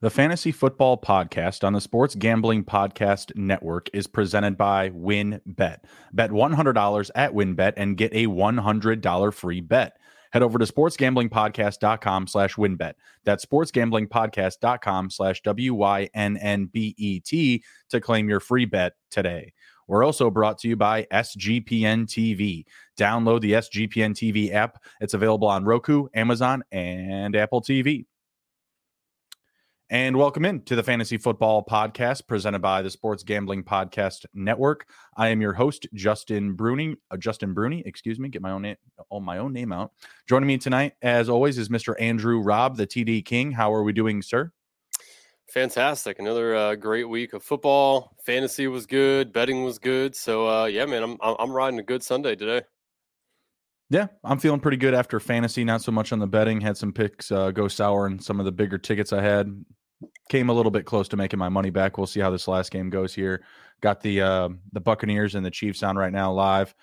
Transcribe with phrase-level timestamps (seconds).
[0.00, 5.78] The Fantasy Football Podcast on the Sports Gambling Podcast Network is presented by WynnBET.
[6.12, 9.96] Bet $100 at WynnBET and get a $100 free bet.
[10.30, 12.92] Head over to sportsgamblingpodcast.com slash wynnbet.
[13.24, 16.04] That's sportsgamblingpodcast.com slash W-Y-N-N-B-E-T
[17.90, 19.52] to claim your free bet today.
[19.88, 22.66] We're also brought to you by SGPN TV.
[22.96, 24.80] Download the SGPN TV app.
[25.00, 28.04] It's available on Roku, Amazon, and Apple TV.
[29.90, 34.86] And welcome in to the Fantasy Football Podcast presented by the Sports Gambling Podcast Network.
[35.16, 36.96] I am your host, Justin Bruni.
[37.10, 38.76] Uh, Justin Bruni, excuse me, get my own name,
[39.10, 39.92] oh, my own name out.
[40.28, 41.94] Joining me tonight, as always, is Mr.
[41.98, 43.50] Andrew Raub, the TD King.
[43.50, 44.52] How are we doing, sir?
[45.48, 46.18] Fantastic!
[46.18, 48.14] Another uh, great week of football.
[48.26, 49.32] Fantasy was good.
[49.32, 50.14] Betting was good.
[50.14, 52.60] So uh, yeah, man, I'm I'm riding a good Sunday today.
[53.88, 55.64] Yeah, I'm feeling pretty good after fantasy.
[55.64, 56.60] Not so much on the betting.
[56.60, 59.64] Had some picks uh, go sour and some of the bigger tickets I had
[60.28, 61.98] came a little bit close to making my money back.
[61.98, 63.42] We'll see how this last game goes here.
[63.80, 66.74] Got the uh, the Buccaneers and the Chiefs on right now live.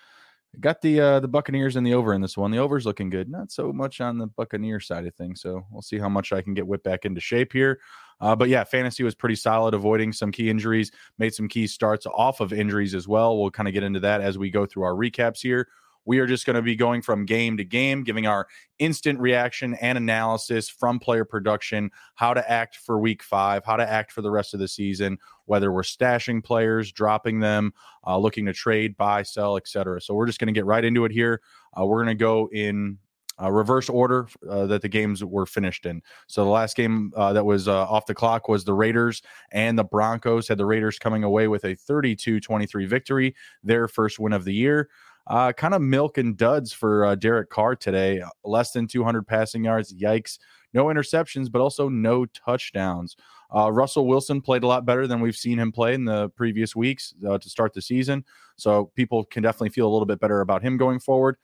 [0.60, 2.52] Got the uh, the Buccaneers and the over in this one.
[2.52, 3.30] The over's looking good.
[3.30, 5.42] Not so much on the Buccaneer side of things.
[5.42, 7.80] So we'll see how much I can get whipped back into shape here.
[8.22, 10.92] Uh, but yeah, fantasy was pretty solid, avoiding some key injuries.
[11.20, 13.38] Made some key starts off of injuries as well.
[13.38, 15.68] We'll kind of get into that as we go through our recaps here.
[16.06, 18.48] We are just going to be going from game to game, giving our
[18.80, 23.90] instant reaction and analysis from player production, how to act for week five, how to
[23.90, 27.74] act for the rest of the season, whether we're stashing players, dropping them,
[28.06, 30.02] uh, looking to trade, buy, sell, etc.
[30.02, 31.42] So we're just going to get right into it here.
[31.78, 32.98] Uh, we're going to go in
[33.42, 36.02] uh, reverse order uh, that the games were finished in.
[36.28, 39.78] So the last game uh, that was uh, off the clock was the Raiders and
[39.78, 40.48] the Broncos.
[40.48, 44.54] Had the Raiders coming away with a 32 23 victory, their first win of the
[44.54, 44.90] year.
[45.28, 48.22] Uh, kind of milk and duds for uh, Derek Carr today.
[48.44, 49.94] Less than 200 passing yards.
[49.94, 50.38] Yikes.
[50.74, 53.16] No interceptions, but also no touchdowns.
[53.56, 56.76] Uh, Russell Wilson played a lot better than we've seen him play in the previous
[56.76, 58.26] weeks uh, to start the season.
[58.58, 61.38] So people can definitely feel a little bit better about him going forward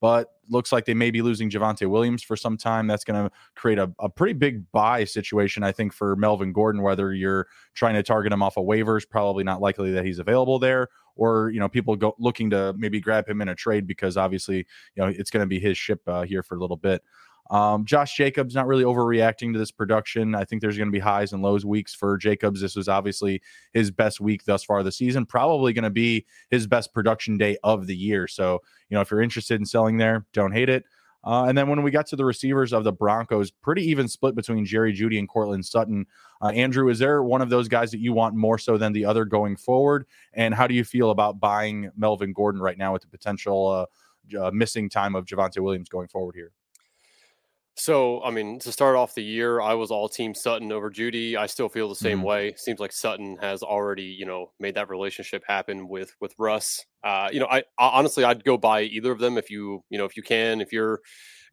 [0.00, 2.86] but looks like they may be losing Javonte Williams for some time.
[2.86, 6.82] That's going to create a, a pretty big buy situation, I think, for Melvin Gordon.
[6.82, 10.58] Whether you're trying to target him off of waivers, probably not likely that he's available
[10.58, 14.16] there, or you know people go looking to maybe grab him in a trade because
[14.16, 17.02] obviously you know it's going to be his ship uh, here for a little bit.
[17.50, 20.34] Um, Josh Jacobs not really overreacting to this production.
[20.34, 22.60] I think there's going to be highs and lows weeks for Jacobs.
[22.60, 23.40] This was obviously
[23.72, 25.24] his best week thus far the season.
[25.24, 28.26] Probably going to be his best production day of the year.
[28.28, 28.60] So
[28.90, 30.84] you know if you're interested in selling there, don't hate it.
[31.24, 34.34] Uh, and then when we got to the receivers of the Broncos, pretty even split
[34.34, 36.06] between Jerry Jeudy and Courtland Sutton.
[36.40, 39.04] Uh, Andrew, is there one of those guys that you want more so than the
[39.04, 40.06] other going forward?
[40.32, 43.86] And how do you feel about buying Melvin Gordon right now with the potential uh,
[44.38, 46.52] uh missing time of Javonte Williams going forward here?
[47.78, 51.36] So, I mean, to start off the year, I was all team Sutton over Jeudy.
[51.36, 52.26] I still feel the same mm-hmm.
[52.26, 52.54] way.
[52.56, 56.84] Seems like Sutton has already, you know, made that relationship happen with with Russ.
[57.04, 59.98] Uh, you know, I, I honestly I'd go buy either of them if you, you
[59.98, 61.00] know, if you can, if you're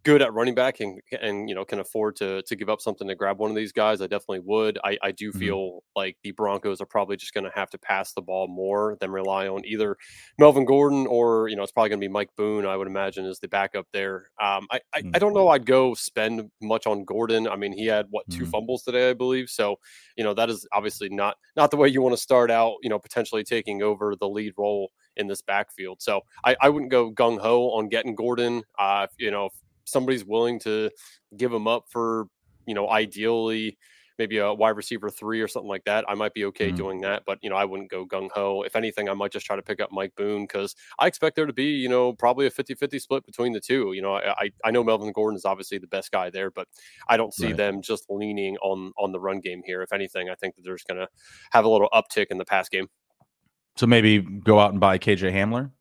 [0.06, 3.08] good at running back and and you know can afford to to give up something
[3.08, 4.78] to grab one of these guys, I definitely would.
[4.84, 5.40] I, I do mm-hmm.
[5.40, 6.00] feel mm-hmm.
[6.00, 9.12] like the Broncos are probably just going to have to pass the ball more than
[9.12, 9.98] rely on either
[10.40, 12.66] Melvin Gordon or you know it's probably going to be Mike Boone.
[12.66, 14.30] I would imagine is the backup there.
[14.42, 15.12] Um, I, I, mm-hmm.
[15.16, 15.50] I don't know.
[15.50, 17.48] I'd go spend much on Gordon.
[17.48, 18.52] I mean, he had what 2 mm-hmm.
[18.52, 19.50] fumbles today, I believe.
[19.50, 19.78] So
[20.16, 22.76] you know that is obviously not not the way you want to start out.
[22.84, 26.02] You know, potentially taking over the lead role in this backfield.
[26.02, 28.64] So I, I wouldn't go gung ho on getting Gordon.
[28.78, 29.50] Uh, you know,
[29.86, 30.90] somebody's willing to
[31.38, 32.28] give him up for,
[32.66, 33.78] you know, ideally
[34.18, 36.78] maybe a wide receiver three or something like that, I might be okay mm-hmm.
[36.78, 37.24] doing that.
[37.26, 38.64] But you know, I wouldn't go gung ho.
[38.64, 41.46] If anything, I might just try to pick up Mike Boone because I expect there
[41.46, 43.94] to be, you know, probably a 50-50 split between the two.
[43.94, 46.68] You know, I I know Melvin Gordon is obviously the best guy there, but
[47.08, 47.58] I don't see right.
[47.58, 49.82] them just leaning on on the run game here.
[49.82, 51.08] If anything, I think that they're just gonna
[51.52, 52.88] have a little uptick in the pass game.
[53.76, 55.72] So maybe go out and buy KJ Hamler.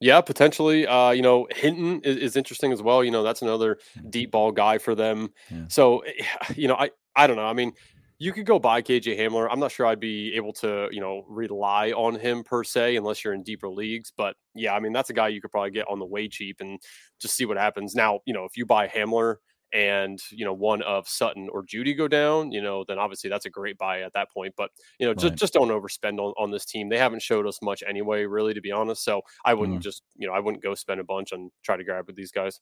[0.00, 0.86] Yeah, potentially.
[0.86, 3.02] Uh, you know, Hinton is, is, interesting as well.
[3.02, 3.78] You know, that's another
[4.10, 5.30] deep ball guy for them.
[5.50, 5.64] Yeah.
[5.68, 6.12] So, eh,
[6.56, 7.46] you know, I I don't know.
[7.46, 7.72] I mean,
[8.18, 9.48] you could go buy KJ Hamler.
[9.50, 13.24] I'm not sure I'd be able to, you know, rely on him per se unless
[13.24, 14.12] you're in deeper leagues.
[14.16, 16.56] But yeah, I mean, that's a guy you could probably get on the way cheap
[16.60, 16.78] and
[17.20, 17.94] just see what happens.
[17.94, 19.36] Now, you know, if you buy Hamler
[19.72, 23.46] and you know one of Sutton or Jeudy go down, you know, then obviously that's
[23.46, 24.54] a great buy at that point.
[24.56, 25.18] But you know, right.
[25.18, 26.88] just just don't overspend on, on this team.
[26.88, 29.04] They haven't showed us much anyway, really, to be honest.
[29.04, 29.82] So I wouldn't mm.
[29.82, 32.32] just you know I wouldn't go spend a bunch and try to grab with these
[32.32, 32.60] guys.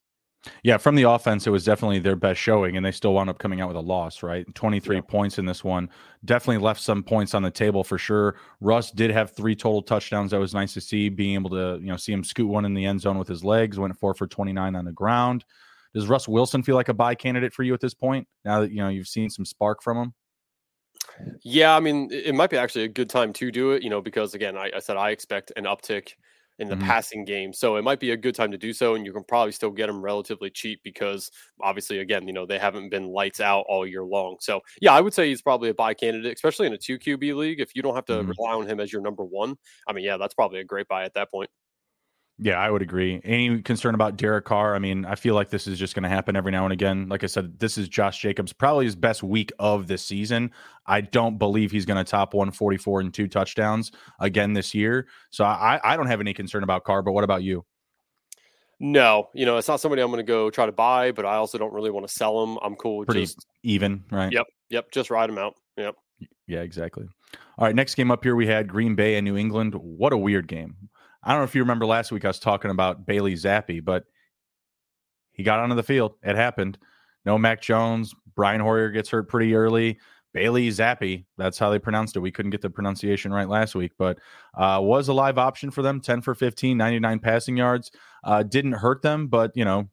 [0.62, 3.38] Yeah, from the offense, it was definitely their best showing, and they still wound up
[3.38, 4.52] coming out with a loss, right?
[4.54, 5.02] 23 yeah.
[5.02, 5.88] points in this one.
[6.24, 8.36] Definitely left some points on the table for sure.
[8.60, 10.30] Russ did have three total touchdowns.
[10.30, 12.74] That was nice to see, being able to, you know, see him scoot one in
[12.74, 15.44] the end zone with his legs, went four for 29 on the ground.
[15.94, 18.26] Does Russ Wilson feel like a buy candidate for you at this point?
[18.44, 20.14] Now that you know you've seen some spark from him.
[21.42, 23.82] Yeah, I mean, it might be actually a good time to do it.
[23.82, 26.12] You know, because again, I, I said I expect an uptick
[26.58, 26.86] in the mm-hmm.
[26.86, 27.52] passing game.
[27.52, 28.94] So it might be a good time to do so.
[28.94, 31.30] And you can probably still get them relatively cheap because
[31.60, 34.36] obviously, again, you know, they haven't been lights out all year long.
[34.40, 37.34] So yeah, I would say he's probably a buy candidate, especially in a two QB
[37.34, 37.60] league.
[37.60, 38.32] If you don't have to mm-hmm.
[38.38, 39.56] rely on him as your number one,
[39.88, 41.50] I mean, yeah, that's probably a great buy at that point.
[42.38, 43.20] Yeah, I would agree.
[43.22, 44.74] Any concern about Derek Carr?
[44.74, 47.08] I mean, I feel like this is just going to happen every now and again.
[47.08, 50.50] Like I said, this is Josh Jacobs, probably his best week of the season.
[50.86, 55.06] I don't believe he's going to top 144 and two touchdowns again this year.
[55.30, 57.02] So I, I don't have any concern about Carr.
[57.02, 57.64] But what about you?
[58.80, 61.36] No, you know, it's not somebody I'm going to go try to buy, but I
[61.36, 62.58] also don't really want to sell him.
[62.62, 64.32] I'm cool with Pretty just even, right?
[64.32, 65.54] Yep, yep, just ride him out.
[65.76, 65.94] Yep.
[66.48, 67.06] Yeah, exactly.
[67.56, 69.74] All right, next game up here we had Green Bay and New England.
[69.74, 70.76] What a weird game.
[71.24, 74.04] I don't know if you remember last week I was talking about Bailey Zappe, but
[75.32, 76.14] he got onto the field.
[76.22, 76.78] It happened.
[77.24, 78.14] No Mac Jones.
[78.34, 79.98] Brian Hoyer gets hurt pretty early.
[80.34, 82.20] Bailey Zappe, that's how they pronounced it.
[82.20, 84.18] We couldn't get the pronunciation right last week, but
[84.54, 87.92] uh, was a live option for them 10 for 15, 99 passing yards.
[88.24, 89.88] Uh, didn't hurt them, but, you know,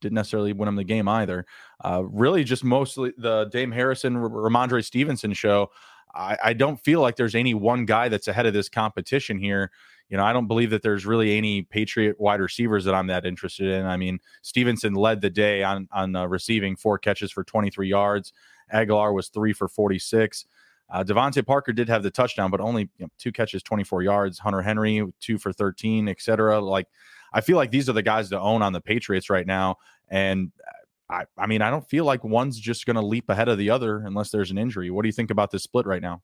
[0.00, 1.44] didn't necessarily win them the game either.
[1.84, 5.70] Uh, really, just mostly the Dame Harrison, Rhamondre Stevenson show.
[6.14, 9.70] I, I don't feel like there's any one guy that's ahead of this competition here
[10.10, 13.24] you know, I don't believe that there's really any Patriot wide receivers that I'm that
[13.24, 13.86] interested in.
[13.86, 18.32] I mean, Stevenson led the day on on uh, receiving four catches for 23 yards.
[18.74, 20.46] Agholor was three for 46.
[20.92, 24.38] Uh, DeVante Parker did have the touchdown, but only you know, two catches, 24 yards.
[24.40, 26.60] Hunter Henry, two for 13, etc.
[26.60, 26.86] Like,
[27.32, 29.76] I feel like these are the guys to own on the Patriots right now.
[30.08, 30.50] And
[31.08, 33.70] I, I mean, I don't feel like one's just going to leap ahead of the
[33.70, 34.90] other unless there's an injury.
[34.90, 36.22] What do you think about this split right now?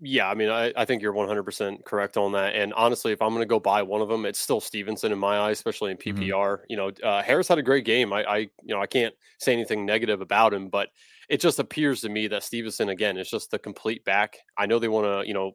[0.00, 2.54] Yeah, I mean, I, I think you're 100% correct on that.
[2.54, 5.18] And honestly, if I'm going to go buy one of them, it's still Stevenson in
[5.18, 6.18] my eyes, especially in PPR.
[6.18, 6.64] Mm-hmm.
[6.68, 8.12] You know, uh, Harris had a great game.
[8.12, 10.90] I, I, you know, I can't say anything negative about him, but
[11.28, 14.38] it just appears to me that Stevenson again is just the complete back.
[14.56, 15.52] I know they want to, you know,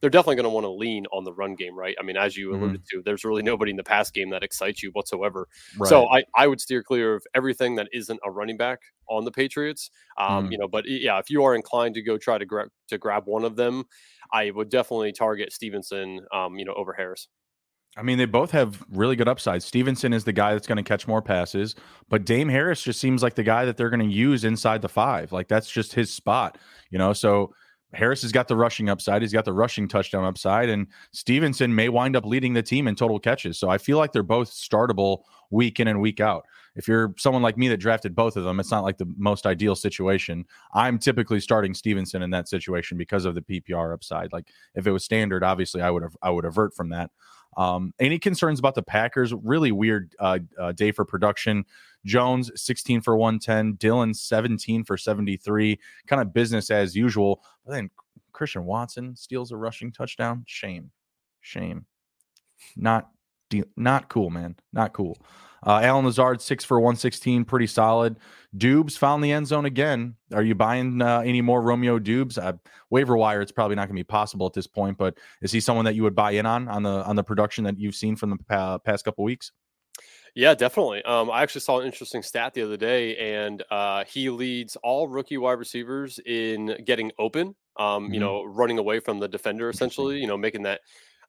[0.00, 1.94] they're definitely going to want to lean on the run game, right?
[2.00, 2.98] I mean, as you alluded mm-hmm.
[2.98, 5.48] to, there's really nobody in the pass game that excites you whatsoever.
[5.78, 5.88] Right.
[5.88, 9.32] So I, I would steer clear of everything that isn't a running back on the
[9.32, 9.90] Patriots.
[10.16, 10.52] Um, mm-hmm.
[10.52, 13.24] You know, but yeah, if you are inclined to go try to grab to grab
[13.26, 13.84] one of them,
[14.32, 17.28] I would definitely target Stevenson, um, you know, over Harris.
[17.96, 19.62] I mean, they both have really good upside.
[19.62, 21.74] Stevenson is the guy that's going to catch more passes,
[22.08, 24.88] but Damien Harris just seems like the guy that they're going to use inside the
[24.88, 25.30] five.
[25.30, 26.56] Like that's just his spot,
[26.90, 27.12] you know.
[27.12, 27.54] So
[27.92, 31.90] Harris has got the rushing upside, he's got the rushing touchdown upside, and Stevenson may
[31.90, 33.58] wind up leading the team in total catches.
[33.58, 36.46] So I feel like they're both startable week in and week out.
[36.74, 39.44] If you're someone like me that drafted both of them, it's not like the most
[39.44, 40.46] ideal situation.
[40.72, 44.32] I'm typically starting Stevenson in that situation because of the PPR upside.
[44.32, 47.10] Like if it was standard, obviously I would have I would avert from that.
[47.56, 49.34] Um, any concerns about the Packers?
[49.34, 51.64] Really weird uh, uh, day for production.
[52.04, 57.42] Jones 16 for 110, Dillon 17 for 73, kind of business as usual.
[57.64, 57.90] But then
[58.32, 60.44] Christian Watson steals a rushing touchdown.
[60.46, 60.90] Shame,
[61.40, 61.86] shame.
[62.76, 63.10] Not
[63.76, 64.56] not cool, man.
[64.72, 65.18] Not cool.
[65.64, 68.16] Uh, Allen Lazard, six for 116, pretty solid.
[68.56, 70.16] Doubs found the end zone again.
[70.34, 72.36] Are you buying uh, any more Romeo Doubs?
[72.36, 72.54] Uh,
[72.90, 75.60] waiver wire, it's probably not going to be possible at this point, but is he
[75.60, 78.16] someone that you would buy in on on the on the production that you've seen
[78.16, 79.52] from the pa- past couple weeks?
[80.34, 81.02] Yeah, definitely.
[81.04, 85.06] Um, I actually saw an interesting stat the other day, and uh, he leads all
[85.06, 87.54] rookie wide receivers in getting open.
[87.78, 88.14] Um, mm-hmm.
[88.14, 90.18] You know, running away from the defender, essentially.
[90.18, 90.80] You know, making that,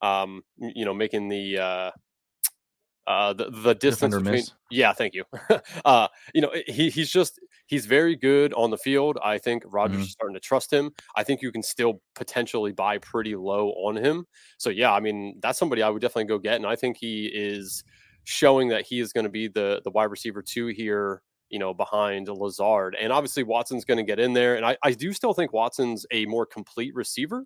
[0.01, 1.91] um, you know, making the uh,
[3.07, 4.33] uh, the the distance between.
[4.33, 4.51] Miss.
[4.71, 5.23] Yeah, thank you.
[5.85, 9.17] uh, you know, he he's just he's very good on the field.
[9.23, 10.03] I think Rodgers mm-hmm.
[10.03, 10.91] is starting to trust him.
[11.15, 14.25] I think you can still potentially buy pretty low on him.
[14.57, 17.25] So yeah, I mean that's somebody I would definitely go get, and I think he
[17.25, 17.83] is
[18.23, 21.21] showing that he is going to be the the wide receiver two here.
[21.49, 24.91] You know, behind Lazard, and obviously Watson's going to get in there, and I, I
[24.91, 27.45] do still think Watson's a more complete receiver,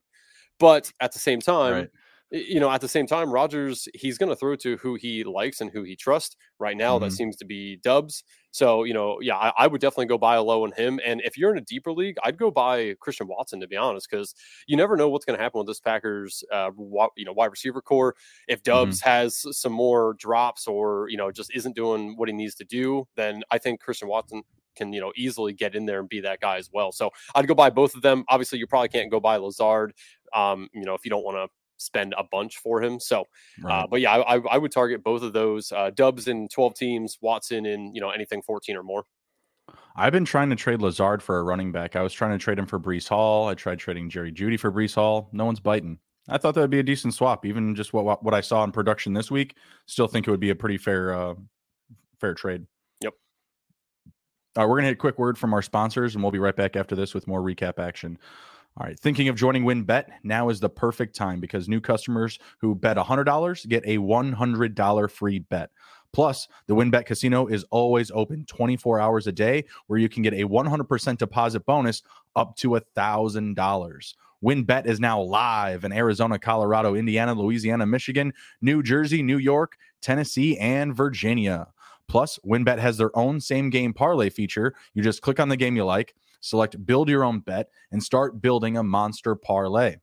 [0.59, 1.73] but at the same time.
[1.73, 1.89] Right
[2.31, 5.61] you know, at the same time, Rodgers, he's going to throw to who he likes
[5.61, 6.35] and who he trusts.
[6.59, 7.05] Right now, mm-hmm.
[7.05, 8.23] that seems to be Doubs.
[8.51, 10.99] So, you know, yeah, I, I, would definitely go buy a low on him.
[11.05, 14.09] And if you're in a deeper league, I'd go buy Christian Watson, to be honest,
[14.09, 14.33] because
[14.65, 16.71] you never know what's going to happen with this Packers, uh,
[17.15, 18.15] you know, wide receiver core.
[18.47, 18.89] If mm-hmm.
[18.89, 19.09] Mm-hmm.
[19.09, 23.07] has some more drops or, you know, just isn't doing what he needs to do,
[23.15, 24.41] then I think Christian Watson
[24.75, 26.91] can you know easily get in there and be that guy as well.
[26.91, 28.23] So I'd go buy both of them.
[28.29, 29.93] Obviously, you probably can't go buy Lazard.
[30.33, 32.99] Um, you know, if you don't want to spend a bunch for him.
[32.99, 33.23] So, uh,
[33.63, 33.79] right.
[33.83, 37.17] uh, but yeah, I, I, would target both of those uh, Doubs in 12 teams,
[37.21, 39.05] Watson in, you know, anything 14 or more.
[39.95, 41.95] I've been trying to trade Lazard for a running back.
[41.95, 43.47] I was trying to trade him for Breece Hall.
[43.47, 45.29] I tried trading Jerry Jeudy for Breece Hall.
[45.31, 45.97] No one's biting.
[46.29, 48.71] I thought that would be a decent swap, even just what what I saw in
[48.71, 49.55] production this week.
[49.85, 51.35] Still think it would be a pretty fair uh,
[52.19, 52.65] fair trade.
[53.01, 53.13] Yep.
[54.55, 56.55] All right, we're to hit a quick word from our sponsors, and we'll be right
[56.55, 58.19] back after this with more recap action.
[58.79, 60.05] All right, thinking of joining WynnBET?
[60.21, 65.39] Now is the perfect time because new customers who bet $100 get a $100 free
[65.39, 65.71] bet.
[66.13, 70.35] Plus, the WynnBET Casino is always open 24 hours a day, where you can get
[70.35, 72.03] a 100% deposit bonus
[72.35, 74.13] up to $1,000.
[74.43, 78.31] WynnBET is now live in Arizona, Colorado, Indiana, Louisiana, Michigan,
[78.61, 81.65] New Jersey, New York, Tennessee, and Virginia.
[82.07, 84.75] Plus, WynnBET has their own same game parlay feature.
[84.93, 88.41] You just click on the game you like, select build your own bet, and start
[88.41, 89.95] building a monster parlay.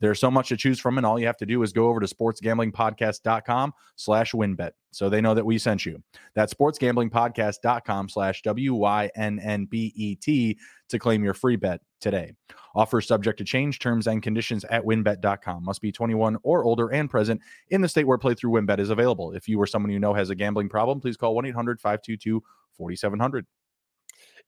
[0.00, 2.00] There's so much to choose from, and all you have to do is go over
[2.00, 6.02] to sportsgamblingpodcast.com slash wynnbet so they know that we sent you.
[6.34, 12.32] That's sportsgamblingpodcast.com slash W-Y-N-N-B-E-T to claim your free bet today.
[12.74, 15.64] Offer subject to change terms and conditions at wynnbet.com.
[15.64, 19.32] Must be 21 or older and present in the state where playthrough wynnbet is available.
[19.32, 23.42] If you or someone you know has a gambling problem, please call 1-800-522-4700.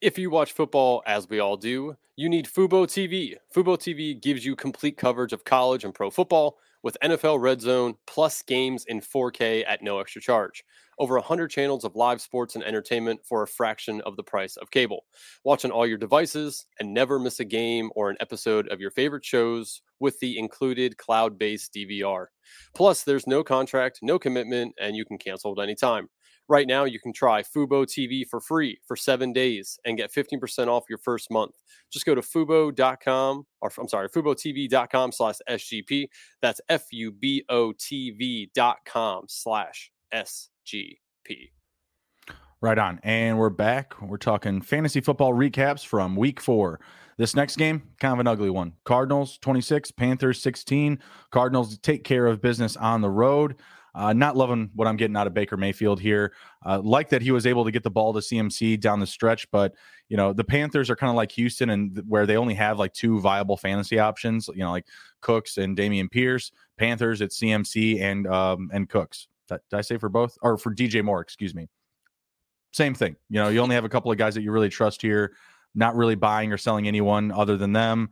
[0.02, 3.37] If you watch football, as we all do, you need Fubo TV.
[3.54, 7.94] Fubo TV gives you complete coverage of college and pro football with NFL Red Zone
[8.09, 10.64] plus games in 4K at no extra charge.
[10.99, 14.73] Over 100 channels of live sports and entertainment for a fraction of the price of
[14.73, 15.04] cable.
[15.44, 18.90] Watch on all your devices and never miss a game or an episode of your
[18.90, 22.26] favorite shows with the included cloud based DVR.
[22.75, 26.09] Plus, there's no contract, no commitment, and you can cancel at any time.
[26.49, 30.68] Right now, you can try Fubo TV for free for seven days and get 15%
[30.68, 31.54] off your first month.
[31.92, 36.08] Just go to fubo.com, or I'm sorry, fubotv.com slash SGP.
[36.40, 41.50] That's F U B O TV.com slash SGP.
[42.61, 43.00] Right on.
[43.02, 44.00] And we're back.
[44.00, 46.78] We're talking fantasy football recaps from week four.
[47.18, 48.75] This next game, kind of an ugly one.
[48.84, 50.99] Cardinals 26, Panthers 16.
[51.30, 53.56] Cardinals take care of business on the road.
[53.94, 56.32] Uh, not loving what I'm getting out of Baker Mayfield here.
[56.64, 59.50] Uh, like that he was able to get the ball to CMC down the stretch,
[59.50, 59.75] but
[60.08, 62.78] you know the Panthers are kind of like Houston, and th- where they only have
[62.78, 64.49] like two viable fantasy options.
[64.49, 64.87] You know, like
[65.20, 66.52] Cooks and Dameon Pierce.
[66.78, 69.28] Panthers, at CMC and um, and Cooks.
[69.49, 71.20] Did, I say for both or for DJ Moore?
[71.20, 71.68] Excuse me.
[72.72, 73.16] Same thing.
[73.28, 75.34] You know, you only have a couple of guys that you really trust here.
[75.75, 78.11] Not really buying or selling anyone other than them.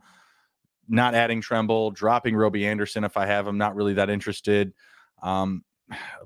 [0.87, 3.57] Not adding Tremble, dropping Robbie Anderson if I have him.
[3.57, 4.73] Not really that interested.
[5.21, 5.63] Um,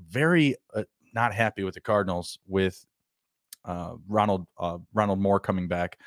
[0.07, 2.85] very uh, not happy with the Cardinals with
[3.63, 5.99] uh, Rondale uh, Rondale Moore coming back.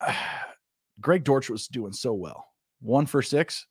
[1.00, 2.46] Greg Dortch was doing so well,
[2.80, 3.66] one for six.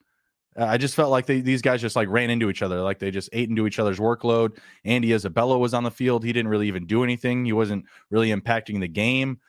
[0.58, 3.12] I just felt like they, these guys just like ran into each other, like they
[3.12, 4.58] just ate into each other's workload.
[4.86, 7.44] Andy Isabella was on the field; he didn't really even do anything.
[7.44, 9.40] He wasn't really impacting the game.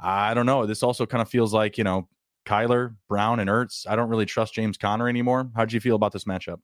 [0.00, 0.66] I don't know.
[0.66, 2.08] This also kind of feels like you know
[2.46, 3.86] Kyler Brown and Ertz.
[3.88, 5.50] I don't really trust James Conner anymore.
[5.56, 6.60] How do you feel about this matchup?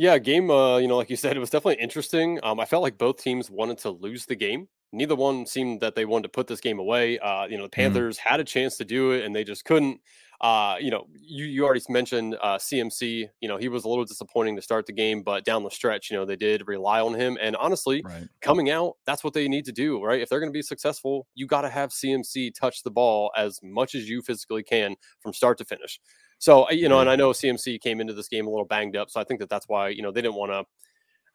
[0.00, 0.50] Yeah, game.
[0.50, 2.40] Uh, you know, like you said, it was definitely interesting.
[2.42, 4.66] Um, I felt like both teams wanted to lose the game.
[4.92, 7.18] Neither one seemed that they wanted to put this game away.
[7.18, 7.72] Uh, you know, the mm.
[7.72, 8.20] Panthers mm.
[8.20, 10.00] had a chance to do it and they just couldn't.
[10.40, 13.28] Uh, you know, you you already mentioned uh, CMC.
[13.42, 16.10] You know, he was a little disappointing to start the game, but down the stretch,
[16.10, 17.36] you know, they did rely on him.
[17.38, 18.26] And honestly, right.
[18.40, 20.22] coming out, that's what they need to do, right?
[20.22, 23.60] If they're going to be successful, you got to have CMC touch the ball as
[23.62, 26.00] much as you physically can from start to finish.
[26.40, 29.10] So you know, and I know CMC came into this game a little banged up,
[29.10, 30.64] so I think that that's why you know they didn't want to.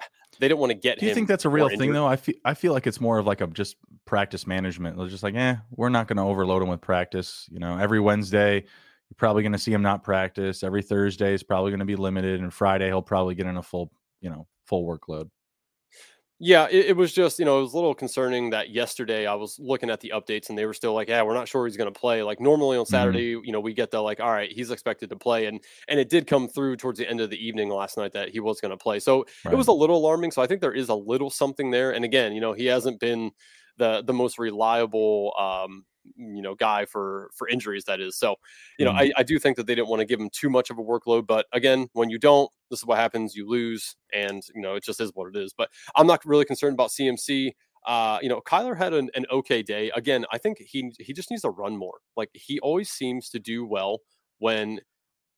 [0.38, 1.00] They didn't want to get.
[1.00, 2.06] Do you think that's a real thing though?
[2.06, 4.98] I feel I feel like it's more of like a just practice management.
[4.98, 7.48] They're just like, eh, we're not going to overload him with practice.
[7.50, 8.66] You know, every Wednesday
[9.10, 10.64] you're probably going to see him not practice.
[10.64, 13.64] Every Thursday is probably going to be limited, and Friday he'll probably get in a
[13.64, 15.30] full, you know, full workload.
[16.38, 19.36] Yeah, it, it, was just, you know, it was a little concerning that yesterday I
[19.36, 21.78] was looking at the updates and they were still like, yeah, we're not sure he's
[21.78, 22.24] going to play.
[22.24, 22.92] Like normally on mm-hmm.
[22.92, 23.46] Saturday, mm-hmm.
[23.46, 25.46] you know, we get the like, all right, he's expected to play.
[25.46, 28.30] And and it did come through towards the end of the evening last night that
[28.30, 29.00] he was going to play.
[29.00, 29.54] So right.
[29.54, 30.32] it was a little alarming.
[30.32, 31.92] So I think there is a little something there.
[31.92, 33.32] And again, you know, he hasn't been
[33.78, 35.86] the the most reliable um
[36.18, 38.36] you know guy for for injuries that is so
[38.78, 39.00] you know mm.
[39.00, 40.84] I, I do think that they didn't want to give him too much of a
[40.84, 44.76] workload but again when you don't this is what happens you lose and you know
[44.76, 47.52] it just is what it is but i'm not really concerned about cmc
[47.86, 49.92] uh, you know, Kyler had an, an okay day.
[49.96, 52.00] Again, I think he he just needs to run more.
[52.18, 54.00] Like he always seems to do well
[54.40, 54.80] when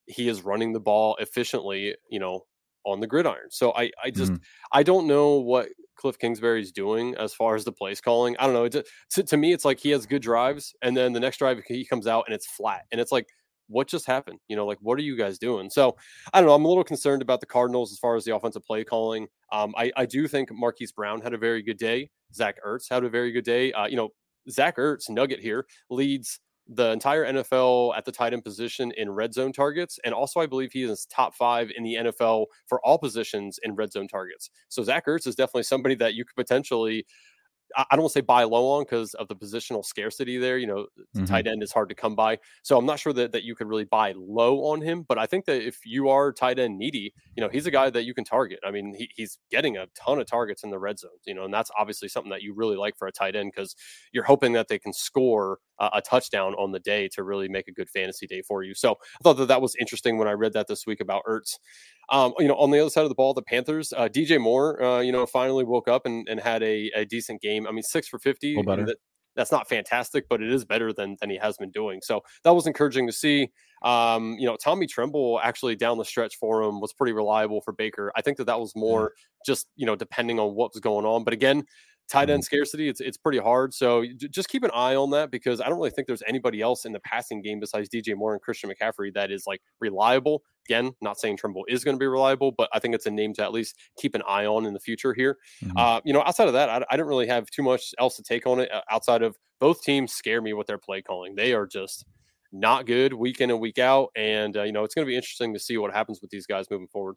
[0.06, 2.46] he is running the ball efficiently, you know,
[2.84, 3.50] on the gridiron.
[3.50, 4.40] So I I just mm.
[4.72, 8.34] I don't know what Cliff Kingsbury is doing as far as the place calling.
[8.38, 8.64] I don't know.
[8.64, 11.60] It's, to, to me, it's like he has good drives, and then the next drive
[11.66, 13.26] he comes out and it's flat, and it's like,
[13.68, 14.38] what just happened?
[14.48, 15.70] You know, like what are you guys doing?
[15.70, 15.96] So
[16.32, 16.54] I don't know.
[16.54, 19.26] I'm a little concerned about the Cardinals as far as the offensive play calling.
[19.52, 22.10] Um, I, I do think Marquise Brown had a very good day.
[22.34, 23.72] Zach Ertz had a very good day.
[23.72, 24.10] Uh, you know,
[24.50, 29.32] Zach Ertz, Nugget here, leads the entire NFL at the tight end position in red
[29.32, 29.98] zone targets.
[30.04, 33.74] And also, I believe he is top five in the NFL for all positions in
[33.74, 34.50] red zone targets.
[34.68, 37.06] So Zach Ertz is definitely somebody that you could potentially
[37.76, 40.58] I don't say buy low on because of the positional scarcity there.
[40.58, 41.24] You know, mm-hmm.
[41.24, 42.38] tight end is hard to come by.
[42.62, 45.04] So I'm not sure that, that you could really buy low on him.
[45.06, 47.90] But I think that if you are tight end needy, you know, he's a guy
[47.90, 48.60] that you can target.
[48.66, 51.44] I mean, he, he's getting a ton of targets in the red zone, you know,
[51.44, 53.76] and that's obviously something that you really like for a tight end because
[54.12, 57.68] you're hoping that they can score a, a touchdown on the day to really make
[57.68, 58.74] a good fantasy day for you.
[58.74, 61.58] So I thought that that was interesting when I read that this week about Ertz.
[62.10, 64.82] Um, you know, on the other side of the ball, the Panthers, uh, DJ Moore,
[64.82, 67.66] uh, you know, finally woke up and, and had a, a decent game.
[67.66, 68.56] I mean, six for 50.
[68.86, 68.96] That,
[69.36, 72.00] that's not fantastic, but it is better than, than he has been doing.
[72.02, 73.50] So that was encouraging to see.
[73.82, 77.72] Um, you know, Tommy Tremble actually down the stretch for him was pretty reliable for
[77.72, 78.10] Baker.
[78.16, 79.12] I think that that was more
[79.46, 81.22] just, you know, depending on what was going on.
[81.22, 81.64] But again,
[82.08, 82.44] tight end mm-hmm.
[82.44, 83.74] scarcity it's it's pretty hard.
[83.74, 86.84] So just keep an eye on that because i don't really think there's anybody else
[86.84, 90.42] in the passing game besides dj moore and christian mccaffrey that is like reliable.
[90.68, 93.32] Again not saying tremble is going to be reliable but i think it's a name
[93.34, 95.38] to at least keep an eye on in the future here.
[95.64, 95.76] Mm-hmm.
[95.76, 98.22] uh, you know outside of that I, I don't really have too much else to
[98.22, 101.34] take on it uh, outside of both teams scare me with their play calling.
[101.34, 102.04] They are just
[102.52, 105.16] not good week in and week out and uh, you know it's going to be
[105.16, 107.16] interesting to see what happens with these guys moving forward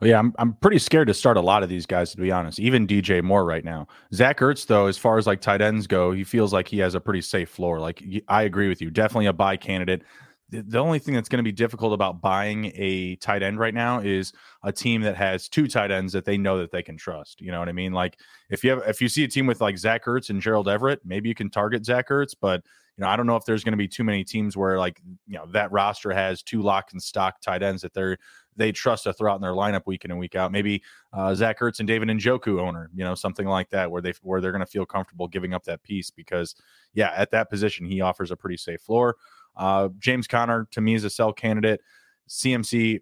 [0.00, 2.30] well, yeah, I'm I'm pretty scared to start a lot of these guys to be
[2.30, 2.58] honest.
[2.58, 3.86] Even DJ Moore right now.
[4.12, 6.94] Zach Ertz though, as far as like tight ends go, he feels like he has
[6.94, 7.80] a pretty safe floor.
[7.80, 10.02] Like I agree with you, definitely a buy candidate.
[10.50, 13.74] The, the only thing that's going to be difficult about buying a tight end right
[13.74, 14.32] now is
[14.62, 17.40] a team that has two tight ends that they know that they can trust.
[17.40, 17.92] You know what I mean?
[17.92, 18.18] Like
[18.50, 21.00] if you have if you see a team with like Zach Ertz and Gerald Everett,
[21.04, 22.62] maybe you can target Zach Ertz, but
[22.96, 25.00] you know, I don't know if there's going to be too many teams where like,
[25.26, 28.18] you know, that roster has two lock and stock tight ends that they're
[28.56, 30.52] they trust to throw out in their lineup week in and week out.
[30.52, 34.14] Maybe uh, Zach Ertz and David Njoku owner, you know, something like that, where they
[34.22, 36.54] where they're going to feel comfortable giving up that piece because,
[36.92, 39.16] yeah, at that position he offers a pretty safe floor.
[39.56, 41.80] Uh, James Conner to me is a sell candidate.
[42.28, 43.00] CMC,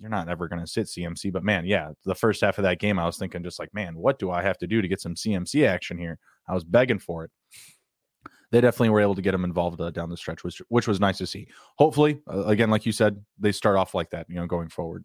[0.00, 2.78] you're not ever going to sit CMC, but man, yeah, the first half of that
[2.78, 5.00] game, I was thinking just like, man, what do I have to do to get
[5.00, 6.18] some CMC action here?
[6.48, 7.30] I was begging for it
[8.50, 11.00] they definitely were able to get him involved uh, down the stretch, which which was
[11.00, 11.46] nice to see.
[11.78, 15.04] Hopefully, uh, again, like you said, they start off like that, you know, going forward.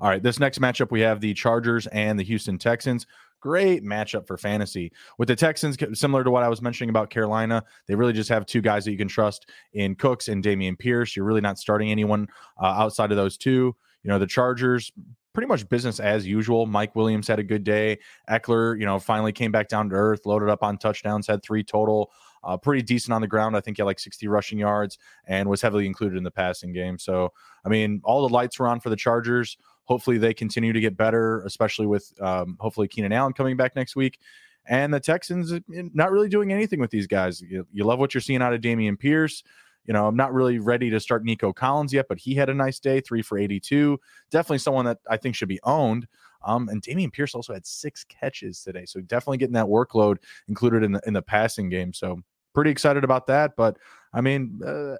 [0.00, 3.06] All right, this next matchup we have the Chargers and the Houston Texans.
[3.40, 4.92] Great matchup for fantasy.
[5.18, 8.46] With the Texans, similar to what I was mentioning about Carolina, they really just have
[8.46, 11.16] two guys that you can trust in Cooks and Dameon Pierce.
[11.16, 12.28] You're really not starting anyone
[12.60, 13.74] uh, outside of those two.
[14.04, 14.92] You know, the Chargers,
[15.32, 16.66] pretty much business as usual.
[16.66, 17.98] Mike Williams had a good day.
[18.30, 21.64] Ekeler, you know, finally came back down to earth, loaded up on touchdowns, had three
[21.64, 22.10] total
[22.44, 23.56] uh, pretty decent on the ground.
[23.56, 26.72] I think he had like 60 rushing yards and was heavily included in the passing
[26.72, 26.98] game.
[26.98, 27.32] So,
[27.64, 29.56] I mean, all the lights were on for the Chargers.
[29.84, 33.96] Hopefully, they continue to get better, especially with um, hopefully Keenan Allen coming back next
[33.96, 34.18] week.
[34.66, 37.40] And the Texans not really doing anything with these guys.
[37.40, 39.42] You, you love what you're seeing out of Dameon Pierce.
[39.84, 42.54] You know, I'm not really ready to start Nico Collins yet, but he had a
[42.54, 43.98] nice day, three for 82.
[44.30, 46.06] Definitely someone that I think should be owned.
[46.44, 50.16] Um, and Dameon Pierce also had six catches today, so definitely getting that workload
[50.48, 51.92] included in the in the passing game.
[51.92, 52.20] So
[52.54, 53.56] pretty excited about that.
[53.56, 53.76] But
[54.12, 54.96] I mean, uh,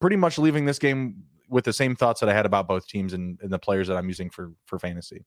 [0.00, 3.12] pretty much leaving this game with the same thoughts that I had about both teams
[3.12, 5.24] and, and the players that I'm using for for fantasy.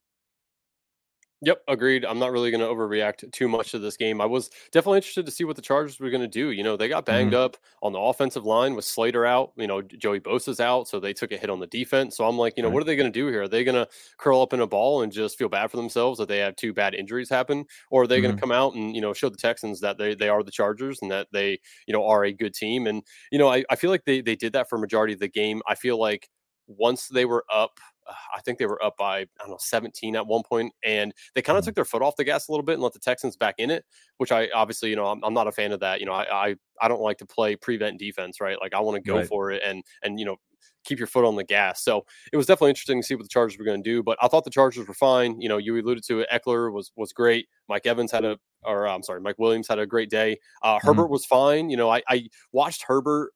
[1.46, 2.06] Yep, agreed.
[2.06, 4.20] I'm not really going to overreact too much to this game.
[4.20, 6.50] I was definitely interested to see what the Chargers were going to do.
[6.50, 7.44] You know, they got banged mm-hmm.
[7.44, 9.52] up on the offensive line with Slater out.
[9.56, 12.18] You know, Joey Bosa's out, so they took a hit on the defense.
[12.18, 12.74] So I'm like, you know, right.
[12.74, 13.44] what are they going to do here?
[13.44, 16.18] Are they going to curl up in a ball and just feel bad for themselves
[16.18, 18.24] that they have two bad injuries happen, or are they mm-hmm.
[18.24, 20.50] going to come out and you know show the Texans that they they are the
[20.50, 22.88] Chargers and that they you know are a good team?
[22.88, 25.28] And you know, I, I feel like they they did that for majority of the
[25.28, 25.62] game.
[25.68, 26.28] I feel like
[26.68, 30.28] once they were up I think they were up by I don't know 17 at
[30.28, 31.70] one point, and they kind of mm-hmm.
[31.70, 33.72] took their foot off the gas a little bit and let the Texans back in
[33.72, 33.86] it.
[34.18, 36.00] Which I obviously, you know, I'm, I'm not a fan of that.
[36.00, 38.58] You know, I, I, I don't like to play prevent defense, right?
[38.62, 39.28] Like I want to go right.
[39.28, 40.38] for it and and you know
[40.86, 41.84] keep your foot on the gas.
[41.84, 44.04] So it was definitely interesting to see what the Chargers were going to do.
[44.04, 45.42] But I thought the Chargers were fine.
[45.42, 46.30] You know, you alluded to it.
[46.32, 47.48] Ekeler was was great.
[47.68, 50.38] Mike Evans had a, or I'm sorry, Mike Williams had a great day.
[50.62, 50.88] Uh, mm-hmm.
[50.88, 51.70] Herbert was fine.
[51.70, 53.32] You know, I, I watched Herbert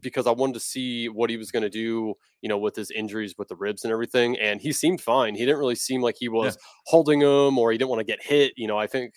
[0.00, 2.90] because I wanted to see what he was going to do, you know, with his
[2.90, 4.38] injuries with the ribs and everything.
[4.38, 5.34] And he seemed fine.
[5.34, 6.62] He didn't really seem like he was yeah.
[6.86, 8.52] holding him or he didn't want to get hit.
[8.56, 9.14] You know, I think.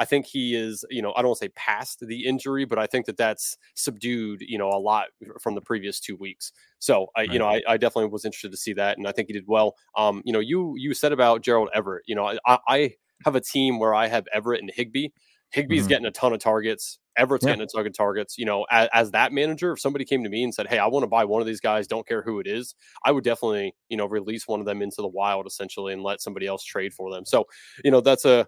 [0.00, 2.78] I think he is, you know, I don't want to say past the injury, but
[2.78, 5.06] I think that that's subdued, you know, a lot
[5.40, 6.52] from the previous two weeks.
[6.78, 7.32] So I, right.
[7.32, 9.48] you know, I, I, definitely was interested to see that, and I think he did
[9.48, 9.74] well.
[9.96, 12.04] Um, you know, you you said about Gerald Everett.
[12.06, 15.08] You know, I, I have a team where I have Everett and Higbee.
[15.54, 15.88] Higbee's mm-hmm.
[15.88, 16.98] getting a ton of targets.
[17.16, 17.52] Everett's yeah.
[17.52, 18.36] getting a ton of targets.
[18.38, 20.86] You know, as, as, that manager, if somebody came to me and said, "Hey, I
[20.86, 23.74] want to buy one of these guys, don't care who it is," I would definitely,
[23.88, 26.92] you know, release one of them into the wild essentially and let somebody else trade
[26.92, 27.24] for them.
[27.24, 27.46] So,
[27.82, 28.46] you know, that's a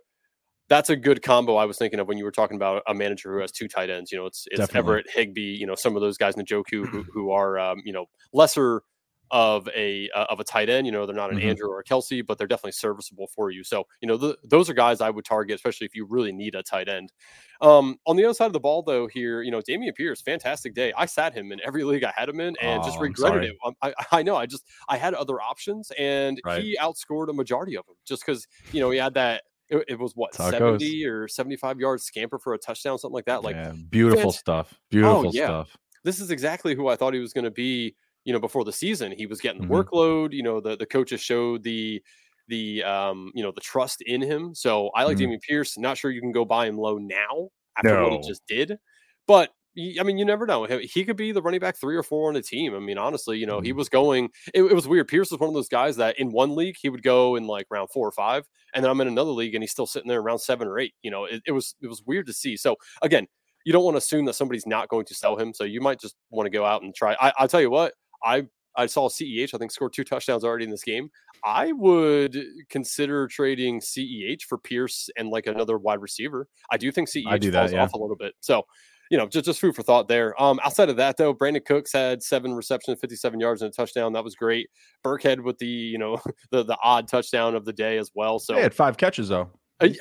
[0.68, 1.56] that's a good combo.
[1.56, 3.90] I was thinking of when you were talking about a manager who has two tight
[3.90, 4.12] ends.
[4.12, 4.78] You know, it's it's definitely.
[4.78, 5.56] Everett, Higbee.
[5.56, 8.06] You know, some of those guys in the Njoku who who are um, you know
[8.32, 8.82] lesser
[9.30, 10.86] of a uh, of a tight end.
[10.86, 11.44] You know, they're not an Mhm.
[11.44, 13.62] Andrew or a Kelsey, but they're definitely serviceable for you.
[13.64, 16.54] So, you know, th those are guys I would target, especially if you really need
[16.54, 17.12] a tight end.
[17.60, 20.74] Um, on the other side of the ball, though, here, you know, Dameon Pierce, fantastic
[20.74, 20.92] day.
[20.96, 23.44] I sat him in every league I had him in, and just Oh, I'm regretted
[23.44, 23.56] it.
[23.64, 26.62] Um, I, I know, I just I had other options, and Right.
[26.62, 29.44] he outscored a majority of them just because you know he had that.
[29.68, 30.80] It, it was what That's how it goes.
[30.80, 33.44] seventy or seventy-five yards scamper for a touchdown, something like that.
[33.44, 34.80] Like yeah, beautiful stuff.
[34.90, 35.46] Beautiful yeah.
[35.46, 35.76] stuff.
[36.04, 37.94] this is exactly who I thought he was going to be.
[38.24, 39.85] You know, before the season, he was getting the Mhm.
[39.85, 40.33] workload.
[40.33, 42.02] You know, the the coaches showed the
[42.48, 44.54] the um you know the trust in him.
[44.54, 45.18] So I like Mhm.
[45.18, 45.78] Dameon Pierce.
[45.78, 48.78] Not sure you can go buy him low now after what he just did,
[49.26, 49.50] but.
[49.98, 50.64] I mean, you never know.
[50.64, 52.74] He he could be the running back three or four on a team.
[52.74, 53.72] I mean, honestly, you know, he Mhm.
[53.72, 54.30] was going.
[54.52, 55.06] It, it was weird.
[55.06, 57.66] Pierce was one of those guys that in one league he would go in like
[57.70, 60.20] round four or five, and then I'm in another league and he's still sitting there
[60.20, 60.94] around seven or eight.
[61.02, 62.56] You know, it, it was it was weird to see.
[62.56, 63.28] So again,
[63.64, 65.54] you don't want to assume that somebody's not going to sell him.
[65.54, 67.16] So you might just want to go out and try.
[67.20, 69.54] I, I'll tell you what, I I saw CEH.
[69.54, 71.11] I think scored two touchdowns already in this game.
[71.44, 72.37] I would
[72.68, 76.46] consider trading CEH for Pierce and like another wide receiver.
[76.70, 77.83] I do think CEH do that, falls yeah.
[77.83, 78.35] off a little bit.
[78.40, 78.64] So.
[79.12, 80.40] You know, just, just food for thought there.
[80.40, 84.12] Um, outside of that, though, Brandin Cooks had seven receptions, 57 yards, and a touchdown.
[84.12, 84.68] That was great.
[85.04, 88.38] Burkhead with the, you know, the the odd touchdown of the day as well.
[88.38, 89.50] So They had five catches though.
[89.83, 89.96] Uh, yeah.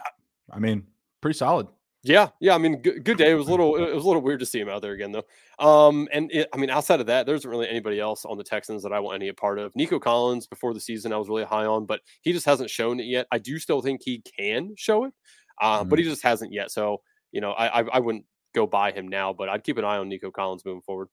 [0.54, 0.84] I mean,
[1.22, 1.66] pretty solid.
[2.02, 2.56] Yeah, yeah.
[2.56, 3.32] I mean, good, good day.
[3.32, 5.12] It was a little, it was a little weird to see him out there again,
[5.12, 5.26] though.
[5.66, 8.44] Um, and it, I mean, outside of that, there isn't really anybody else on the
[8.44, 9.76] Texans that I want any a part of.
[9.76, 13.02] Nico Collins before the season, I was really high on, but he just hasn't shown
[13.02, 13.28] it yet.
[13.34, 15.14] I do still think he can show it,
[15.62, 16.72] uh, but he just hasn't yet.
[16.72, 17.02] So,
[17.34, 19.98] you know, I, I, I wouldn't go buy him now, but I'd keep an eye
[19.98, 21.10] on Nico Collins moving forward.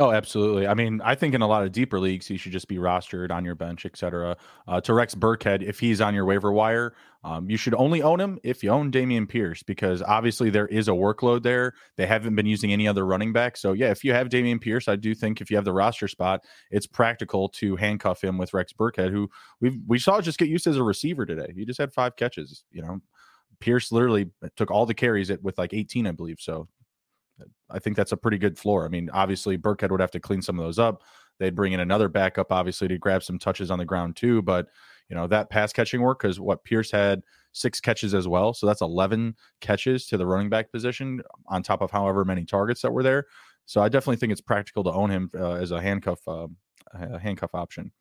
[0.00, 0.68] Oh, absolutely.
[0.68, 3.32] I mean, I think in a lot of deeper leagues, he should just be rostered
[3.32, 4.36] on your bench, et cetera.
[4.68, 8.20] Uh, to Rex Burkhead, if he's on your waiver wire, um, you should only own
[8.20, 11.74] him if you own Dameon Pierce, because obviously there is a workload there.
[11.96, 13.56] They haven't been using any other running back.
[13.56, 16.06] So, yeah, if you have Dameon Pierce, I do think if you have the roster
[16.06, 19.28] spot, it's practical to handcuff him with Rex Burkhead, who
[19.60, 21.52] we we saw just get used as a receiver today.
[21.56, 22.62] He just had five catches.
[22.70, 23.00] You know,
[23.60, 26.38] Pierce literally took all the carries with like 18, I believe.
[26.40, 26.68] So,
[27.70, 28.84] I think that's a pretty good floor.
[28.84, 31.02] I mean, obviously Burkhead would have to clean some of those up.
[31.38, 34.42] They'd bring in another backup, obviously, to grab some touches on the ground too.
[34.42, 34.66] But
[35.08, 37.22] you know that pass catching work because what Pierce had
[37.52, 41.80] six catches as well, so that's eleven catches to the running back position on top
[41.80, 43.26] of however many targets that were there.
[43.66, 46.48] So I definitely think it's practical to own him uh, as a handcuff uh,
[46.92, 47.92] a handcuff option.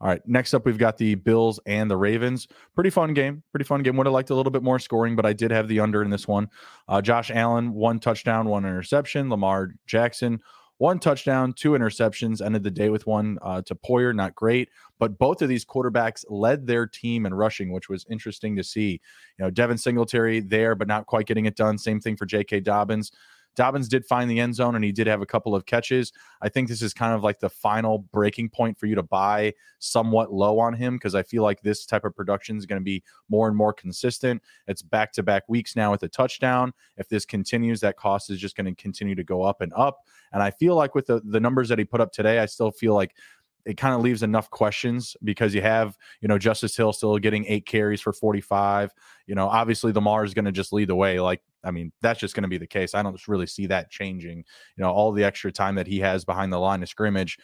[0.00, 2.46] All right, next up we've got the Bills and the Ravens.
[2.74, 3.42] Pretty fun game.
[3.50, 3.96] Pretty fun game.
[3.96, 6.10] Would have liked a little bit more scoring, but I did have the under in
[6.10, 6.48] this one.
[6.86, 9.28] Uh, Josh Allen, one touchdown, one interception.
[9.28, 10.40] Lamar Jackson,
[10.78, 12.40] one touchdown, two interceptions.
[12.40, 14.14] Ended the day with one uh, to Poyer.
[14.14, 14.68] Not great,
[15.00, 19.00] but both of these quarterbacks led their team in rushing, which was interesting to see.
[19.38, 21.76] You know, Devin Singletary there, but not quite getting it done.
[21.76, 22.60] Same thing for J.K.
[22.60, 23.10] Dobbins.
[23.58, 26.12] Dobbins did find the end zone and he did have a couple of catches.
[26.40, 29.52] I think this is kind of like the final breaking point for you to buy
[29.80, 32.84] somewhat low on him because I feel like this type of production is going to
[32.84, 34.40] be more and more consistent.
[34.68, 36.72] It's back to back weeks now with a touchdown.
[36.98, 40.06] If this continues, that cost is just going to continue to go up and up.
[40.32, 42.70] And I feel like with the, the numbers that he put up today, I still
[42.70, 43.16] feel like
[43.64, 47.44] it kind of leaves enough questions because you have, you know, Justice Hill still getting
[47.46, 48.92] eight carries for 45.
[49.26, 51.20] You know, obviously Lamar is going to just lead the way.
[51.20, 52.94] Like, I mean, that's just going to be the case.
[52.94, 54.38] I don't really see that changing.
[54.76, 57.38] You know, all the extra time that he has behind the line of scrimmage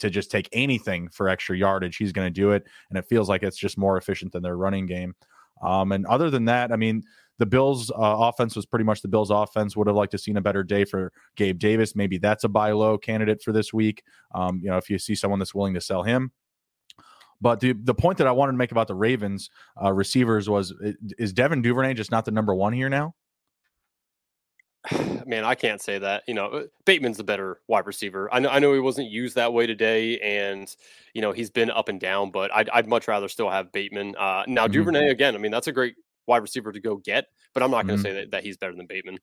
[0.00, 2.64] to just take anything for extra yardage, he's going to do it.
[2.88, 5.14] And it feels like it's just more efficient than their running game.
[5.62, 7.02] Um, and other than that, I mean,
[7.38, 9.76] the Bills' uh, offense was pretty much the Bills' offense.
[9.76, 11.94] Would have liked to seen a better day for Gabe Davis.
[11.94, 14.02] Maybe that's a buy low candidate for this week.
[14.34, 16.32] Um, you know, if you see someone that's willing to sell him.
[17.40, 19.50] But the the point that I wanted to make about the Ravens
[19.82, 20.74] uh, receivers was
[21.18, 23.14] is Devin Duvernay just not the number one here now?
[25.26, 26.24] Man, I can't say that.
[26.26, 28.32] You know, uh, Bateman's the better wide receiver.
[28.32, 30.74] I know, I know he wasn't used that way today, and
[31.14, 32.30] you know he's been up and down.
[32.30, 34.16] But I'd, I'd much rather still have Bateman.
[34.16, 34.72] Uh, now Mhm.
[34.72, 35.34] Duvernay again.
[35.34, 35.94] I mean, that's a great
[36.28, 38.74] wide receiver to go get, but I'm not going to say that, that he's better
[38.74, 39.18] than Bateman.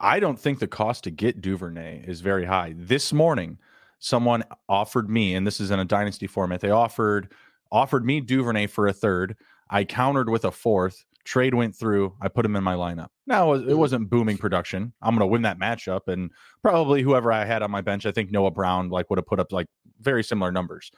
[0.00, 2.74] I don't think the cost to get Duvernay is very high.
[2.76, 3.58] This morning,
[4.00, 7.32] someone offered me, and this is in a dynasty format, they offered
[7.70, 9.34] offered me Duvernay for a third.
[9.70, 11.06] I countered with a fourth.
[11.24, 12.12] Trade went through.
[12.20, 13.08] I put him in my lineup.
[13.26, 13.76] Now it Mhm.
[13.78, 14.92] wasn't booming production.
[15.00, 18.12] I'm going to win that matchup, and probably whoever I had on my bench, I
[18.12, 19.68] think Noah Brown like would have put up like
[20.00, 20.90] very similar numbers.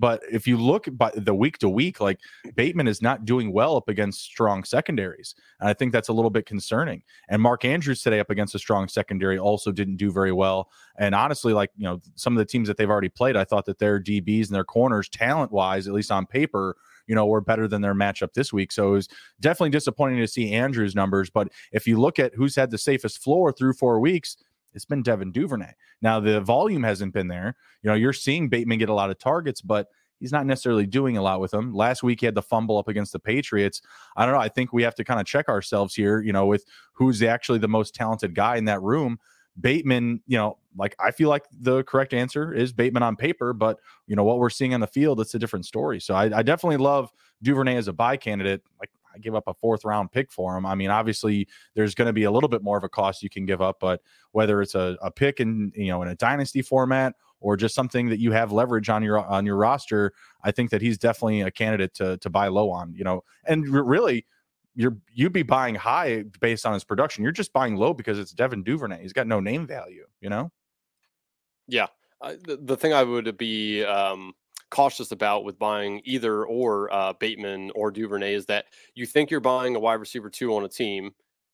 [0.00, 2.20] But if you look by the week to week, like
[2.56, 6.30] Bateman is not doing well up against strong secondaries, and I think that's a little
[6.30, 7.02] bit concerning.
[7.28, 10.70] And Mark Andrews today up against a strong secondary also didn't do very well.
[10.96, 13.66] And honestly, like, you know, some of the teams that they've already played, I thought
[13.66, 17.42] that their DBs and their corners, talent wise, at least on paper, you know, were
[17.42, 18.72] better than their matchup this week.
[18.72, 19.08] So it was
[19.38, 21.28] definitely disappointing to see Andrews' numbers.
[21.28, 24.38] But if you look at who's had the safest floor through four weeks,
[24.74, 25.72] it's been Devin Duvernay.
[26.02, 27.56] Now the volume hasn't been there.
[27.82, 29.88] You know, you're seeing Bateman get a lot of targets, but
[30.20, 31.74] he's not necessarily doing a lot with them.
[31.74, 33.82] Last week he had the fumble up against the Patriots.
[34.16, 34.40] I don't know.
[34.40, 37.58] I think we have to kind of check ourselves here, you know, with who's actually
[37.58, 39.18] the most talented guy in that room.
[39.60, 43.78] Bateman, you know, like I feel like the correct answer is Bateman on paper, but
[44.06, 46.00] you know what we're seeing on the field, it's a different story.
[46.00, 47.10] So I, I definitely love
[47.42, 48.62] Duvernay as a buy candidate.
[48.78, 50.66] Like I give up a fourth round pick for him.
[50.66, 53.30] I mean, obviously there's going to be a little bit more of a cost you
[53.30, 54.00] can give up, but
[54.32, 58.08] whether it's a, a pick in you know in a dynasty format or just something
[58.10, 60.12] that you have leverage on your on your roster,
[60.44, 62.94] I think that he's definitely a candidate to to buy low on.
[62.94, 64.26] You know, and really
[64.74, 67.22] you're you'd be buying high based on his production.
[67.22, 69.02] You're just buying low because it's Devin Duvernay.
[69.02, 70.06] He's got no name value.
[70.20, 70.52] You know.
[71.66, 71.86] Yeah,
[72.20, 74.34] uh, the, the thing I would be um,
[74.70, 79.40] cautious about with buying either or uh, Bateman or Duvernay is that you think you're
[79.40, 81.12] buying a wide receiver two on a team,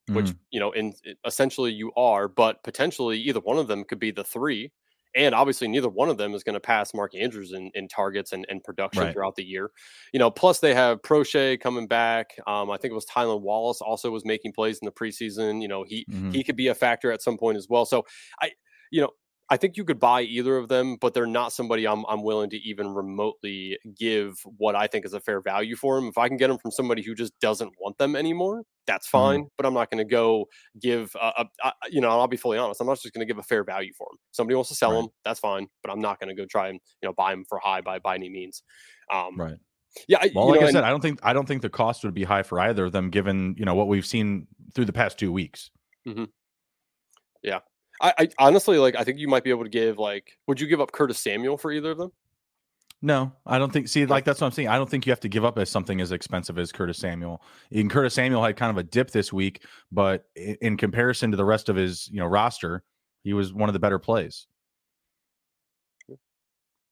[0.09, 0.38] which mm.
[0.50, 4.24] you know, in essentially you are, but potentially either one of them could be the
[4.24, 4.70] three.
[5.14, 8.33] And obviously, neither one of them is going to pass Mark Andrews in, in targets
[8.33, 9.14] and, and production right.
[9.14, 9.70] throughout the year.
[10.12, 12.33] You know, plus they have Proche coming back.
[12.46, 15.62] Um, I think it was Tylan Wallace also was making plays in the preseason.
[15.62, 16.33] You know, he mm-hmm.
[16.33, 17.87] he could be a factor at some point as well.
[17.87, 18.05] So
[18.42, 18.50] I,
[18.90, 19.11] you know,
[19.49, 22.51] I think you could buy either of them, but they're not somebody I'm I'm willing
[22.51, 26.09] to even remotely give what I think is a fair value for them.
[26.09, 29.19] If I can get them from somebody who just doesn't want them anymore, that's mm-hmm.
[29.19, 29.41] fine.
[29.41, 29.49] Mm-hmm.
[29.57, 30.47] But I'm not going to go
[30.81, 32.81] give a, a, a, you know I'll be fully honest.
[32.81, 34.19] I'm not just going to give a fair value for them.
[34.33, 35.03] Somebody wants to sell right.
[35.03, 35.69] them, that's fine.
[35.83, 38.01] But I'm not going to go try and you know buy them for high by
[38.01, 38.63] by any means.
[39.13, 39.57] Um, right.
[40.09, 40.25] Yeah.
[40.35, 42.15] Well, like know, I said, and, I don't think I don't think the cost would
[42.15, 45.19] be high for either of them, given you know what we've seen through the past
[45.19, 45.71] two weeks.
[46.07, 46.25] Mm-hmm.
[47.43, 47.61] Yeah,
[48.01, 48.97] I, I, honestly like.
[48.97, 50.39] I think you might be able to give like.
[50.47, 52.13] Would you give up Curtis Samuel for either of them?
[53.03, 53.89] No, I don't think.
[53.89, 54.69] See, like that's what I'm saying.
[54.69, 57.43] I don't think you have to give up as something as expensive as Curtis Samuel.
[57.71, 61.37] In Curtis Samuel had kind of a dip this week, but in, in comparison to
[61.37, 62.83] the rest of his you know roster,
[63.23, 64.47] he was one of the better plays.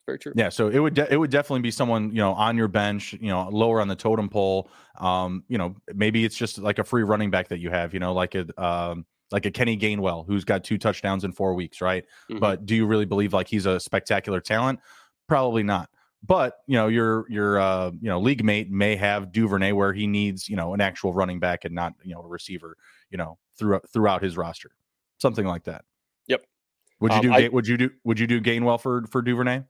[0.07, 0.33] Very true.
[0.37, 3.15] Yeah, so it would de- it would definitely be someone you know on your bench,
[3.15, 4.71] you know, lower on the totem pole.
[4.99, 8.01] Um, you know, maybe it's just like a free running back that you have, you
[8.01, 11.81] know, like a um, like a Kenny Gainwell who's got two touchdowns in four weeks,
[11.81, 12.05] right?
[12.31, 12.39] Mm-hmm.
[12.39, 14.79] But do you really believe like he's a spectacular talent?
[15.27, 15.91] Probably not.
[16.23, 20.07] But you know, your your uh, you know league mate may have Duvernay where he
[20.07, 22.77] needs you know an actual running back and not you know a receiver,
[23.11, 24.71] you know throughout throughout his roster,
[25.19, 25.85] something like that.
[26.29, 26.45] Yep.
[27.01, 27.33] Would you um, do?
[27.33, 27.91] I, would you do?
[28.05, 29.65] Would you do Gainwell for for Duvernay?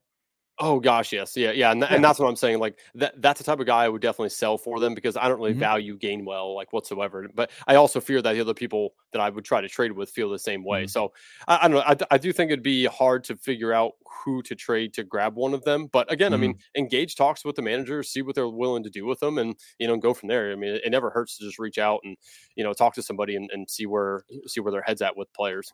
[0.61, 1.97] Oh gosh, yes, yeah, yeah, and, th- yeah.
[1.97, 2.61] and that's what I'm saying.
[2.61, 5.27] Like that, that's the type of guy I would definitely sell for them because I
[5.27, 5.59] don't really mm-hmm.
[5.59, 7.29] value Gainwell like whatsoever.
[7.35, 10.11] But I also fear that the other people that I would try to trade with
[10.11, 10.83] feel the same way.
[10.83, 10.89] Mm-hmm.
[10.89, 11.13] So
[11.49, 11.85] I, I, don't know.
[11.85, 15.35] I, I, do think it'd be hard to figure out who to trade to grab
[15.35, 15.89] one of them.
[15.91, 16.35] But again, mm-hmm.
[16.35, 16.81] I mean, mm-hmm.
[16.83, 19.89] engage talks with the managers, see what they're willing to do with them, and you
[19.89, 20.53] know, go from there.
[20.53, 22.17] I mean, it, it never hurts to just reach out and
[22.55, 25.33] you know talk to somebody and, and see where see where their heads at with
[25.33, 25.73] players.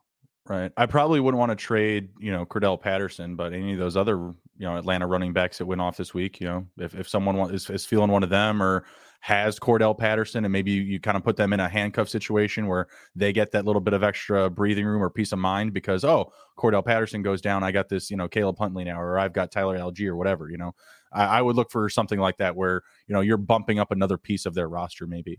[0.49, 0.73] Right.
[0.77, 4.17] I probably wouldn't want to trade, you know, Cordarrelle Patterson, but any of those other,
[4.17, 4.35] you
[4.67, 7.71] know, Atlanta running backs that went off this week, you know, if, if someone is,
[7.71, 8.85] is feeling one of them or
[9.21, 12.67] has Cordell Patterson and maybe you, you kind of put them in a handcuff situation
[12.67, 16.05] where they get that little bit of extra breathing room or peace of mind because,
[16.05, 17.63] oh, Cordell Patterson goes down.
[17.63, 20.51] I got this, you know, Caleb Huntley now, or I've got Tyler Allgeier or whatever,
[20.51, 20.73] you know,
[21.13, 24.17] I, I would look for something like that where, you know, you're bumping up another
[24.17, 25.39] piece of their roster maybe.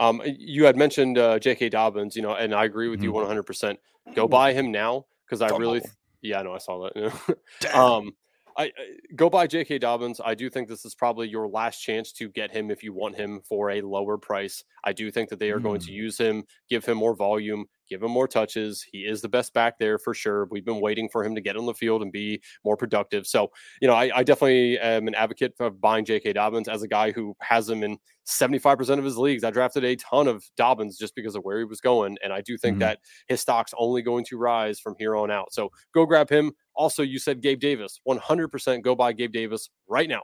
[0.00, 1.68] Um, you had mentioned uh, J.K.
[1.68, 3.04] Dobbins, you know, and I agree with mm-hmm.
[3.04, 3.42] you 100.
[3.44, 3.78] percent
[4.14, 5.82] Go buy him now because I really,
[6.22, 7.74] yeah, I know I saw that.
[7.74, 8.12] um,
[8.56, 8.70] I, I,
[9.14, 9.78] go buy J.K.
[9.78, 10.20] Dobbins.
[10.24, 13.16] I do think this is probably your last chance to get him if you want
[13.16, 14.64] him for a lower price.
[14.82, 15.64] I do think that they are mm.
[15.64, 15.94] going to mm.
[15.94, 18.82] use him, give him more volume, give him more touches.
[18.82, 20.46] He is the best back there for sure.
[20.50, 23.26] We've been waiting for him to get on the field and be more productive.
[23.26, 23.50] So,
[23.82, 26.32] you know, I, I definitely am an advocate of buying J.K.
[26.32, 29.44] Dobbins as a guy who has him in 75% of his leagues.
[29.44, 32.16] I drafted a ton of Dobbins just because of where he was going.
[32.22, 32.80] And I do think mm-hmm.
[32.80, 35.52] that his stock's only going to rise from here on out.
[35.52, 36.52] So go grab him.
[36.74, 38.00] Also, you said Gabe Davis.
[38.08, 40.22] 100% go buy Gabe Davis right now.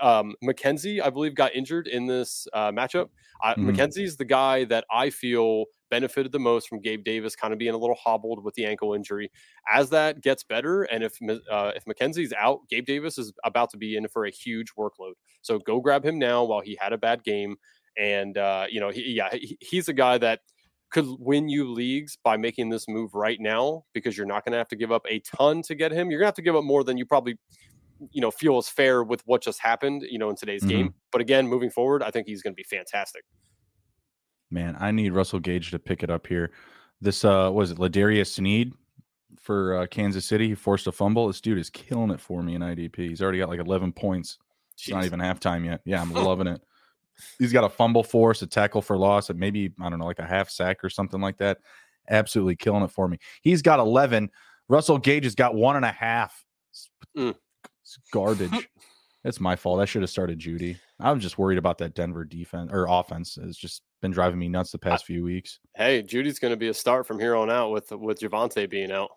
[0.00, 3.10] Um, McKenzie, I believe, got injured in this uh, matchup.
[3.44, 3.70] Uh, mm-hmm.
[3.70, 7.74] McKenzie's the guy that I feel benefited the most from Gabe Davis kind of being
[7.74, 9.30] a little hobbled with the ankle injury.
[9.72, 11.18] As that gets better, and if
[11.50, 15.12] uh, if McKenzie's out, Gabe Davis is about to be in for a huge workload.
[15.42, 17.56] So go grab him now while he had a bad game.
[17.98, 20.40] And uh, you know, he, yeah, he, he's a guy that
[20.90, 24.58] could win you leagues by making this move right now because you're not going to
[24.58, 26.10] have to give up a ton to get him.
[26.10, 27.38] You're going to have to give up more than you probably
[28.10, 30.70] you know feel is fair with what just happened you know in today's mm-hmm.
[30.70, 33.24] game but again moving forward i think he's going to be fantastic
[34.50, 36.52] Man, I need Russell Gage to pick it up here.
[37.00, 38.72] This uh was it L'Jarius Sneed
[39.40, 40.48] for uh, Kansas City.
[40.48, 41.26] He forced a fumble.
[41.26, 42.96] This dude is killing it for me in IDP.
[42.96, 44.38] He's already got like 11 points.
[44.74, 45.80] It's not even halftime yet.
[45.84, 46.62] Yeah, I'm loving it.
[47.38, 50.18] He's got a fumble force, a tackle for loss, and maybe I don't know, like
[50.18, 51.58] a half sack or something like that.
[52.08, 53.18] absolutely killing it for me.
[53.42, 54.30] He's got 11.
[54.68, 56.44] Russell Gage has got one and a half.
[57.16, 57.34] Mm.
[57.82, 58.68] It's garbage.
[59.24, 59.80] It's my fault.
[59.80, 60.78] I should have started Jeudy.
[61.00, 63.36] I'm just worried about that Denver defense or offense.
[63.42, 65.58] It's just been driving me nuts the past few weeks.
[65.74, 68.92] Hey, Jeudy's going to be a start from here on out with with Javonte being
[68.92, 69.10] out.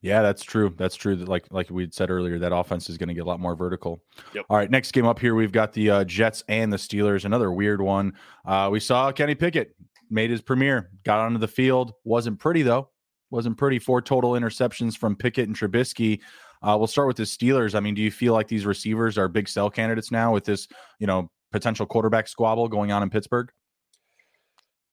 [0.00, 0.72] Yeah, that's true.
[0.78, 1.16] That's true.
[1.16, 4.00] Like like we said earlier, that offense is going to get a lot more vertical.
[4.32, 4.44] Yep.
[4.48, 7.24] All right, next game up here, we've got the uh, Jets and the Steelers.
[7.24, 8.12] Another weird one.
[8.46, 9.74] Uh, we saw Kenny Pickett
[10.08, 11.94] made his premiere, got onto the field.
[12.04, 12.90] wasn't pretty though.
[13.30, 13.80] Wasn't pretty.
[13.80, 16.20] Four total interceptions from Pickett and Trubisky.
[16.62, 17.74] Uh, we'll start with the Steelers.
[17.74, 20.68] I mean, do you feel like these receivers are big sell candidates now with this,
[21.00, 23.50] you know, potential quarterback squabble going on in Pittsburgh?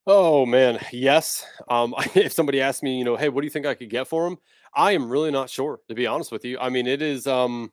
[0.08, 1.46] Oh man, yes.
[1.68, 4.08] Um, if somebody asked me, you know, hey, what do you think I could get
[4.08, 4.38] for him?
[4.74, 6.58] I am really not sure, to be honest with you.
[6.60, 7.72] I mean, it is, um,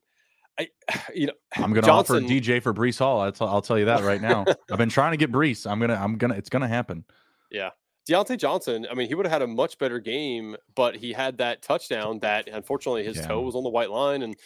[0.59, 0.69] I,
[1.15, 3.21] you know, I'm going to offer DJ for Breece Hall.
[3.21, 4.45] I'll, t- I'll tell you that right now.
[4.71, 5.71] I've been trying to get Breece.
[5.71, 7.05] I'm gonna, I'm gonna, it's gonna happen.
[7.51, 7.71] Yeah,
[8.09, 11.39] Diontae Johnson, I mean, he would have had a much better game, but he had
[11.39, 13.27] that touchdown that unfortunately his yeah.
[13.27, 14.37] toe was on the white line, and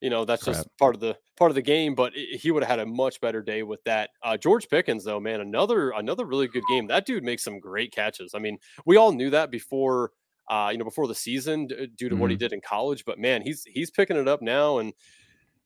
[0.00, 0.56] you know that's Crap.
[0.56, 1.94] just part of the part of the game.
[1.94, 4.10] But it, he would have had a much better day with that.
[4.22, 6.86] Uh, George Pickens, though, man, another another really good game.
[6.86, 8.34] That dude makes some great catches.
[8.34, 10.12] I mean, we all knew that before.
[10.48, 12.18] Uh, you know, before the season, due to mm-hmm.
[12.18, 12.40] what he mm-hmm.
[12.40, 14.92] did in college, but man, he's he's picking it up now, and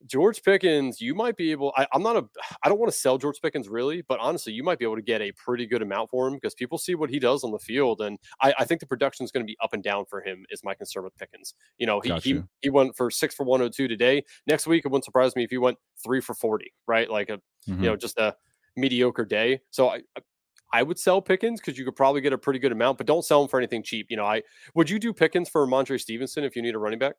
[0.06, 1.72] George Pickens, you might be able.
[1.76, 2.24] I, am not a.
[2.62, 5.02] I don't want to sell George Pickens really, but honestly, you might be able to
[5.02, 7.58] get a pretty good amount for him because people see what he does on the
[7.58, 10.20] field, and I, I think the production is going to be up and down for
[10.20, 10.44] him.
[10.50, 11.54] Is my concern with Pickens.
[11.78, 14.24] You know, he he, he went for six for 102 today.
[14.46, 16.72] Next week, it wouldn't surprise me if he went three for 40.
[16.86, 17.38] Right, like a
[17.68, 17.82] mm-hmm.
[17.82, 18.36] you know just a
[18.76, 19.60] mediocre day.
[19.70, 20.02] So I.
[20.72, 23.24] I would sell Pickens because you could probably get a pretty good amount, but don't
[23.24, 24.08] sell him for anything cheap.
[24.10, 24.42] You know, I
[24.74, 27.14] would you do Pickens for Rhamondre Stevenson if you need a running back?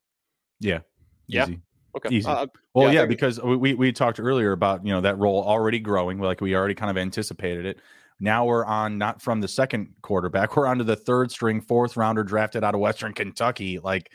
[0.59, 0.79] Yeah,
[1.27, 1.47] yeah.
[1.95, 2.15] Okay.
[2.15, 2.27] Easy.
[2.27, 5.79] Uh, well, yeah, yeah because we we talked earlier about you know that role already
[5.79, 7.79] growing, like we already kind of anticipated it.
[8.19, 11.97] Now we're on not from the second quarterback, we're on to the third string, fourth
[11.97, 13.79] rounder drafted out of Western Kentucky.
[13.79, 14.11] Like,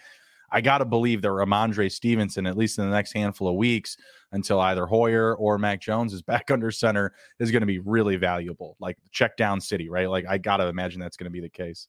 [0.53, 3.97] I got to believe that Rhamondre Stevenson, at least in the next handful of weeks,
[4.33, 8.17] until either Hoyer or Mac Jones is back under center, is going to be really
[8.17, 8.77] valuable.
[8.79, 10.09] Like check down city, right?
[10.09, 11.89] Like I got to imagine that's going to be the case.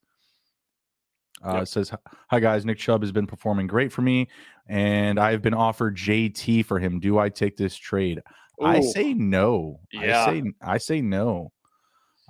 [1.43, 1.67] Uh, yep.
[1.67, 1.91] Says,
[2.29, 4.29] "Hi guys, Nick Chubb has been performing great for me,
[4.67, 6.99] and I've been offered JT for him.
[6.99, 8.21] Do I take this trade?
[8.61, 8.65] Ooh.
[8.65, 9.79] I say no.
[9.91, 10.21] Yeah.
[10.21, 11.51] I say I say no.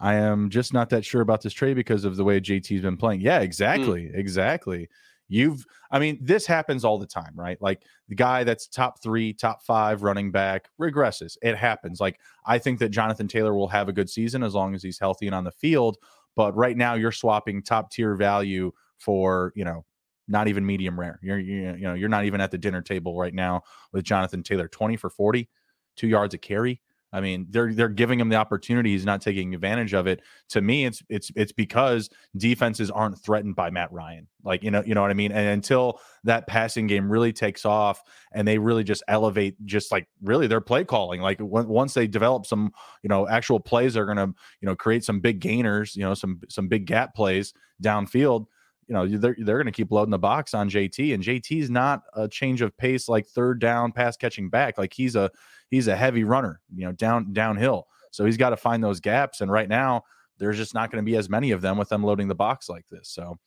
[0.02, 2.98] I am just not that sure about this trade because of the way JT's been
[2.98, 3.22] playing.
[3.22, 3.44] Yeah, mm.
[3.44, 4.18] exactly, mm.
[4.18, 4.90] exactly.
[5.28, 7.62] You've, I mean, this happens all the time, right?
[7.62, 11.38] Like the guy that's top three, top five running back regresses.
[11.42, 12.02] It happens.
[12.02, 15.00] Like I think that Jonathan Taylor will have a good season as long as he's
[15.00, 15.98] healthy and on the field.
[16.36, 18.72] But right now, you're swapping top tier value
[19.02, 19.86] for you know
[20.28, 21.20] not even medium rare.
[21.22, 24.68] You're you, know you're not even at the dinner table right now with Jonathan Taylor,
[24.68, 25.50] twenty for forty,
[25.96, 26.82] two yards a carry.
[27.14, 28.92] I mean, they're they're giving him the opportunity.
[28.92, 30.22] He's not taking advantage of it.
[30.50, 34.28] To me, it's it's it's because defenses aren't threatened by Matt Ryan.
[34.46, 35.34] Like you know, you know what I mean.
[35.34, 40.08] And until that passing game really takes off, and they really just elevate, just like
[40.24, 41.20] really their play calling.
[41.20, 42.72] Like once they develop some,
[43.04, 44.28] you know, actual plays, they're gonna
[44.62, 45.98] you know create some big gainers.
[45.98, 48.46] You know, some some big gap plays downfield
[48.88, 52.02] you know they're they're going to keep loading the box on JT, and JT's not
[52.14, 54.78] a change of pace like third down pass catching back.
[54.78, 55.30] Like he's a
[55.70, 57.88] he's a heavy runner, you know, down downhill.
[58.12, 60.04] So he's got to find those gaps, and right now
[60.38, 62.68] there's just not going to be as many of them with them loading the box
[62.68, 63.10] like this.
[63.10, 63.38] So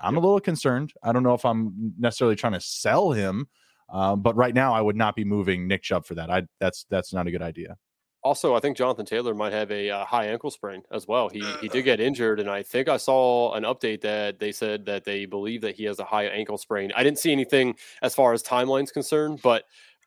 [0.00, 0.22] I'm yep.
[0.22, 0.92] a little concerned.
[1.02, 3.48] I don't know if I'm necessarily trying to sell him,
[3.92, 6.30] um, but right now I would not be moving Nick Chubb for that.
[6.30, 7.76] I that's that's not a good idea.
[8.24, 11.28] Also, I think Jonathan Taylor might have a uh, high ankle sprain as well.
[11.28, 14.86] He he did get injured, and I think I saw an update that they said
[14.86, 16.90] that they believe that he has a high ankle sprain.
[16.96, 19.64] I didn't see anything as far as timelines concerned, but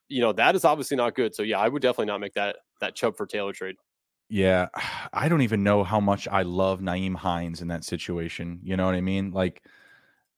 [0.10, 1.36] you know that is obviously not good.
[1.36, 3.76] So yeah, I would definitely not make that that Chubb for Taylor trade.
[4.30, 4.70] Yeah,
[5.14, 8.60] I don't even know how much I love Nyheim Hines in that situation.
[8.64, 9.32] You know what I mean?
[9.32, 9.62] Like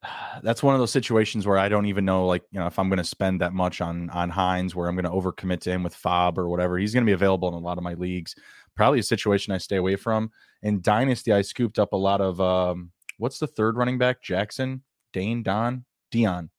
[0.43, 2.89] that's one of those situations where I don't even know, like, you know, if I'm
[2.89, 5.83] going to spend that much on on Hines, where I'm going to overcommit to him
[5.83, 6.77] with FAAB or whatever.
[6.77, 8.35] He's going to be available in a lot of my leagues.
[8.75, 10.31] Probably a situation I stay away from.
[10.63, 14.21] In Dynasty, I scooped up a lot of um, what's the third running back?
[14.21, 14.83] Jackson,
[15.13, 16.49] Dane, Don, Dion,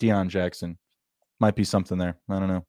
[0.00, 0.78] Deon Jackson.
[1.40, 2.16] Might be something there.
[2.28, 2.64] I don't know.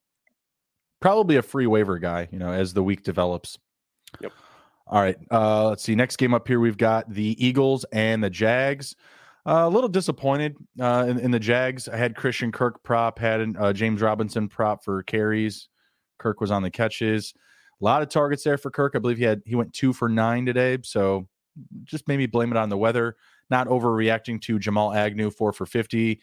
[1.00, 3.58] Probably a free waiver guy, you know, as the week develops.
[4.20, 4.32] Yep.
[4.86, 5.16] All right.
[5.30, 5.94] Uh, let's see.
[5.94, 8.96] Next game up here, we've got the Eagles and the Jags.
[9.46, 11.88] Uh, a little disappointed uh, in, in, the Jags.
[11.88, 15.68] I had Christian Kirk prop, had uh, James Robinson prop for carries.
[16.18, 17.32] Kirk was on the catches.
[17.80, 18.92] A lot of targets there for Kirk.
[18.94, 20.78] I believe he had he went two for nine today.
[20.82, 21.26] So
[21.84, 23.16] just maybe blame it on the weather.
[23.48, 26.20] Not overreacting to Jamal Agnew four for fifty.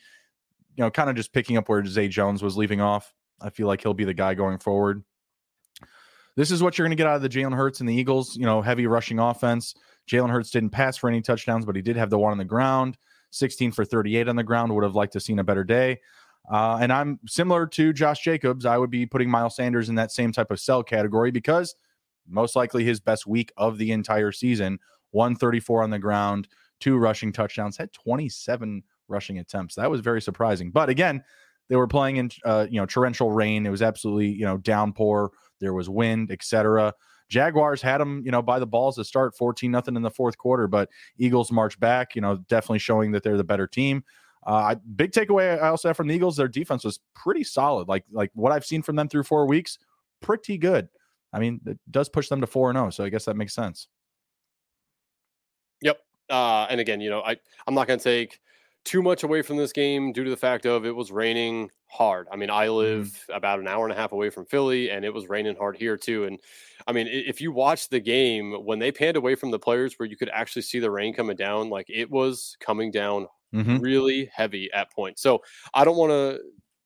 [0.76, 3.11] You know, kind of just picking up where Zay Jones was leaving off.
[3.41, 5.03] I feel like he'll be the guy going forward.
[6.36, 8.38] This is what you're going to get out of the Jalen Hurts and the Eagles.
[8.38, 9.74] You know, heavy rushing offense.
[10.07, 12.45] Jalen Hurts didn't pass for any touchdowns, but he did have the one on the
[12.45, 12.97] ground,
[13.31, 14.73] 16 for 38 on the ground.
[14.73, 15.99] Would have liked to seen a better day.
[16.49, 18.65] Uh, and I'm similar to Josh Jacobs.
[18.65, 21.75] I would be putting Miles Sanders in that same type of sell category because
[22.27, 24.79] most likely his best week of the entire season
[25.11, 26.47] 134 on the ground,
[26.79, 29.75] two rushing touchdowns, had 27 rushing attempts.
[29.75, 30.71] That was very surprising.
[30.71, 31.23] But again,
[31.69, 33.65] they were playing in uh, you know torrential rain.
[33.65, 35.31] It was absolutely you know downpour.
[35.59, 36.93] There was wind, etc.
[37.30, 40.38] Jaguars had them, you know, by the balls to start 14 nothing in the fourth
[40.38, 44.03] quarter, but Eagles march back, you know, definitely showing that they're the better team.
[44.45, 47.89] Uh, big takeaway I also have from the Eagles, their defense was pretty solid.
[47.89, 49.78] Like like what I've seen from them through four weeks,
[50.21, 50.88] pretty good.
[51.34, 53.36] I mean, it does push them to four and zero, oh, so I guess that
[53.36, 53.88] makes sense.
[55.82, 55.99] Yep.
[56.30, 57.36] Uh, and again, you know, I
[57.67, 58.39] I'm not going to take
[58.86, 62.28] too much away from this game due to the fact of it was raining hard.
[62.32, 62.75] I mean, I mm-hmm.
[62.75, 63.36] live mm.
[63.36, 65.97] about an hour and a half away from Philly, and it was raining hard here
[65.97, 66.25] too.
[66.25, 66.39] And
[66.86, 70.07] I mean, if you watch the game when they panned away from the players, where
[70.07, 73.78] you could actually see the rain coming down, like it was coming down mm-hmm.
[73.78, 75.21] really heavy at points.
[75.21, 75.41] So
[75.73, 76.39] I don't want to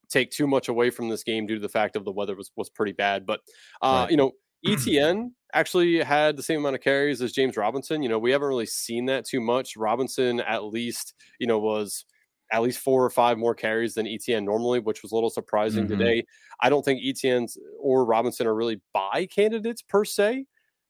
[0.10, 2.52] take too much away from this game due to the fact of the weather was
[2.56, 3.26] was pretty bad.
[3.26, 3.42] But
[3.82, 4.12] uh, right.
[4.12, 4.32] you know,
[4.66, 8.04] ETN actually had the same amount of carries as James Robinson.
[8.04, 9.78] You know, we haven't really seen that too much.
[9.78, 12.06] Robinson at least, you know, was
[12.52, 15.86] at least four or five more carries than ETN normally, which was a little surprising
[15.86, 15.97] mm-hmm.
[15.97, 16.26] today.
[16.62, 20.45] I don't think ETN's or Robinson are really buy candidates per se,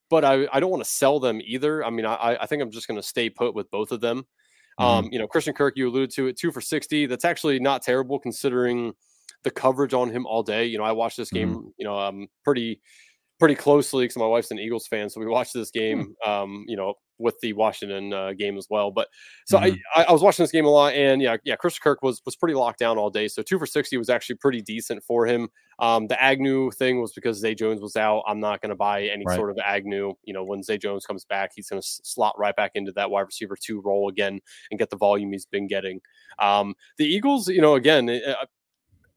[0.10, 1.86] but I, I don't want to sell them either.
[1.86, 4.26] I mean, I, I think I'm just going to stay put with both of them.
[4.80, 4.84] Mm-hmm.
[4.84, 7.06] Um, you know, Christian Kirk, you alluded to it, two for 60.
[7.06, 8.94] That's actually not terrible considering
[9.44, 10.66] the coverage on him all day.
[10.66, 11.68] You know, I watched this game, mm-hmm.
[11.78, 12.82] you know, um, pretty
[13.42, 15.80] pretty closely because my wife's an Eagles fan, so we watched this hmm.
[15.80, 18.92] game, um, you know, with the Washington uh, game as well.
[18.92, 19.08] But
[19.48, 19.76] so mm-hmm.
[19.96, 22.36] I, I was watching this game a lot, and yeah, yeah, Chris Kirk was was
[22.36, 23.28] pretty locked down all day.
[23.28, 25.50] So two for sixty was actually pretty decent for him.
[25.80, 28.22] Um, the Agnew thing was because Zay Jones was out.
[28.28, 29.36] I'm not going to buy any right.
[29.36, 30.14] sort of Agnew.
[30.24, 33.10] You know, when Zay Jones comes back, he's going to slot right back into that
[33.10, 34.40] wide receiver two role again
[34.70, 36.00] and get the volume he's been getting.
[36.38, 38.46] Um, the Eagles, you know, again, uh,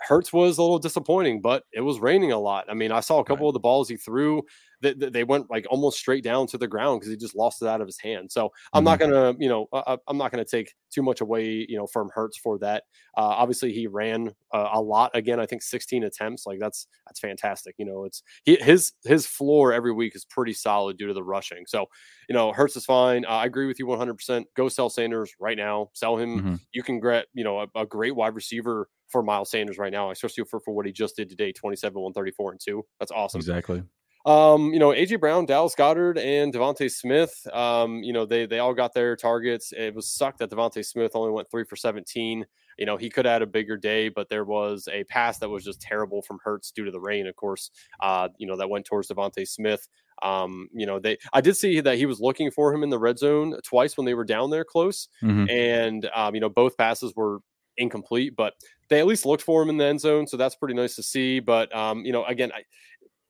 [0.07, 2.66] Hurts was a little disappointing, but it was raining a lot.
[2.68, 3.50] I mean, I saw a couple right.
[3.50, 4.42] of the balls he threw
[4.84, 7.68] that they, went like almost straight down to the ground because he just lost it
[7.68, 8.30] out of his hand.
[8.30, 8.84] So I'm mm-hmm.
[8.84, 12.11] not gonna, you know, I, am not gonna take too much away, you know, from
[12.14, 12.84] Hurts for that.
[13.16, 15.40] Uh, obviously, he ran uh, a lot again.
[15.40, 16.46] I think 16 attempts.
[16.46, 17.74] Like that's that's fantastic.
[17.78, 21.24] You know, it's he, his his floor every week is pretty solid due to the
[21.24, 21.64] rushing.
[21.66, 21.86] So
[22.28, 23.24] you know, Hurts is fine.
[23.24, 24.14] Uh, I agree with you 100.
[24.14, 25.90] percent Go sell Sanders right now.
[25.94, 26.38] Sell him.
[26.38, 26.55] Mm-hmm.
[26.72, 30.10] You can get you know a, a great wide receiver for Miles Sanders right now,
[30.10, 32.84] especially for, for what he just did today 27, 134, and two.
[32.98, 33.38] That's awesome.
[33.38, 33.84] Exactly.
[34.26, 37.46] Um, you know, AJ Brown, Dallas Goedert, and DeVonta Smith.
[37.52, 39.72] Um, you know, they they all got their targets.
[39.72, 42.44] It was sucked that DeVonta Smith only went three for 17.
[42.76, 45.48] You know, he could have had a bigger day, but there was a pass that
[45.48, 47.70] was just terrible from Hurts due to the rain, of course.
[48.00, 49.86] Uh, you know, that went towards DeVonta Smith.
[50.22, 52.98] Um, you know, they I did see that he was looking for him in the
[52.98, 55.08] red zone twice when they were down there close.
[55.22, 55.50] Mm-hmm.
[55.50, 57.38] And um, you know, both passes were
[57.76, 58.54] incomplete, but
[58.89, 61.03] they at least looked for him in the end zone, so that's pretty nice to
[61.03, 61.41] see.
[61.41, 62.62] But um, you know, again, I,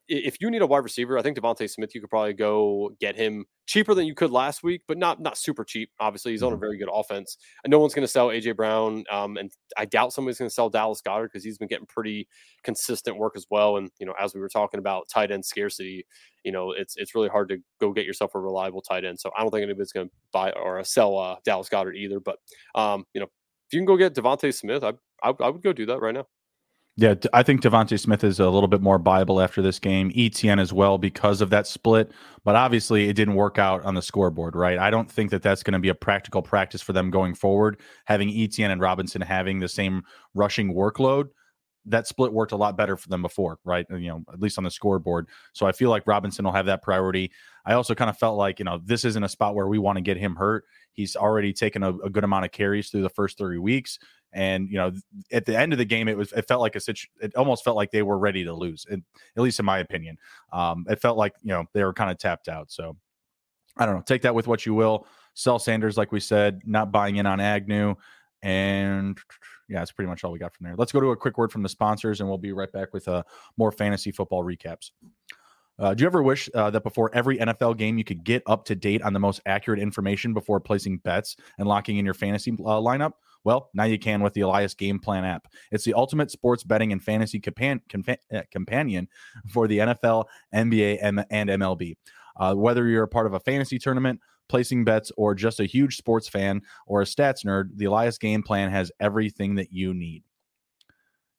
[0.06, 3.16] if you need a wide receiver, I think DeVonta Smith, you could probably go get
[3.16, 5.90] him cheaper than you could last week, but not not super cheap.
[5.98, 6.60] Obviously, he's on a mm-hmm.
[6.60, 7.38] very good offense.
[7.62, 10.54] And no one's going to sell AJ Brown, um, and I doubt somebody's going to
[10.54, 12.28] sell Dallas Goedert because he's been getting pretty
[12.64, 13.78] consistent work as well.
[13.78, 16.06] And you know, as we were talking about tight end scarcity,
[16.44, 19.18] you know, it's it's really hard to go get yourself a reliable tight end.
[19.18, 22.20] So I don't think anybody's going to buy or sell uh, Dallas Goedert either.
[22.20, 22.36] But
[22.74, 23.28] um, you know,
[23.74, 26.26] you can go get DeVonta Smith, I, I I would go do that right now.
[26.96, 30.12] Yeah, I think DeVonta Smith is a little bit more viable after this game.
[30.12, 32.12] ETN as well because of that split,
[32.44, 34.78] but obviously it didn't work out on the scoreboard, right?
[34.78, 37.80] I don't think that that's going to be a practical practice for them going forward.
[38.04, 40.04] Having ETN and Robinson having the same
[40.34, 41.30] rushing workload,
[41.86, 43.86] that split worked a lot better for them before, right?
[43.90, 45.26] You know, at least on the scoreboard.
[45.52, 47.32] So I feel like Robinson will have that priority.
[47.66, 49.96] I also kind of felt like, you know, this isn't a spot where we want
[49.96, 50.64] to get him hurt.
[50.92, 53.98] He's already taken a, a good amount of carries through the first three weeks.
[54.32, 54.92] And you know,
[55.32, 57.62] at the end of the game, it was it felt like a situ- it almost
[57.62, 59.00] felt like they were ready to lose, at
[59.36, 60.18] least in my opinion.
[60.52, 62.72] Um, it felt like you know they were kind of tapped out.
[62.72, 62.96] So
[63.76, 64.02] I don't know.
[64.02, 65.06] Take that with what you will.
[65.34, 67.94] Sell Sanders, like we said, not buying in on Agnew,
[68.42, 69.18] and
[69.68, 70.74] yeah, that's pretty much all we got from there.
[70.76, 73.06] Let's go to a quick word from the sponsors, and we'll be right back with
[73.08, 73.22] uh,
[73.56, 74.90] more fantasy football recaps.
[75.78, 78.64] Uh, do you ever wish uh, that before every NFL game you could get up
[78.66, 82.52] to date on the most accurate information before placing bets and locking in your fantasy
[82.52, 83.12] uh, lineup?
[83.42, 85.48] Well, now you can with the Elias Game Plan app.
[85.70, 89.08] It's the ultimate sports betting and fantasy compan- compa- uh, companion
[89.48, 91.96] for the NFL, NBA, and, and MLB.
[92.36, 95.96] Uh, whether you're a part of a fantasy tournament, placing bets, or just a huge
[95.96, 100.22] sports fan or a stats nerd, the Elias Game Plan has everything that you need.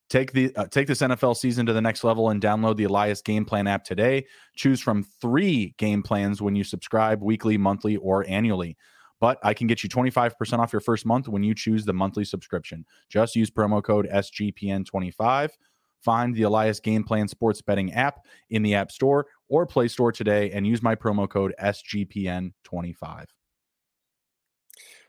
[0.09, 3.21] Take the uh, take this NFL season to the next level and download the Elias
[3.21, 4.25] Game Plan app today.
[4.55, 8.77] Choose from three game plans when you subscribe weekly, monthly, or annually.
[9.19, 12.25] But I can get you 25% off your first month when you choose the monthly
[12.25, 12.85] subscription.
[13.09, 15.49] Just use promo code SGPN25.
[16.01, 18.19] Find the Elias Game Plan Sports Betting app
[18.51, 23.25] in the App Store or Play Store today and use my promo code SGPN25.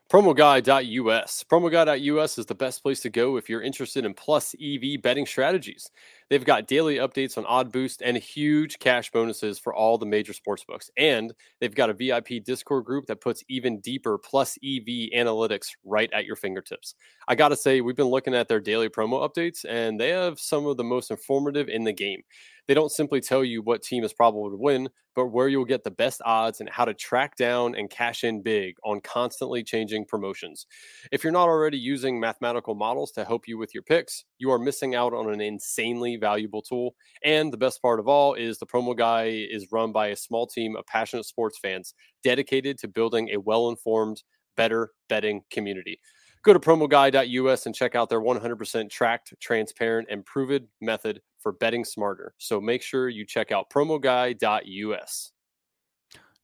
[0.09, 1.45] PromoGuy.us.
[1.51, 5.91] PromoGuy.us is the best place to go if you're interested in plus EV betting strategies.
[6.31, 10.33] They've got daily updates on Odd Boost and huge cash bonuses for all the major
[10.33, 10.91] sports books.
[10.97, 16.13] And they've got a VIP Discord group that puts even deeper plus EV analytics right
[16.13, 16.95] at your fingertips.
[17.27, 20.39] I got to say, we've been looking at their daily promo updates, and they have
[20.39, 22.23] some of the most informative in the game.
[22.69, 25.85] They don't simply tell you what team is probable to win, but where you'll get
[25.85, 30.05] the best odds and how to track down and cash in big on constantly changing
[30.07, 30.67] promotions.
[31.13, 34.59] If you're not already using mathematical models to help you with your picks, you are
[34.59, 36.95] missing out on an insanely valuable tool.
[37.25, 40.47] And the best part of all is the promo guy is run by a small
[40.47, 44.23] team of passionate sports fans dedicated to building a well informed,
[44.57, 46.01] better betting community.
[46.47, 51.85] Go to promoguy.us and check out their 100% tracked, transparent, and proven method for betting
[51.85, 52.35] smarter.
[52.39, 55.33] So make sure you check out promoguy.us.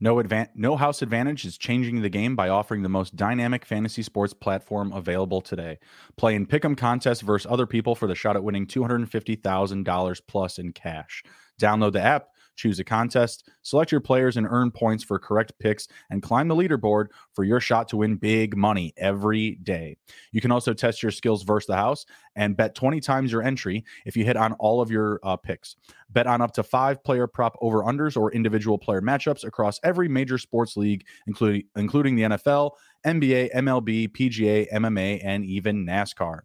[0.00, 4.02] No, advan- no House Advantage is changing the game by offering the most dynamic fantasy
[4.02, 5.78] sports platform available today.
[6.16, 10.72] Play in pick'em contests versus other people for the shot at winning $250,000 plus in
[10.72, 11.22] cash.
[11.60, 15.88] Download the app Choose a contest, select your players, and earn points for correct picks,
[16.10, 19.96] and climb the leaderboard for your shot to win big money every day.
[20.32, 22.04] You can also test your skills versus the house
[22.36, 25.76] and bet 20 times your entry if you hit on all of your uh, picks.
[26.10, 30.08] Bet on up to five player prop over unders or individual player matchups across every
[30.08, 32.72] major sports league, including including the NFL,
[33.06, 36.40] NBA, MLB, PGA, MMA, and even NASCAR.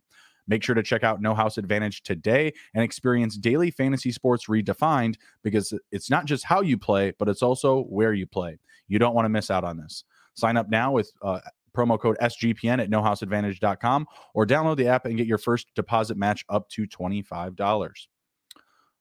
[0.47, 5.15] Make sure to check out No House Advantage today and experience daily fantasy sports redefined
[5.43, 8.57] because it's not just how you play, but it's also where you play.
[8.87, 10.03] You don't want to miss out on this.
[10.35, 11.39] Sign up now with uh,
[11.75, 16.43] promo code SGPN at nohouseadvantage.com or download the app and get your first deposit match
[16.49, 17.91] up to $25.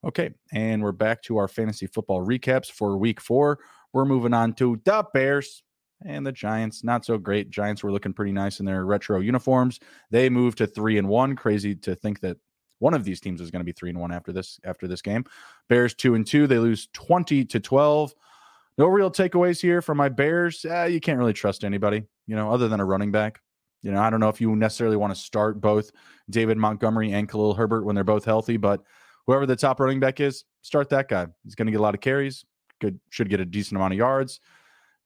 [0.05, 3.59] Okay, and we're back to our fantasy football recaps for week four.
[3.93, 5.63] We're moving on to the Bears.
[6.05, 7.51] And the Giants, not so great.
[7.51, 9.81] Giants were looking pretty nice in their retro uniforms.
[10.11, 11.37] They moved to three and one.
[11.37, 12.37] Crazy to think that
[12.79, 15.01] one of these teams is going to be three and one after this after this
[15.01, 15.25] game.
[15.69, 16.47] Bears two and two.
[16.47, 18.15] They lose twenty to twelve.
[18.77, 20.67] No real takeaways here for my Bears.
[20.69, 23.41] Uh, you can't really trust anybody, you know, other than a running back.
[23.83, 25.91] You know, I don't know if you necessarily want to start both
[26.29, 28.83] David Montgomery and Khalil Herbert when they're both healthy, but
[29.27, 31.27] whoever the top running back is, start that guy.
[31.45, 32.45] He's going to get a lot of carries.
[32.81, 34.41] Good, should get a decent amount of yards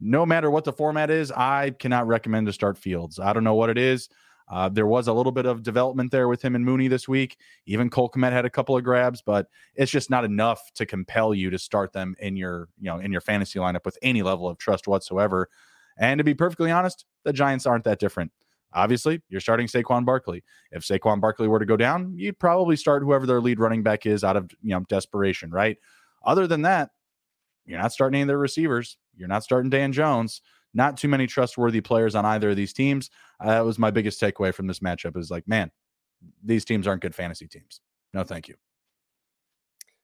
[0.00, 3.18] no matter what the format is, I cannot recommend to start Fields.
[3.18, 4.08] I don't know what it is.
[4.50, 7.36] Uh, there was a little bit of development there with him and Mooney this week.
[7.66, 9.46] Even Cole Kmet had a couple of grabs, but
[9.76, 13.12] it's just not enough to compel you to start them in your, you know, in
[13.12, 15.48] your fantasy lineup with any level of trust whatsoever.
[15.98, 18.32] And to be perfectly honest, the Giants aren't that different.
[18.72, 20.42] Obviously, you're starting Saquon Barkley.
[20.72, 24.06] If Saquon Barkley were to go down, you'd probably start whoever their lead running back
[24.06, 25.76] is out of you know desperation, right?
[26.24, 26.90] Other than that,
[27.64, 28.96] you're not starting any of their receivers.
[29.16, 30.42] You're not starting Dan Jones.
[30.72, 33.10] Not too many trustworthy players on either of these teams.
[33.40, 35.16] Uh, that was my biggest takeaway from this matchup.
[35.16, 35.70] Is like, man,
[36.44, 37.80] these teams aren't good fantasy teams.
[38.14, 38.54] No, thank you.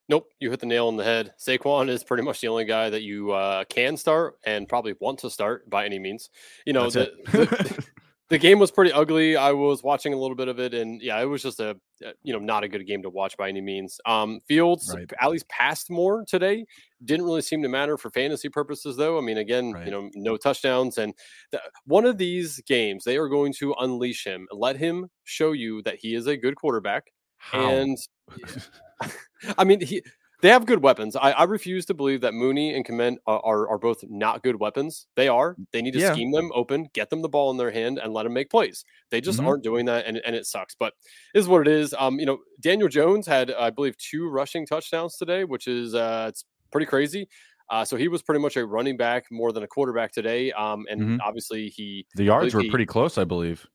[0.09, 1.33] Nope, you hit the nail on the head.
[1.39, 5.19] Saquon is pretty much the only guy that you uh, can start and probably want
[5.21, 6.31] to start by any means.
[6.65, 7.85] You know, the, the,
[8.29, 9.37] the game was pretty ugly.
[9.37, 11.77] I was watching a little bit of it, and yeah, it was just a
[12.23, 13.99] you know not a good game to watch by any means.
[14.05, 15.11] Um, Fields right.
[15.21, 16.65] at least passed more today.
[17.05, 19.19] Didn't really seem to matter for fantasy purposes, though.
[19.19, 19.85] I mean, again, right.
[19.85, 21.15] you know, no touchdowns, and
[21.53, 25.83] the, one of these games they are going to unleash him, let him show you
[25.83, 27.05] that he is a good quarterback.
[27.39, 27.69] How?
[27.69, 27.99] And
[29.59, 30.03] I mean, he
[30.43, 31.17] they have good weapons.
[31.17, 34.61] I, I refuse to believe that Mooney and Kmet are, are, are both not good
[34.61, 35.07] weapons.
[35.17, 35.57] They are.
[35.73, 36.13] They need to yeah.
[36.13, 38.85] scheme them open, get them the ball in their hand, and let them make plays.
[39.11, 39.49] They just mm-hmm.
[39.49, 40.75] aren't doing that, and, and it sucks.
[40.75, 40.93] But
[41.33, 41.95] this is what it is.
[41.99, 46.27] Um, you know, Daniel Jones had, I believe, two rushing touchdowns today, which is uh,
[46.29, 47.29] it's pretty crazy.
[47.69, 50.53] Uh, so he was pretty much a running back more than a quarterback today.
[50.53, 51.17] Um, and mm-hmm.
[51.21, 53.67] obviously he the yards were he, pretty close, I believe.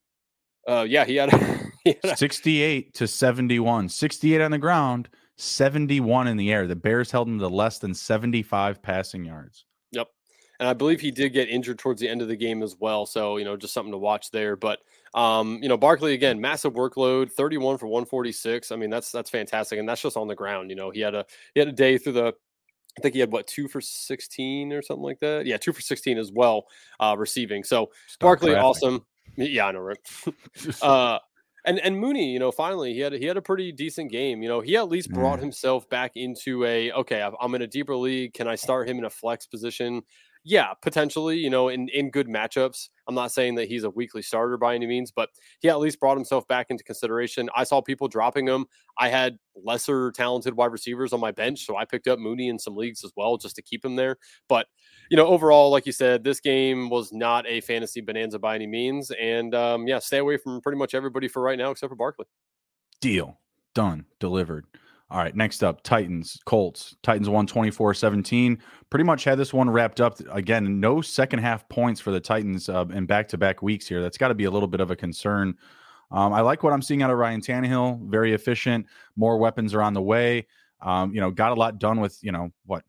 [0.68, 1.32] Uh, yeah, he had,
[1.84, 5.10] he had a, 68 to 71, 68 on the ground,
[5.42, 6.68] 71 in the air.
[6.68, 9.66] The Bears held him to less than 75 passing yards.
[9.92, 10.08] Yep.
[10.60, 13.08] And I believe he did get injured towards the end of the game as well.
[13.08, 14.56] So, you know, just something to watch there.
[14.56, 14.80] But
[15.16, 18.72] um, you know, Barkley again, massive workload, 31 for 146.
[18.72, 19.80] I mean, that's that's fantastic.
[19.80, 20.70] And that's just on the ground.
[20.70, 21.26] You know, he had a
[21.56, 22.34] he had a day through the
[22.98, 25.48] I think he had what two for 16 or something like that.
[25.48, 26.68] Yeah, two for 16 as well,
[27.00, 27.64] uh, receiving.
[27.64, 29.06] So Stop Barkley, awesome.
[29.38, 29.98] Yeah, I know, right?
[30.82, 31.20] uh,
[31.66, 34.42] And and Mooney, you know, finally he had he had a pretty decent game.
[34.42, 35.44] You know, he at least brought mm.
[35.44, 37.28] himself back into a okay.
[37.40, 38.34] I'm in a deeper league.
[38.34, 40.02] Can I start him in a flex position?
[40.44, 42.90] Yeah, potentially, you know, in, in good matchups.
[43.08, 45.30] I'm not saying that he's a weekly starter by any means, but
[45.60, 47.50] he at least brought himself back into consideration.
[47.56, 48.66] I saw people dropping him.
[48.98, 52.58] I had lesser talented wide receivers on my bench, so I picked up Mooney in
[52.58, 54.18] some leagues as well just to keep him there.
[54.50, 54.68] But,
[55.10, 58.68] you know, overall, like you said, this game was not a fantasy bonanza by any
[58.68, 59.12] means.
[59.12, 62.26] And um, yeah, stay away from pretty much everybody for right now except for Barkley.
[63.00, 63.40] Deal.
[63.74, 64.06] Done.
[64.20, 64.66] Delivered.
[65.12, 66.96] All right, next up, Titans, Colts.
[67.04, 68.58] Titans won 24 17.
[68.90, 70.18] Pretty much had this one wrapped up.
[70.32, 74.02] Again, no second half points for the Titans uh, in back to back weeks here.
[74.02, 75.56] That's got to be a little bit of a concern.
[76.12, 78.10] Um, I like what I'm seeing out of Ryan Tannehill.
[78.10, 78.86] Very efficient.
[79.18, 80.48] More weapons are on the way.
[80.82, 82.86] Um, you know, got a lot done with, you know, what?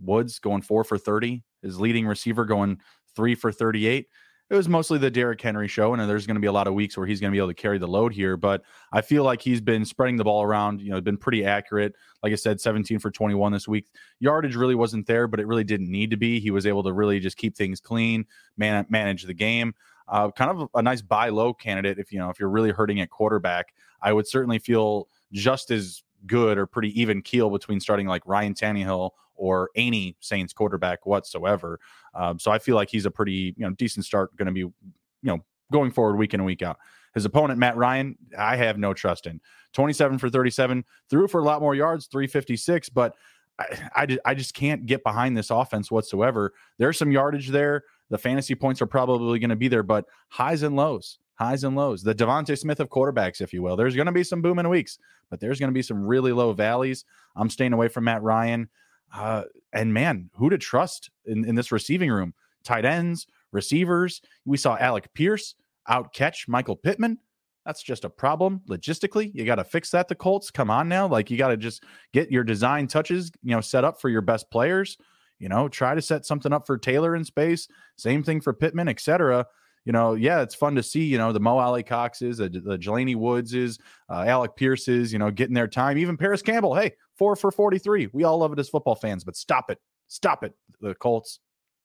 [0.00, 2.80] Woods going four for 30, his leading receiver going
[3.14, 4.08] three for 38
[4.52, 6.74] it was mostly the Derrick Henry show, and there's going to be a lot of
[6.74, 8.36] weeks where he's going to be able to carry the load here.
[8.36, 10.82] But I feel like he's been spreading the ball around.
[10.82, 11.94] You know, been pretty accurate.
[12.22, 13.86] Like I said, 17 for 21 this week.
[14.20, 16.38] Yardage really wasn't there, but it really didn't need to be.
[16.38, 18.26] He was able to really just keep things clean,
[18.58, 19.74] man, manage the game.
[20.06, 21.98] Uh, kind of a nice buy low candidate.
[21.98, 23.72] If you know if you're really hurting at quarterback,
[24.02, 28.52] I would certainly feel just as good or pretty even keel between starting like Ryan
[28.52, 31.80] Tannehill or any Saints quarterback whatsoever.
[32.14, 34.60] Um, so I feel like he's a pretty you know decent start going to be
[34.60, 34.74] you
[35.22, 35.38] know
[35.70, 36.78] going forward week in and week out.
[37.14, 39.40] His opponent Matt Ryan, I have no trust in.
[39.74, 43.14] 27 for 37, threw for a lot more yards, 356, but
[43.58, 43.64] I,
[43.94, 46.52] I, I just can't get behind this offense whatsoever.
[46.78, 47.84] There's some yardage there.
[48.10, 51.76] The fantasy points are probably going to be there, but highs and lows highs and
[51.76, 52.02] lows.
[52.02, 53.76] The DeVonta Smith of quarterbacks, if you will.
[53.76, 54.98] There's going to be some booming weeks,
[55.30, 57.04] but there's going to be some really low valleys.
[57.36, 58.68] I'm staying away from Matt Ryan.
[59.14, 59.42] Uh,
[59.72, 62.34] and man, who to trust in, in this receiving room?
[62.64, 64.20] Tight ends, receivers.
[64.44, 65.54] We saw Alec Pierce
[65.88, 67.18] out catch Michael Pittman.
[67.66, 69.30] That's just a problem logistically.
[69.34, 70.08] You got to fix that.
[70.08, 71.06] The Colts, come on now.
[71.06, 74.20] Like you got to just get your design touches, you know, set up for your
[74.20, 74.96] best players.
[75.38, 77.68] You know, try to set something up for Taylor in space.
[77.96, 79.46] Same thing for Pittman, etc
[79.84, 83.16] you know, yeah, it's fun to see, you know, the Mo Alie-Coxes, the, the Jelani
[83.16, 83.78] Woodses,
[84.08, 85.98] uh, Alec Pierce's, you know, getting their time.
[85.98, 88.08] Even Parris Campbell, hey, four for 43.
[88.12, 89.78] We all love it as football fans, but stop it.
[90.08, 91.40] Stop it, the Colts.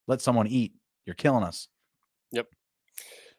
[0.07, 0.73] Let someone eat.
[1.05, 1.69] You're killing us.
[2.31, 2.47] Yep.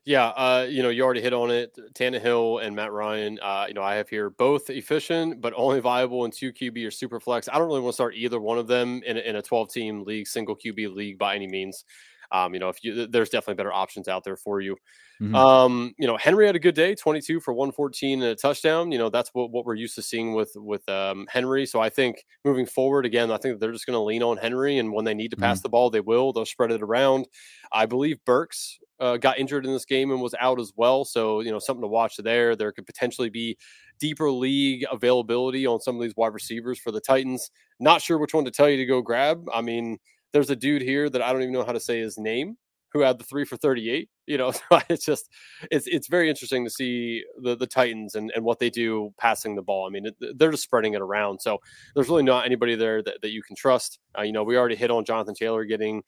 [0.04, 1.78] Yeah, uh, you know, you already hit on it.
[1.92, 3.38] Tannehill and Matt Ryan.
[3.42, 6.90] Uh, you know, I have here both efficient, but only viable in two QB or
[6.90, 7.46] super flex.
[7.46, 10.04] I don't really want to start either one of them in in a 12 team
[10.04, 11.84] league, single QB league by any means.
[12.30, 14.76] Um, you know, if you there's definitely better options out there for you.
[15.20, 15.34] Mm-hmm.
[15.34, 18.92] Um, you know, Henry had a good day, 22 for 114 and a touchdown.
[18.92, 21.66] You know, that's what, what we're used to seeing with with um, Henry.
[21.66, 24.78] So I think moving forward, again, I think they're just going to lean on Henry,
[24.78, 25.62] and when they need to pass mm-hmm.
[25.62, 26.32] the ball, they will.
[26.32, 27.26] They'll spread it around.
[27.72, 31.04] I believe Burks uh, got injured in this game and was out as well.
[31.04, 32.54] So you know, something to watch there.
[32.54, 33.56] There could potentially be
[33.98, 37.50] deeper league availability on some of these wide receivers for the Titans.
[37.80, 39.48] Not sure which one to tell you to go grab.
[39.52, 39.98] I mean
[40.32, 42.56] there's a dude here that I don't even know how to say his name
[42.92, 44.52] who had the three for 38 you know
[44.88, 45.28] it's just
[45.70, 49.54] it's it's very interesting to see the the titans and, and what they do passing
[49.54, 49.86] the ball.
[49.86, 51.58] I mean it, they're just spreading it around so
[51.94, 53.98] there's really not anybody there that, that you can trust.
[54.18, 56.02] Uh, you know we already hit on jonathan taylor getting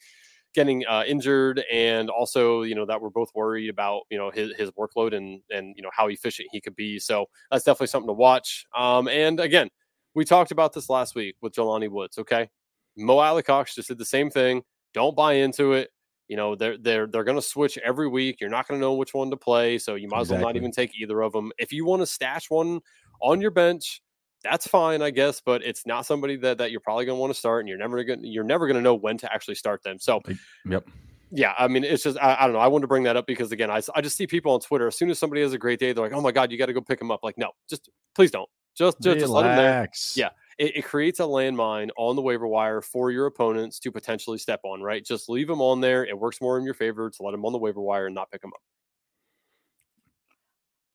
[0.55, 4.53] getting uh, injured and also you know that we're both worried about you know his,
[4.57, 8.09] his workload and and you know how efficient he could be so that's definitely something
[8.09, 8.67] to watch.
[8.77, 9.69] Um and again
[10.15, 12.49] we talked about this last week with Jelani Woods okay
[12.97, 14.63] Mo Alie-Cox just did the same thing.
[14.95, 15.91] Don't buy into it.
[16.29, 18.41] You know, they're they're they're going to switch every week.
[18.41, 20.37] You're not going to know which one to play, so you might exactly.
[20.37, 21.51] as well not even take either of them.
[21.59, 22.81] If you want to stash one
[23.21, 24.01] on your bench,
[24.45, 27.33] that's fine, I guess, but it's not somebody that that you're probably going to want
[27.33, 29.83] to start, and you're never going you're never going to know when to actually start
[29.83, 29.99] them.
[29.99, 30.21] So,
[30.65, 30.89] yep.
[31.33, 32.59] Yeah, I mean, it's just I, I, don't know.
[32.59, 34.89] I wanted to bring that up because again, I, I just see people on Twitter
[34.89, 36.67] as soon as somebody has a great day, they're like, "Oh my god, you got
[36.67, 38.49] to go pick them up." Like, no, just please don't.
[38.77, 39.89] Just just, just let them there.
[40.15, 40.31] Yeah,
[40.61, 44.61] it, it, creates a landmine on the waiver wire for your opponents to potentially step
[44.63, 45.03] on, right?
[45.03, 46.05] Just leave them on there.
[46.05, 48.31] It works more in your favor to let them on the waiver wire and not
[48.31, 48.61] pick them up.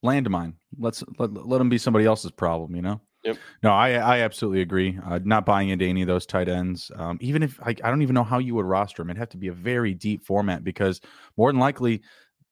[0.06, 0.54] Landmine.
[0.78, 3.02] Let's let, let them be somebody else's problem, you know?
[3.24, 3.38] Yep.
[3.64, 5.00] No, I I absolutely agree.
[5.04, 6.92] Uh, not buying into any of those tight ends.
[6.96, 9.10] Um, even if I, I don't even know how you would roster them.
[9.10, 11.02] It'd have to be a very deep format because
[11.38, 12.04] more than likely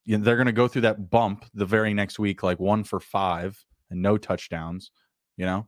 [0.04, 2.84] you know, they're going to go through that bump the very next week, like one
[2.84, 4.90] for five and no touchdowns.
[5.38, 5.68] You know,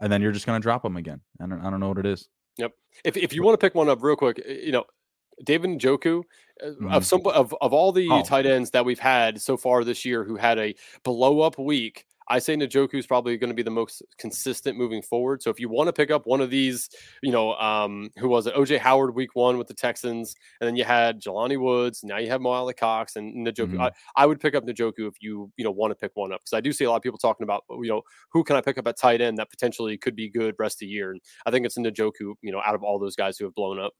[0.00, 1.20] and then you're just going to drop them again.
[1.40, 2.28] I don't, I don't know what it is.
[2.58, 2.72] Yep.
[3.04, 4.84] If, if you want to pick one up real quick, you know,
[5.44, 6.22] David Njoku,
[6.62, 6.90] uh, mm-hmm.
[6.90, 8.22] of some of, of all the oh.
[8.22, 12.06] tight ends that we've had so far this year who had a blow up week,
[12.30, 15.42] I say Njoku is probably going to be the most consistent moving forward.
[15.42, 16.88] So if you want to pick up one of these,
[17.22, 18.54] you know, um, who was it?
[18.54, 22.04] OJ Howard week one with the Texans, and then you had Jelani Woods.
[22.04, 23.72] Now you have Mo Alie-Cox and Njoku.
[23.72, 23.80] Mm-hmm.
[23.80, 26.42] I, I, would pick up Njoku if you you know want to pick one up
[26.42, 28.02] because I do see a lot of people talking about you know
[28.32, 30.80] who can I pick up at tight end that potentially could be good rest of
[30.80, 33.44] the year, and I think it's Njoku, You know, out of all those guys who
[33.44, 33.92] have blown up.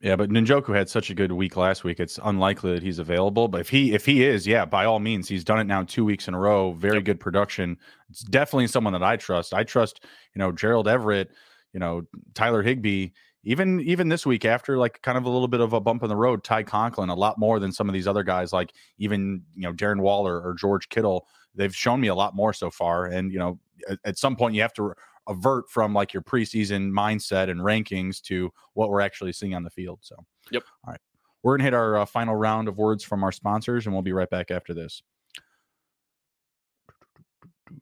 [0.00, 2.00] Yeah, but Njoku had such a good week last week.
[2.00, 3.48] It's unlikely that he's available.
[3.48, 6.04] But if he if he is, yeah, by all means, he's done it now two
[6.04, 6.72] weeks in a row.
[6.72, 7.04] Very yep.
[7.04, 7.78] good production.
[8.10, 9.54] It's definitely someone that I trust.
[9.54, 11.30] I trust, you know, Gerald Everett,
[11.72, 12.02] you know,
[12.34, 13.08] Tyler Higbee.
[13.44, 16.08] Even even this week after like kind of a little bit of a bump in
[16.10, 19.42] the road, Ty Conklin a lot more than some of these other guys like even
[19.54, 21.26] you know Darren Waller or George Kittle.
[21.54, 24.56] They've shown me a lot more so far, and you know at, at some point
[24.56, 24.94] you have to
[25.28, 29.70] avert from like your preseason mindset and rankings to what we're actually seeing on the
[29.70, 30.00] field.
[30.02, 30.16] So,
[30.50, 30.62] yep.
[30.84, 31.00] All right.
[31.42, 34.02] We're going to hit our uh, final round of words from our sponsors, and we'll
[34.02, 35.02] be right back after this.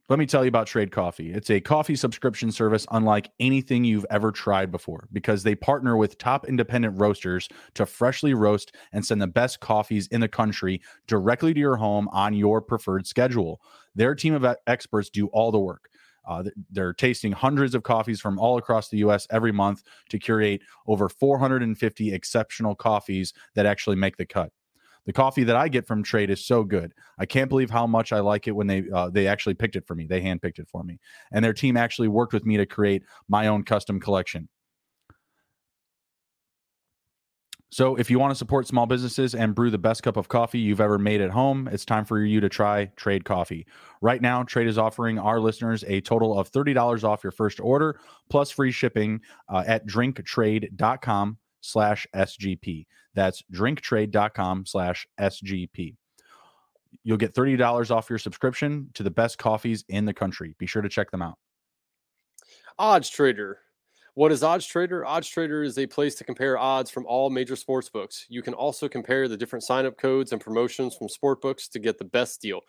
[0.08, 1.32] Let me tell you about Trade Coffee.
[1.32, 6.18] It's a coffee subscription service unlike anything you've ever tried before because they partner with
[6.18, 11.54] top independent roasters to freshly roast and send the best coffees in the country directly
[11.54, 13.60] to your home on your preferred schedule.
[13.94, 15.88] Their team of experts do all the work
[16.26, 20.62] uh, they're tasting hundreds of coffees from all across the US every month to curate
[20.86, 24.50] over 450 exceptional coffees that actually make the cut.
[25.06, 26.94] The coffee that I get from Trade is so good.
[27.18, 29.86] I can't believe how much I like it when they uh, they actually picked it
[29.86, 30.06] for me.
[30.06, 30.98] They handpicked it for me,
[31.32, 34.48] and their team actually worked with me to create my own custom collection.
[37.74, 40.60] So, if you want to support small businesses and brew the best cup of coffee
[40.60, 43.66] you've ever made at home, it's time for you to try Trade Coffee.
[44.00, 47.98] Right now, Trade is offering our listeners a total of $30 off your first order
[48.30, 52.86] plus free shipping uh, at drinktrade.com slash SGP.
[53.14, 55.96] That's drinktrade.com slash SGP.
[57.02, 60.54] You'll get $30 off your subscription to the best coffees in the country.
[60.58, 61.38] Be sure to check them out.
[62.78, 63.58] Odds Trader
[64.14, 65.04] what is Odds Trader?
[65.04, 68.26] Odds Trader is a place to compare odds from all major sports books.
[68.28, 71.98] You can also compare the different sign-up codes and promotions from sport books to get
[71.98, 72.60] the best deal.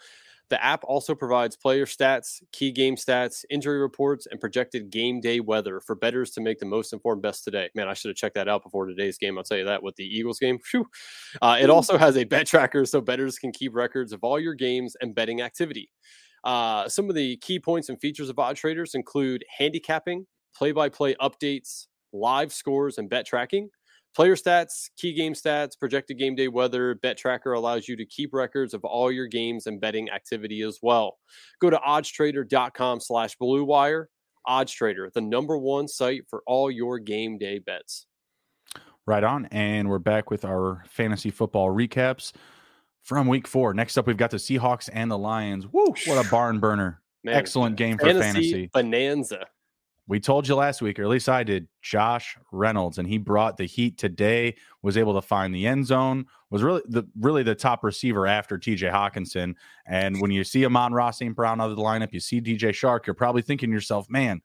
[0.49, 5.39] The app also provides player stats, key game stats, injury reports, and projected game day
[5.39, 7.69] weather for bettors to make the most informed best today.
[7.73, 9.37] Man, I should have checked that out before today's game.
[9.37, 10.59] I'll tell you that with the Eagles game.
[11.41, 14.53] Uh, it also has a bet tracker so bettors can keep records of all your
[14.53, 15.89] games and betting activity.
[16.43, 20.89] Uh, some of the key points and features of Odd Traders include handicapping, play by
[20.89, 23.69] play updates, live scores, and bet tracking.
[24.15, 28.33] Player stats, key game stats, projected game day weather, bet tracker allows you to keep
[28.33, 31.17] records of all your games and betting activity as well.
[31.59, 34.09] Go to oddstrader.com slash blue wire.
[34.47, 38.05] Odds Trader, the number one site for all your game day bets.
[39.05, 39.47] Right on.
[39.47, 42.31] And we're back with our fantasy football recaps
[43.03, 43.73] from week four.
[43.73, 45.67] Next up, we've got the Seahawks and the Lions.
[45.67, 47.01] Woo, what a barn burner.
[47.23, 48.69] Man, Excellent game for fantasy, fantasy.
[48.71, 49.47] Bonanza
[50.07, 53.57] we told you last week, or at least I did, Josh Reynolds, and he brought
[53.57, 57.55] the heat today, was able to find the end zone, was really the really the
[57.55, 59.55] top receiver after TJ Hockenson.
[59.87, 61.35] And when you see Amon-Ra St.
[61.35, 63.07] Brown out of the lineup, you see DJ Chark.
[63.07, 64.41] you're probably thinking yourself, man,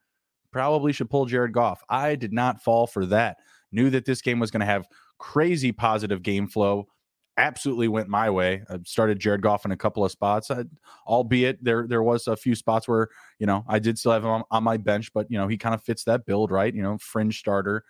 [0.50, 1.82] probably should pull Jared Goff.
[1.88, 3.36] I did not fall for that.
[3.70, 4.88] Knew that this game was going to have
[5.18, 6.88] crazy positive game flow
[7.36, 8.62] absolutely went my way.
[8.68, 10.64] I started Jared Goff in a couple of spots, I,
[11.06, 13.08] albeit there there was a few spots where
[13.38, 15.56] you know I did still have him on, on my bench, but you know he
[15.56, 16.74] kind of fits that build, right?
[16.74, 17.84] You know, fringe starter.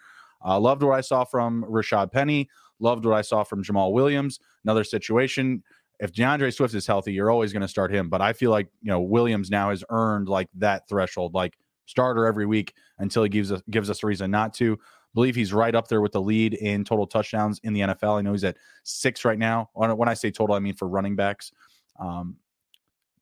[0.44, 2.48] Uh, loved what I saw from Rashaad Penny.
[2.78, 4.38] Loved what I saw from Jamaal Williams.
[4.64, 5.62] Another situation.
[5.98, 8.08] If D'Andre Swift is healthy, you're always going to start him.
[8.08, 12.24] But I feel like you know Williams now has earned like that threshold, like starter
[12.24, 14.78] every week until he gives us gives us a reason not to
[15.14, 18.18] believe he's right up there with the lead in total touchdowns in the NFL.
[18.18, 19.70] I know he's at six right now.
[19.74, 21.52] When I say total, I mean for running backs.
[21.98, 22.36] Um,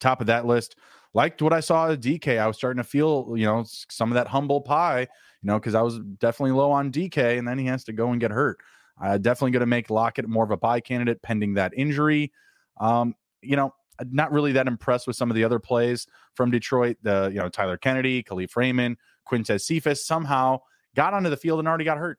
[0.00, 0.76] top of that list.
[1.14, 2.38] Liked what I saw at DK.
[2.38, 5.06] I was starting to feel, you know, some of that humble pie, you
[5.46, 8.20] know, because I was definitely low on DK, and then he has to go and
[8.20, 8.58] get hurt.
[9.02, 12.32] Uh, definitely going to make Lockett more of a buy candidate pending that injury.
[12.78, 13.72] Um, you know,
[14.10, 16.96] not really that impressed with some of the other plays from Detroit.
[17.02, 18.96] The you know Tyler Kennedy, Kalif Raymond,
[19.28, 20.04] Quintez Cephus.
[20.04, 20.60] Somehow
[20.98, 22.18] got onto the field and already got hurt.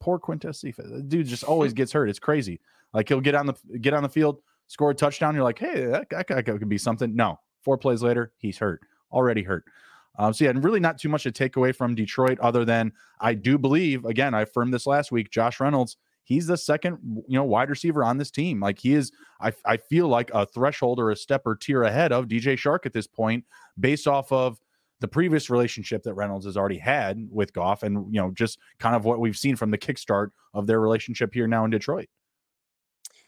[0.00, 0.88] Poor Quintez Cephus.
[0.88, 2.08] The dude just always gets hurt.
[2.08, 2.60] It's crazy.
[2.94, 4.38] Like he'll get on the get on the field,
[4.68, 5.34] score a touchdown.
[5.34, 7.16] You're like, hey, that, that, could be something.
[7.16, 8.80] No, four plays later, he's hurt.
[9.10, 9.64] Already hurt.
[10.20, 13.34] Um, so yeah, really not too much to take away from Detroit, other than I
[13.34, 14.04] do believe.
[14.04, 15.30] Again, I affirmed this last week.
[15.30, 18.60] Josh Reynolds, he's the second, you know, wide receiver on this team.
[18.60, 22.12] Like he is, I, I feel like a threshold or a step or tier ahead
[22.12, 23.44] of DJ Chark at this point,
[23.78, 24.58] based off of
[25.00, 28.96] the previous relationship that Reynolds has already had with Goff, and you know, just kind
[28.96, 32.08] of what we've seen from the kickstart of their relationship here now in Detroit.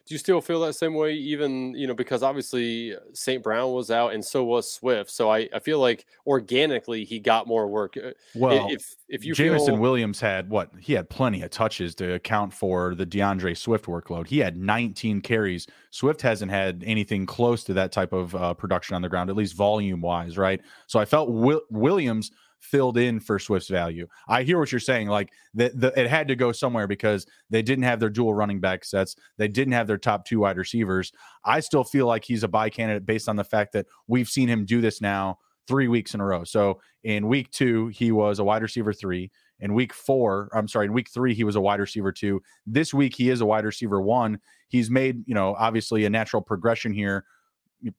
[0.09, 1.13] Do you still feel that same way?
[1.13, 3.43] Even you know because obviously St.
[3.43, 5.11] Brown was out and so was Swift.
[5.11, 7.95] So I, I feel like organically he got more work.
[7.99, 11.95] Uh, well, if if you Jameson feel, Williams had what he had plenty of touches
[11.97, 14.27] to account for the D'Andre Swift workload.
[14.27, 15.67] He had 19 carries.
[15.91, 19.37] Swift hasn't had anything close to that type of uh, production on the ground, at
[19.37, 20.63] least volume wise, right?
[20.87, 22.31] So I felt Will- Williams
[22.61, 24.07] filled in for Swift's value.
[24.29, 25.09] I hear what you're saying.
[25.09, 28.61] Like the, the, it had to go somewhere because they didn't have their dual running
[28.61, 29.17] back sets.
[29.37, 31.13] They didn't have their top two wide receivers.
[31.45, 34.49] I still feel like he's a buy candidate based on the fact that we've seen
[34.49, 36.45] him do this now three weeks in a row.
[36.45, 39.31] So in week two, he was a wide receiver three.
[39.61, 42.41] In week four, I'm sorry, in week three, he was a wide receiver two.
[42.65, 44.39] This week, he is a wide receiver one.
[44.69, 47.25] He's made, you know, obviously a natural progression here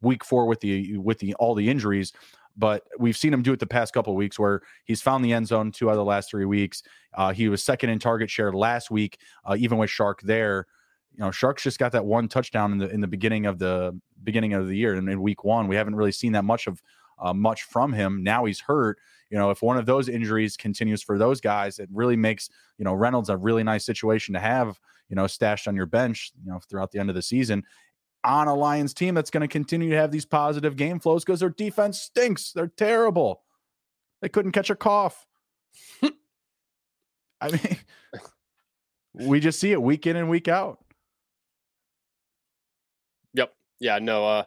[0.02, 2.12] week four with the with the all the injuries
[2.60, 5.48] but we've seen him do it the past couple weeks where he's found the end
[5.48, 6.84] zone two out of the last three weeks.
[7.14, 10.68] Uh, he was second in target share last week, uh, even with Chark there.
[11.14, 14.00] You know, Chark's just got that one touchdown in the in the beginning of the
[14.24, 16.82] beginning of the year, and in week one, we haven't really seen that much of
[17.18, 18.24] uh, much from him.
[18.24, 19.00] Now he's hurt.
[19.30, 22.86] You know, if one of those injuries continues for those guys, it really makes you
[22.86, 24.80] know Reynolds a really nice situation to have.
[25.10, 26.32] You know, stashed on your bench.
[26.44, 27.64] You know, throughout the end of the season,
[28.24, 31.40] on a Lions team that's going to continue to have these positive game flows because
[31.40, 32.52] their defense stinks.
[32.52, 33.44] They're terrible.
[34.22, 35.26] They couldn't catch a cough.
[37.42, 37.78] I mean,
[39.14, 40.80] we just see it week in and week out.
[43.34, 43.54] Yep.
[43.80, 44.00] Yeah.
[44.00, 44.28] No.
[44.28, 44.44] Uh,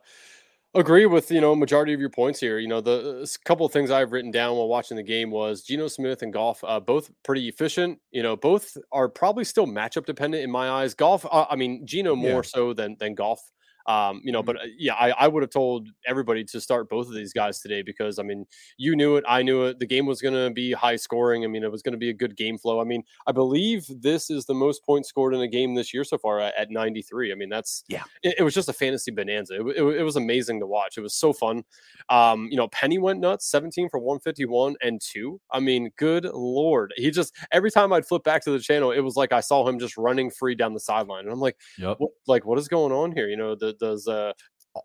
[0.75, 2.59] agree with you know majority of your points here.
[2.59, 5.89] You know, the couple of things I've written down while watching the game was Geno
[5.89, 7.99] Smith and Goff uh, both pretty efficient.
[8.11, 10.95] You know, both are probably still matchup dependent in my eyes.
[10.95, 12.43] Goff, uh, I mean, Geno more yeah.
[12.43, 13.41] so than than Goff
[13.87, 14.47] um, you know, mm-hmm.
[14.47, 17.61] but uh, yeah, I, I would have told everybody to start both of these guys
[17.61, 19.79] today because I mean, you knew it, I knew it.
[19.79, 21.45] The game was going to be high scoring.
[21.45, 22.81] I mean, it was going to be a good game flow.
[22.81, 26.05] I mean, I believe this is the most points scored in a game this year
[26.05, 27.33] so far at, at 93.
[27.33, 29.55] I mean, that's yeah, it, it was just a fantasy bonanza.
[29.55, 30.97] It, it, it, was amazing to watch.
[30.97, 31.65] It was so fun.
[32.09, 35.41] Um, you know, Penny went nuts, 17 for 151 and two.
[35.51, 39.01] I mean, good lord, he just every time I'd flip back to the channel, it
[39.01, 41.97] was like I saw him just running free down the sideline, and I'm like, yep.
[41.99, 43.29] what, like what is going on here?
[43.29, 44.33] You know, the does uh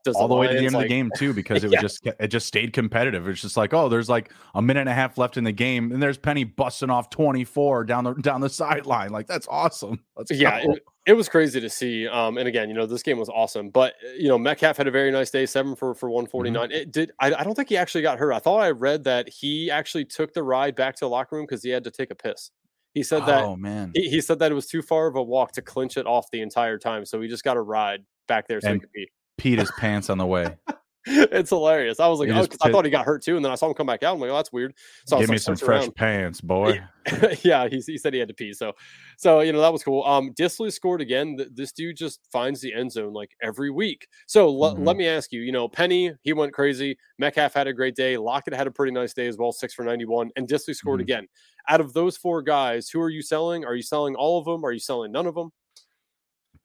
[0.04, 0.84] does all the, way to the end like...
[0.86, 3.28] of the game too because it was just it just stayed competitive.
[3.28, 5.92] It's just like oh, there's like a minute and a half left in the game,
[5.92, 9.12] and there's Penny busting off 24 down the down the sideline.
[9.12, 10.04] Like that's awesome.
[10.16, 12.08] Let's yeah, it, it, was crazy to see.
[12.08, 13.70] Um, and again, you know, this game was awesome.
[13.70, 16.70] But uh, you know, Metcalf had a very nice day, seven for for 149.
[16.70, 16.76] Mm-hmm.
[16.76, 17.12] It did.
[17.20, 18.34] I, I don't think he actually got hurt.
[18.34, 21.46] I thought I read that he actually took the ride back to the locker room
[21.46, 22.52] because he had to take a piss.
[22.94, 23.44] He said that.
[23.44, 23.92] Oh man.
[23.94, 26.32] He, he, said that it was too far of a walk to clinch it off
[26.32, 28.92] the entire time, so he just got a ride back there so and, he could
[28.92, 30.56] be peed his pants on the way.
[31.10, 32.00] it's hilarious.
[32.00, 33.74] I was like, oh, I thought he got hurt too, and then I saw him
[33.74, 34.16] come back out.
[34.16, 34.74] I'm like, oh, that's weird.
[35.06, 35.96] So give me like, some fresh around.
[35.96, 36.82] pants, boy.
[37.44, 38.52] yeah, he, he said he had to pee.
[38.52, 38.74] So,
[39.18, 40.04] so you know that was cool.
[40.04, 41.38] Um, Dissly scored again.
[41.54, 44.08] This dude just finds the end zone like every week.
[44.26, 44.84] So mm-hmm.
[44.84, 45.42] let me ask you.
[45.42, 46.98] You know, Penny he went crazy.
[47.20, 48.18] Metcalf had a great day.
[48.18, 51.04] Lockett had a pretty nice day as well, six for 91, and Dissly scored mm-hmm.
[51.04, 51.28] again.
[51.70, 53.66] Out of those four guys, who are you selling?
[53.66, 54.66] Are you selling all of them?
[54.66, 55.52] Are you selling none of them?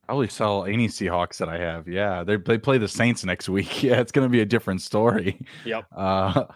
[0.07, 1.87] Probably sell any Seahawks that I have.
[1.89, 3.83] Yeah, they they play the Saints next week.
[3.83, 5.45] Yeah, it's going to be a different story.
[5.65, 5.87] Yep.
[5.97, 6.47] Uh,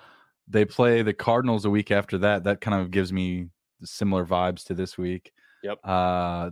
[0.48, 2.44] they play the Cardinals a week after that.
[2.44, 3.48] That kind of gives me
[3.82, 5.32] similar vibes to this week.
[5.64, 5.78] Yep.
[5.82, 6.50] Uh,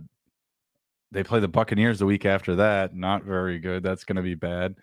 [1.11, 2.93] they play the Buccaneers the week after that.
[2.93, 3.83] Not very good.
[3.83, 4.75] That's going to be bad.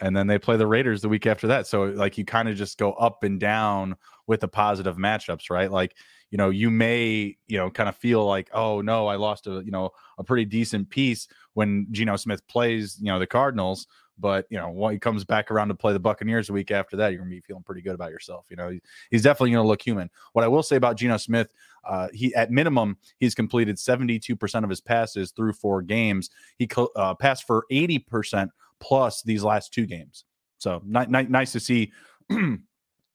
[0.00, 1.66] And then they play the Raiders the week after that.
[1.66, 3.96] So like you kind of just go up and down
[4.26, 5.70] with the positive matchups, right?
[5.70, 5.94] Like
[6.30, 9.62] you know, you may, you know, kind of feel like, oh no, I lost a,
[9.64, 13.86] you know, a pretty decent piece when Geno Smith plays, you know, the Cardinals.
[14.20, 16.96] But you know, when he comes back around to play the Buccaneers a week after
[16.96, 18.46] that, you're gonna be feeling pretty good about yourself.
[18.50, 18.76] You know,
[19.10, 20.10] he's definitely gonna look human.
[20.32, 21.52] What I will say about Geno Smith,
[21.84, 26.30] uh, he at minimum he's completed 72% of his passes through four games.
[26.58, 28.48] He uh, passed for 80%
[28.80, 30.24] plus these last two games.
[30.58, 31.92] So ni- ni- nice to see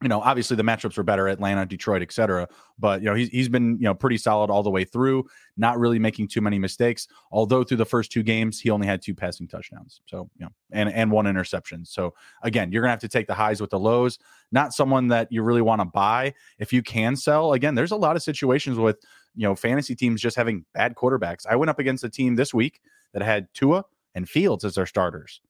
[0.04, 2.47] you know, obviously the matchups were better, Atlanta, Detroit, et cetera.
[2.78, 5.26] But you know, he's he's been you know pretty solid all the way through,
[5.58, 7.08] not really making too many mistakes.
[7.32, 10.01] Although through the first two games, he only had two passing touchdowns.
[10.06, 11.86] So you know, and and one interception.
[11.86, 14.20] So again, you're gonna have to take the highs with the lows.
[14.51, 16.34] Not someone that you really want to buy.
[16.60, 18.97] If you can sell, again, there's a lot of situations with
[19.36, 21.45] you know fantasy teams just having bad quarterbacks.
[21.49, 22.82] I went up against a team this week
[23.14, 25.41] that had Tua and Fields as their starters.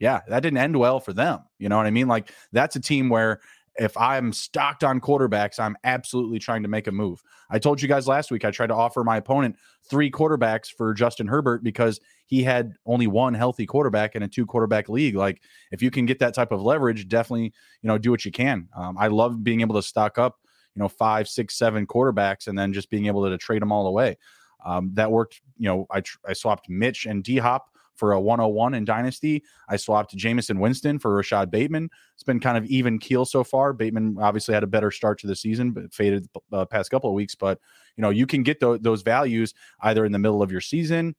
[0.00, 1.40] Yeah, that didn't end well for them.
[1.58, 2.08] You know what I mean?
[2.08, 3.40] Like that's a team where
[3.76, 7.22] if I'm stocked on quarterbacks, I'm absolutely trying to make a move.
[7.50, 9.56] I told you guys last week I tried to offer my opponent
[9.88, 14.46] three quarterbacks for Justin Herbert because he had only one healthy quarterback in a two
[14.46, 15.16] quarterback league.
[15.16, 17.52] Like if you can get that type of leverage, definitely
[17.82, 18.68] you know do what you can.
[18.76, 20.38] Um, I love being able to stock up
[20.74, 23.72] you know five, six, seven quarterbacks and then just being able to, to trade them
[23.72, 24.16] all away.
[24.64, 25.40] Um, that worked.
[25.58, 29.42] You know, I tr- I swapped Mitch and D Hop for a 101 in Dynasty.
[29.68, 31.90] I swapped Jameis Winston for Rashod Bateman.
[32.14, 33.72] It's been kind of even keel so far.
[33.72, 37.10] Bateman obviously had a better start to the season, but faded the uh, past couple
[37.10, 37.34] of weeks.
[37.34, 37.58] But
[37.96, 41.14] you know, you can get th- those values either in the middle of your season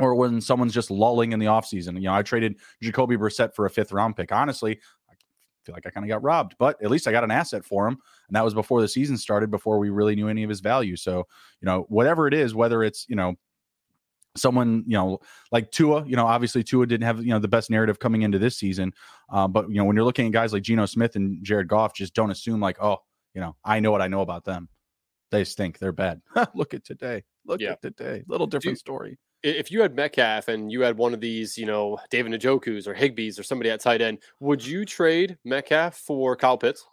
[0.00, 1.94] or when someone's just lulling in the offseason.
[1.94, 4.32] You know, I traded Jacoby Brissett for a fifth round pick.
[4.32, 5.14] Honestly, I
[5.64, 7.86] feel like I kind of got robbed, but at least I got an asset for
[7.86, 7.96] him.
[8.28, 10.96] And that was before the season started, before we really knew any of his value.
[10.96, 11.26] So,
[11.60, 13.34] you know, whatever it is, whether it's, you know,
[14.36, 15.20] someone you know
[15.52, 18.38] like Tua, you know, obviously Tua didn't have you know the best narrative coming into
[18.38, 18.92] this season,
[19.30, 21.94] uh, but you know when you're looking at guys like Geno Smith and Jared Goff,
[21.94, 22.98] just don't assume like oh
[23.34, 24.68] you know I know what I know about them.
[25.30, 25.78] They stink.
[25.78, 26.20] They're bad.
[26.54, 27.24] Look at today.
[27.46, 27.72] Look yeah.
[27.72, 28.22] at today.
[28.28, 31.98] Little different story if you had Metcalf and you had one of these, you know,
[32.10, 36.56] David Njoku's or Higbee's or somebody at tight end, would you trade Metcalf for Kyle
[36.56, 36.86] Pitts?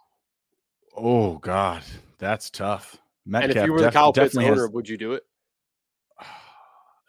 [0.94, 1.82] Oh God,
[2.18, 2.98] that's tough.
[3.24, 4.70] Metcalf and if you were the Kyle Pitts owner, has...
[4.70, 5.22] would you do it?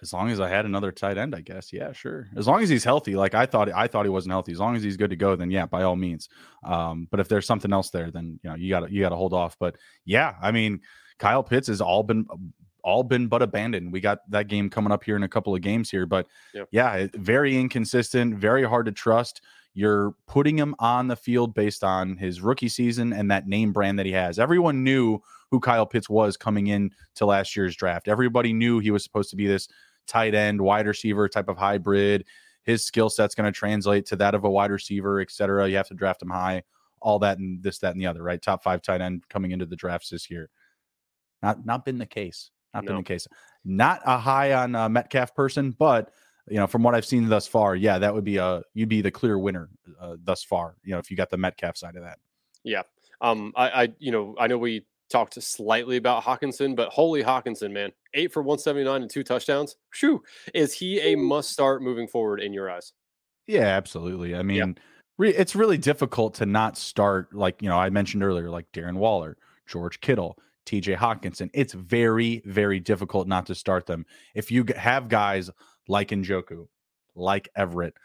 [0.04, 1.72] As long as I had another tight end, I guess.
[1.72, 2.28] Yeah, sure.
[2.36, 4.52] As long as he's healthy, like I thought, I thought he wasn't healthy.
[4.52, 6.28] As long as he's good to go, then yeah, by all means.
[6.64, 9.10] Um, but if there's something else there, then you know you got to you got
[9.10, 9.56] to hold off.
[9.58, 10.82] But yeah, I mean,
[11.20, 12.28] Kyle Pitts has all been
[12.84, 13.94] all been but abandoned.
[13.94, 16.68] We got that game coming up here in a couple of games here, but yep.
[16.72, 19.42] yeah, very inconsistent, very hard to trust.
[19.74, 23.98] You're putting him on the field based on his rookie season and that name brand
[24.00, 24.38] that he has.
[24.38, 28.08] Everyone knew who Kyle Pitts was coming in to last year's draft.
[28.08, 29.68] Everybody knew he was supposed to be this
[30.08, 32.26] tight end, wide receiver type of hybrid.
[32.64, 35.68] His skill set's going to translate to that of a wide receiver, et cetera.
[35.68, 36.64] You have to draft him high,
[37.02, 38.42] all that and this, that, and the other, right?
[38.42, 40.50] Top five tight end coming into the drafts this year.
[41.42, 42.52] Not not been the case.
[42.74, 42.90] Not no.
[42.90, 43.28] been the case.
[43.66, 46.12] Not a high on uh, Metcalf person, but
[46.50, 49.02] you know, from what I've seen thus far, yeah, that would be a you'd be
[49.02, 50.76] the clear winner uh, thus far.
[50.84, 52.20] You know, if you got the Metcalf side of that.
[52.64, 52.84] Yeah.
[53.22, 53.54] Um.
[53.56, 53.84] I.
[53.84, 53.94] I.
[54.00, 54.36] You know.
[54.40, 58.84] I know we talked slightly about Hockenson, but holy Hockenson, man, eight for one seventy
[58.84, 59.78] nine and two touchdowns.
[59.92, 60.22] Shoo!
[60.54, 62.92] Is he a must start moving forward in your eyes?
[63.48, 64.36] Yeah, absolutely.
[64.36, 64.84] I mean, yeah.
[65.18, 68.98] re- it's really difficult to not start like you know I mentioned earlier, like Darren
[68.98, 69.38] Waller,
[69.68, 70.38] George Kittle.
[70.66, 71.50] TJ Hockenson.
[71.54, 74.06] It's very, very difficult not to start them.
[74.34, 75.50] If you have guys
[75.90, 76.68] like Njoku,
[77.16, 77.96] like Everett,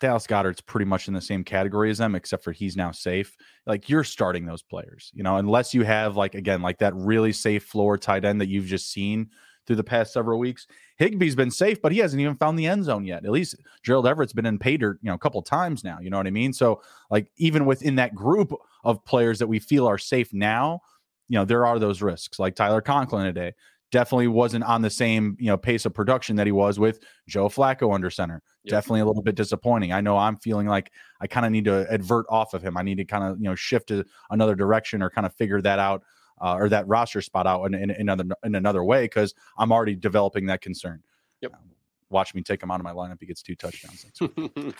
[0.00, 3.36] Dallas Goedert's pretty much in the same category as them, except for he's now safe.
[3.66, 7.32] Like you're starting those players, you know, unless you have like again, like that really
[7.32, 9.30] safe floor tight end that you've just seen
[9.66, 10.66] through the past several weeks.
[10.98, 13.24] Higbee's been safe, but he hasn't even found the end zone yet.
[13.24, 15.98] At least Gerald Everett's been in pay dirt, you know, a couple times now.
[16.00, 16.52] You know what I mean?
[16.52, 20.80] So, like, even within that group of players that we feel are safe now,
[21.28, 22.38] you know, there are those risks.
[22.38, 23.52] Like Tyler Conklin today
[23.90, 27.48] definitely wasn't on the same, you know, pace of production that he was with Joe
[27.48, 28.42] Flacco under center.
[28.64, 28.70] Yep.
[28.70, 29.92] Definitely a little bit disappointing.
[29.92, 32.76] I know I'm feeling like I kind of need to advert off of him.
[32.76, 35.60] I need to kind of, you know, shift to another direction or kind of figure
[35.62, 36.02] that out
[36.40, 39.72] uh, or that roster spot out in, in, in another in another way because I'm
[39.72, 41.02] already developing that concern.
[41.40, 41.54] Yep.
[41.54, 41.70] Um,
[42.10, 43.16] watch me take him out of my lineup.
[43.20, 44.06] He gets two touchdowns.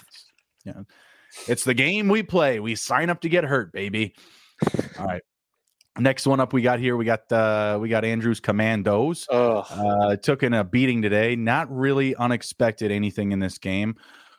[0.65, 0.83] yeah.
[1.47, 2.61] It's the game we play.
[2.61, 4.15] We sign up to get hurt, baby.
[4.99, 5.23] All right.
[5.99, 6.97] Next one up, we got here.
[6.97, 9.27] We got uh, we got Andrews Commandos.
[9.29, 11.35] Uh, took in a beating today.
[11.35, 13.97] Not really unexpected anything in this game.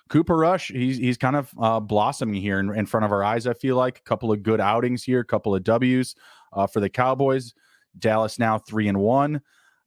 [0.07, 3.47] Cooper Rush, he's he's kind of uh, blossoming here in, in, front of our eyes.
[3.47, 6.15] I feel like a couple of good outings here, a couple of Ws
[6.53, 7.53] uh, for the Cowboys.
[7.97, 9.41] Dallas now three and one.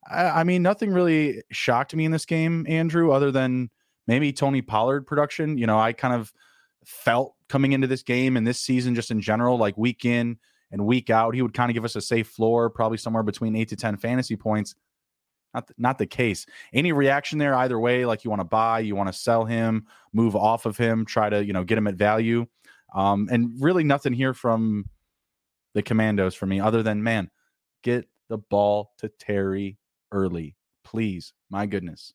[0.08, 3.70] I, I mean, nothing really shocked me in this game, Andrew, other than
[4.06, 5.56] maybe Tony Pollard production.
[5.56, 6.32] You know, I kind of
[6.84, 10.38] felt coming into this game and this season, just in general, like week in
[10.74, 13.54] and week out, he would kind of give us a safe floor, probably somewhere between
[13.54, 14.74] eight to 10 fantasy points.
[15.54, 16.46] Not, not the case.
[16.72, 19.86] Any reaction there either way, like you want to buy, you want to sell him,
[20.12, 22.46] move off of him, try to, you know, get him at value.
[22.92, 24.86] Um, and really nothing here from
[25.74, 27.30] the commandos for me other than, man,
[27.84, 29.78] get the ball to Terry
[30.10, 31.34] early, please.
[31.50, 32.12] My goodness.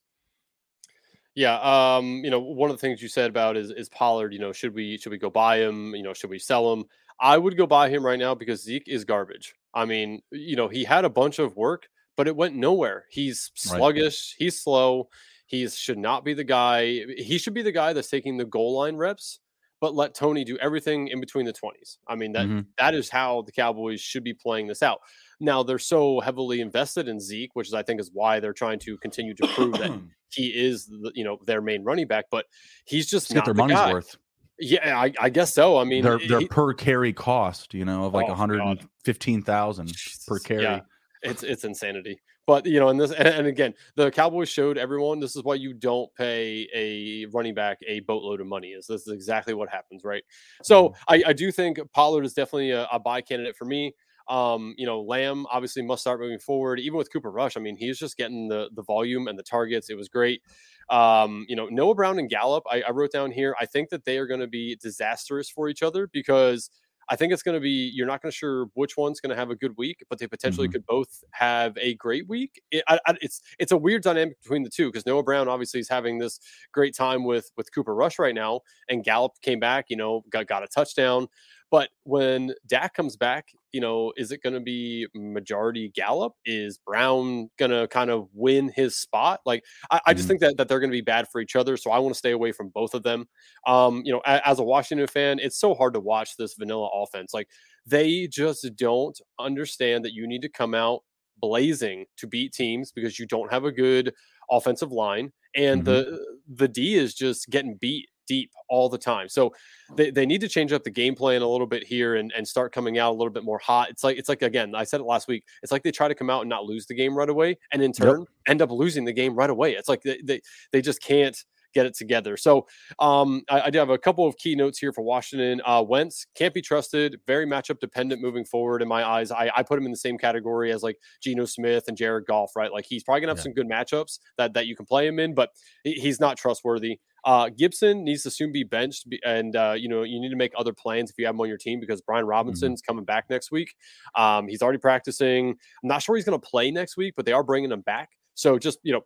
[1.33, 4.33] Yeah, um, you know, one of the things you said about is is Pollard.
[4.33, 5.95] You know, should we should we go buy him?
[5.95, 6.83] You know, should we sell him?
[7.19, 9.55] I would go buy him right now because Zeke is garbage.
[9.73, 13.05] I mean, you know, he had a bunch of work, but it went nowhere.
[13.09, 14.35] He's sluggish.
[14.39, 14.45] Right.
[14.45, 15.09] He's slow.
[15.45, 17.05] He should not be the guy.
[17.17, 19.39] He should be the guy that's taking the goal line reps,
[19.81, 21.97] but let Tony do everything in between the 20s.
[22.07, 22.61] I mean, that mm-hmm.
[22.77, 24.99] that is how the Cowboys should be playing this out.
[25.39, 28.79] Now they're so heavily invested in Zeke, which is I think is why they're trying
[28.79, 29.91] to continue to prove that
[30.31, 32.25] he is, the, you know, their main running back.
[32.29, 32.45] But
[32.85, 33.91] he's just get their money's guy.
[33.91, 34.17] worth.
[34.59, 35.77] Yeah, I, I, guess so.
[35.77, 39.41] I mean, their their per carry cost, you know, of like oh, one hundred fifteen
[39.41, 39.93] thousand
[40.27, 40.63] per carry.
[40.63, 40.81] Yeah,
[41.21, 42.19] it's it's insanity.
[42.49, 45.53] But you know, and this and, and, again, the Cowboys showed everyone this is why
[45.53, 48.69] you don't pay a running back a boatload of money.
[48.69, 50.23] Is this is exactly what happens, right?
[50.63, 51.13] So mm-hmm.
[51.13, 53.93] I, I do think Pollard is definitely a, a buy candidate for me.
[54.29, 56.79] Um, you know, Lamb obviously must start moving forward.
[56.79, 59.89] Even with Cooper Rush, I mean, he's just getting the the volume and the targets.
[59.89, 60.41] It was great.
[60.89, 63.55] Um, you know, Noah Brown and Gallup, I, I wrote down here.
[63.59, 66.69] I think that they are going to be disastrous for each other because
[67.09, 69.35] I think it's going to be you're not going to sure which one's going to
[69.35, 70.73] have a good week, but they potentially mm-hmm.
[70.73, 72.61] could both have a great week.
[72.69, 75.79] It, I, I, it's it's a weird dynamic between the two because Noah Brown obviously
[75.79, 76.39] is having this
[76.71, 80.45] great time with with Cooper Rush right now, and Gallup came back, you know, got
[80.45, 81.27] got a touchdown.
[81.71, 86.33] But when Dak comes back, you know, is it going to be majority Gallup?
[86.45, 89.41] Is Brown going to kind of win his spot?
[89.45, 90.29] Like, I, I just mm-hmm.
[90.29, 91.77] think that, that they're going to be bad for each other.
[91.77, 93.27] So I want to stay away from both of them.
[93.67, 96.89] Um, you know, a, as a Washington fan, it's so hard to watch this vanilla
[96.93, 97.33] offense.
[97.33, 97.47] Like,
[97.85, 101.03] they just don't understand that you need to come out
[101.39, 104.13] blazing to beat teams because you don't have a good
[104.51, 106.11] offensive line and mm-hmm.
[106.11, 109.27] the the D is just getting beat deep all the time.
[109.27, 109.53] So
[109.97, 112.47] they, they need to change up the game plan a little bit here and, and
[112.47, 113.89] start coming out a little bit more hot.
[113.89, 115.43] It's like it's like again, I said it last week.
[115.63, 117.81] It's like they try to come out and not lose the game right away, and
[117.81, 118.27] in turn yep.
[118.47, 119.73] end up losing the game right away.
[119.73, 121.35] It's like they they, they just can't
[121.73, 122.37] get it together.
[122.37, 122.67] So
[122.99, 125.61] um, I, I, do have a couple of key notes here for Washington.
[125.65, 129.31] Uh, Wentz can't be trusted, very matchup dependent moving forward in my eyes.
[129.31, 132.55] I, I, put him in the same category as like Geno Smith and Jared Goff,
[132.55, 132.71] right?
[132.71, 133.43] Like he's probably gonna have yeah.
[133.43, 135.49] some good matchups that that you can play him in, but
[135.83, 136.99] he's not trustworthy.
[137.25, 140.53] Uh, Gibson needs to soon be benched, and uh, you know you need to make
[140.57, 142.91] other plans if you have him on your team because Brian Robinson's mm-hmm.
[142.91, 143.73] coming back next week.
[144.15, 145.49] Um, he's already practicing.
[145.49, 148.09] I'm not sure he's going to play next week, but they are bringing him back.
[148.35, 149.01] So just you know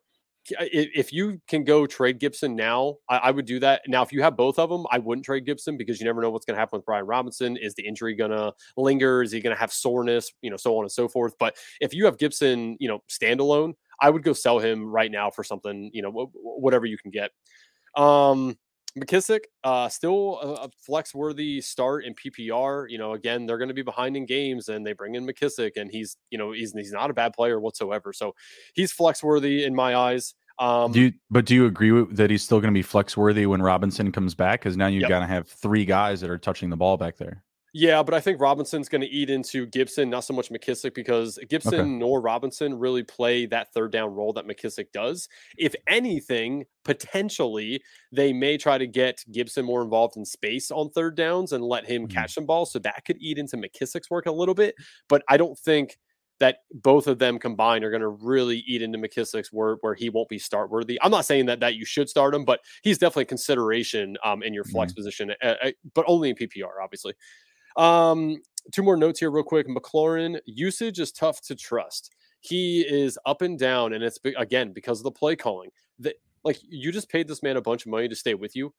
[0.49, 3.81] if you can go trade Gibson now, I, would do that.
[3.87, 6.29] Now, if you have both of them, I wouldn't trade Gibson because you never know
[6.31, 7.57] what's going to happen with Brian Robinson.
[7.57, 9.23] Is the injury going to linger?
[9.23, 10.31] Is he going to have soreness?
[10.41, 11.35] You know, so on and so forth.
[11.39, 15.29] But if you have Gibson, you know, standalone, I would go sell him right now
[15.29, 17.31] for something, you know, whatever you can get.
[17.95, 18.57] Um,
[18.97, 22.89] McKissic, uh, still a, a flex worthy start in PPR.
[22.89, 25.71] You know, again, they're going to be behind in games and they bring in McKissic,
[25.75, 28.13] and he's, you know, he's, he's not a bad player whatsoever.
[28.13, 28.35] So
[28.73, 30.35] he's flex worthy in my eyes.
[30.59, 33.17] Um, do you, but do you agree with, that he's still going to be flex
[33.17, 34.59] worthy when Robinson comes back?
[34.59, 35.09] Because now you've yep.
[35.09, 37.43] got to have three guys that are touching the ball back there.
[37.75, 41.39] Yeah, but I think Robinson's going to eat into Gibson, not so much McKissic, because
[41.49, 41.89] Gibson okay.
[41.89, 45.27] nor Robinson really play that third down role that McKissic does.
[45.57, 51.15] If anything, potentially they may try to get Gibson more involved in space on third
[51.17, 52.15] downs and let him mm-hmm.
[52.15, 52.71] catch some balls.
[52.71, 54.75] So that could eat into McKissic's work a little bit.
[55.09, 55.97] But I don't think
[56.39, 60.09] that both of them combined are going to really eat into McKissic's where where he
[60.09, 60.99] won't be start worthy.
[61.01, 64.53] I'm not saying that that you should start him, but he's definitely consideration um, in
[64.53, 64.99] your flex mm-hmm.
[64.99, 67.13] position, uh, uh, but only in PPR, obviously.
[67.77, 69.67] Um, two more notes here, real quick.
[69.67, 72.13] McLaurin usage is tough to trust.
[72.39, 75.69] He is up and down, and it's again because of the play calling.
[75.99, 78.73] That like you just paid this man a bunch of money to stay with you.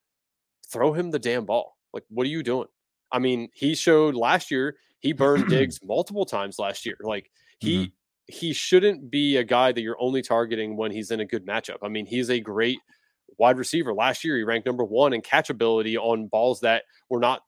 [0.71, 1.77] Throw him the damn ball.
[1.93, 2.69] Like, what are you doing?
[3.13, 6.97] I mean, he showed last year he burned Diggs multiple times last year.
[7.01, 8.35] Like he mm-hmm.
[8.35, 11.79] he shouldn't be a guy that you're only targeting when he's in a good matchup.
[11.83, 12.79] I mean, he's a great
[13.39, 13.95] wide receiver.
[13.95, 17.43] Last year, he ranked number one in catchability on balls that were not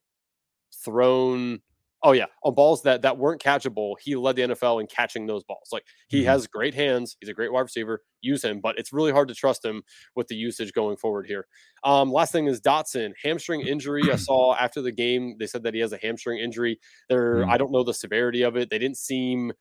[0.72, 1.60] thrown
[2.02, 5.42] oh yeah on balls that that weren't catchable he led the nfl in catching those
[5.44, 6.28] balls like he mm-hmm.
[6.28, 9.34] has great hands he's a great wide receiver use him but it's really hard to
[9.34, 9.82] trust him
[10.14, 11.46] with the usage going forward here
[11.84, 15.74] um last thing is dotson hamstring injury i saw after the game they said that
[15.74, 17.50] he has a hamstring injury there mm-hmm.
[17.50, 19.52] i don't know the severity of it they didn't seem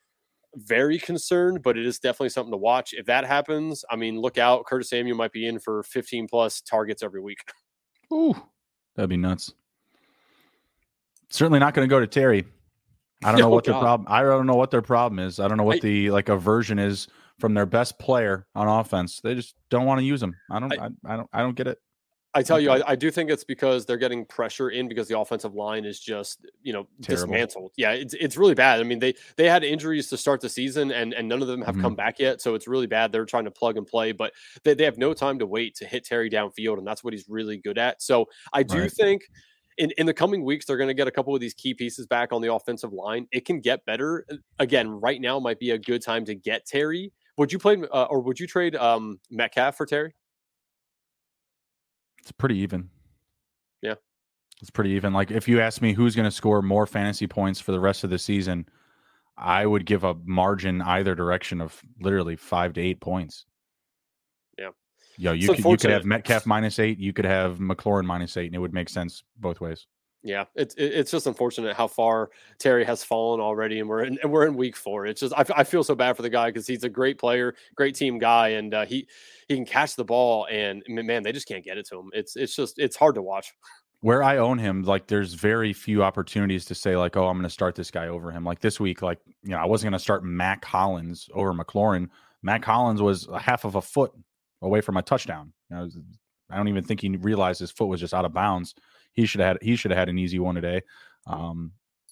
[0.55, 4.37] very concerned but it is definitely something to watch if that happens i mean look
[4.37, 7.39] out curtis samuel might be in for 15 plus targets every week
[8.13, 8.35] Ooh,
[8.95, 9.53] that'd be nuts
[11.35, 12.45] certainly not going to go to Terry.
[13.23, 13.73] I don't know what God.
[13.73, 14.07] their problem.
[14.09, 15.39] I don't know what their problem is.
[15.39, 17.07] I don't know what I, the like aversion is
[17.39, 19.19] from their best player on offense.
[19.21, 20.35] They just don't want to use him.
[20.49, 20.71] I don't.
[20.73, 21.29] I, I, I don't.
[21.33, 21.79] I don't get it.
[22.35, 25.17] I tell you, I, I, do think it's because they're getting pressure in because the
[25.17, 27.27] offensive line is just you know Terrible.
[27.27, 27.71] dismantled.
[27.77, 28.81] Yeah, it's it's really bad.
[28.81, 31.61] I mean they they had injuries to start the season and and none of them
[31.61, 31.83] have mm-hmm.
[31.83, 33.13] come back yet, so it's really bad.
[33.13, 34.33] They're trying to plug and play, but
[34.65, 37.25] they, they have no time to wait to hit Terry downfield, and that's what he's
[37.29, 38.01] really good at.
[38.01, 38.91] So I do right.
[38.91, 39.21] think
[39.77, 42.07] in, in the coming weeks, they're going to get a couple of these key pieces
[42.07, 43.27] back on the offensive line.
[43.31, 44.25] It can get better.
[44.31, 47.11] Uh, again, right now might be a good time to get Terry.
[47.37, 50.13] Would you play uh, or would you trade um, Metcalf for Terry?
[52.21, 52.89] It's pretty even.
[53.81, 53.95] Yeah.
[54.61, 55.13] It's pretty even.
[55.13, 58.03] Like if you ask me who's going to score more fantasy points for the rest
[58.03, 58.67] of the season,
[59.37, 63.45] I would give a margin either direction of literally five to eight points.
[65.17, 66.99] Yo, you could, you could have Metcalf minus eight.
[66.99, 69.87] You could have McLaurin minus eight, and it would make sense both ways.
[70.23, 74.31] Yeah, it's it's just unfortunate how far Terry has fallen already, and we're in and
[74.31, 75.05] we're in week four.
[75.05, 77.53] It's just I, I feel so bad for the guy because he's a great player,
[77.75, 79.07] great team guy, and uh, he
[79.47, 82.09] he can catch the ball, and man, they just can't get it to him.
[82.11, 83.53] It's it's just it's hard to watch.
[84.01, 87.43] where I own him, like there's very few opportunities to say like, oh, I'm going
[87.43, 88.43] to start this guy over him.
[88.43, 92.09] Like this week, like you know, I wasn't going to start Mack Hollins over McLaurin.
[92.43, 94.11] Mack Hollins was a half of a foot
[94.65, 95.53] away from a touchdown.
[95.69, 95.89] You know,
[96.49, 98.75] I don't even think he realized his foot was just out of bounds.
[99.13, 100.81] He should have had he should have had an easy one today.
[101.27, 101.71] Um,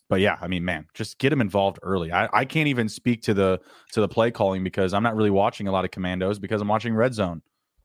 [0.10, 2.12] but yeah, I mean, man, just get him involved early.
[2.12, 3.60] I, I can't even speak to the
[3.92, 6.68] to the play calling because I'm not really watching a lot of commandos because I'm
[6.68, 7.42] watching red zone.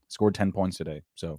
[0.09, 1.03] Scored 10 points today.
[1.15, 1.39] So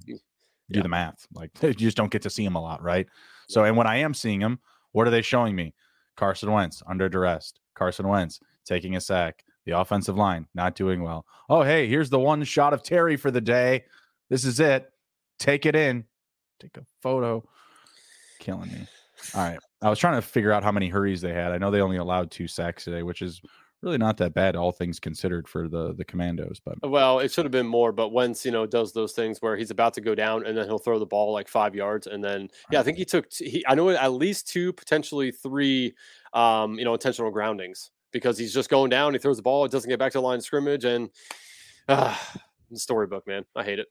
[0.71, 1.27] do the math.
[1.33, 3.07] Like you just don't get to see him a lot, right?
[3.47, 4.59] So and when I am seeing him,
[4.91, 5.73] what are they showing me?
[6.15, 7.53] Carson Wentz under duress.
[7.75, 9.43] Carson Wentz taking a sack.
[9.69, 11.27] The offensive line not doing well.
[11.47, 13.83] Oh, hey, here's the one shot of Terry for the day.
[14.27, 14.91] This is it.
[15.37, 16.05] Take it in.
[16.59, 17.47] Take a photo.
[18.39, 18.87] Killing me.
[19.35, 19.59] All right.
[19.83, 21.51] I was trying to figure out how many hurries they had.
[21.51, 23.43] I know they only allowed two sacks today, which is
[23.83, 26.59] really not that bad, all things considered, for the the Commandos.
[26.65, 27.91] But well, it should have been more.
[27.91, 30.65] But Wentz, you know, does those things where he's about to go down and then
[30.65, 33.63] he'll throw the ball like five yards, and then yeah, I think he took he
[33.67, 35.93] I know at least two, potentially three,
[36.33, 39.13] um, you know, intentional groundings because he's just going down.
[39.13, 41.09] He throws the ball, it doesn't get back to the line of scrimmage, and
[41.87, 42.15] uh,
[42.73, 43.87] storybook, man, I hate it.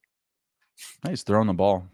[1.08, 1.86] He's throwing the ball.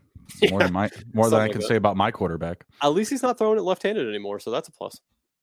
[0.50, 2.64] More than my more than I can say about my quarterback.
[2.82, 4.98] At least he's not throwing it left-handed anymore, so that's a plus.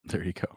[0.06, 0.48] There you go.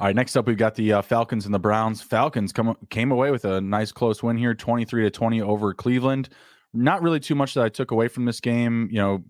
[0.00, 2.00] All right, next up we've got the uh, Falcons and the Browns.
[2.00, 6.28] Falcons come came away with a nice close win here, 23 to 20 over Cleveland.
[6.72, 9.24] Not really too much that I took away from this game, you know,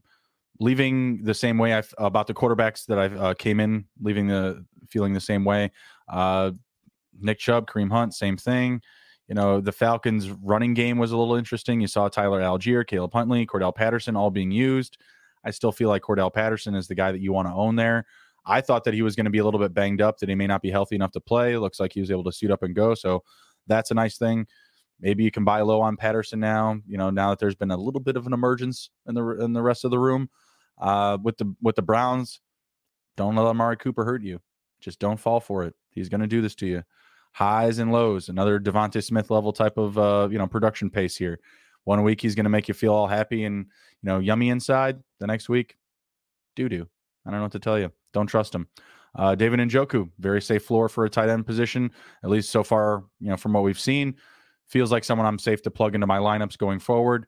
[0.60, 4.64] leaving the same way I about the quarterbacks that I uh, came in, leaving the
[4.88, 5.70] feeling the same way.
[6.08, 6.52] Uh,
[7.18, 8.80] Nick Chubb, Kareem Hunt, same thing.
[9.28, 11.80] You know, the Falcons' running game was a little interesting.
[11.80, 14.98] You saw Tyler Allgeier, Caleb Huntley, Cordarrelle Patterson all being used.
[15.44, 18.04] I still feel like Cordarrelle Patterson is the guy that you want to own there.
[18.46, 20.34] I thought that he was going to be a little bit banged up, that he
[20.34, 21.56] may not be healthy enough to play.
[21.56, 22.94] Looks like he was able to suit up and go.
[22.94, 23.22] So
[23.66, 24.46] that's a nice thing.
[25.00, 26.78] Maybe you can buy low on Patterson now.
[26.86, 29.52] You know, now that there's been a little bit of an emergence in the in
[29.52, 30.28] the rest of the room.
[30.78, 32.40] Uh, with the with the Browns,
[33.16, 34.40] don't let Amari Cooper hurt you.
[34.80, 35.74] Just don't fall for it.
[35.94, 36.82] He's going to do this to you
[37.34, 38.28] highs and lows.
[38.28, 41.38] Another DeVonta Smith level type of uh, you know production pace here.
[41.84, 45.02] One week he's going to make you feel all happy and you know yummy inside.
[45.20, 45.76] The next week,
[46.56, 46.88] doo doo.
[47.26, 47.92] I don't know what to tell you.
[48.12, 48.68] Don't trust him.
[49.16, 51.90] Uh, David Njoku, very safe floor for a tight end position,
[52.22, 53.04] at least so far.
[53.20, 54.14] You know from what we've seen,
[54.66, 57.26] feels like someone I'm safe to plug into my lineups going forward.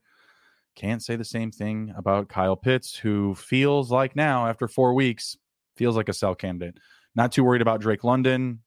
[0.76, 5.36] Can't say the same thing about Kyle Pitts, who feels like now after four weeks
[5.76, 6.78] feels like a sell candidate.
[7.16, 8.60] Not too worried about Drake London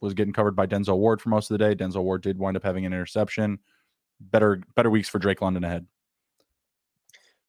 [0.00, 1.74] was getting covered by Denzel Ward for most of the day.
[1.74, 3.58] Denzel Ward did wind up having an interception.
[4.20, 5.86] Better better weeks for Drake London ahead.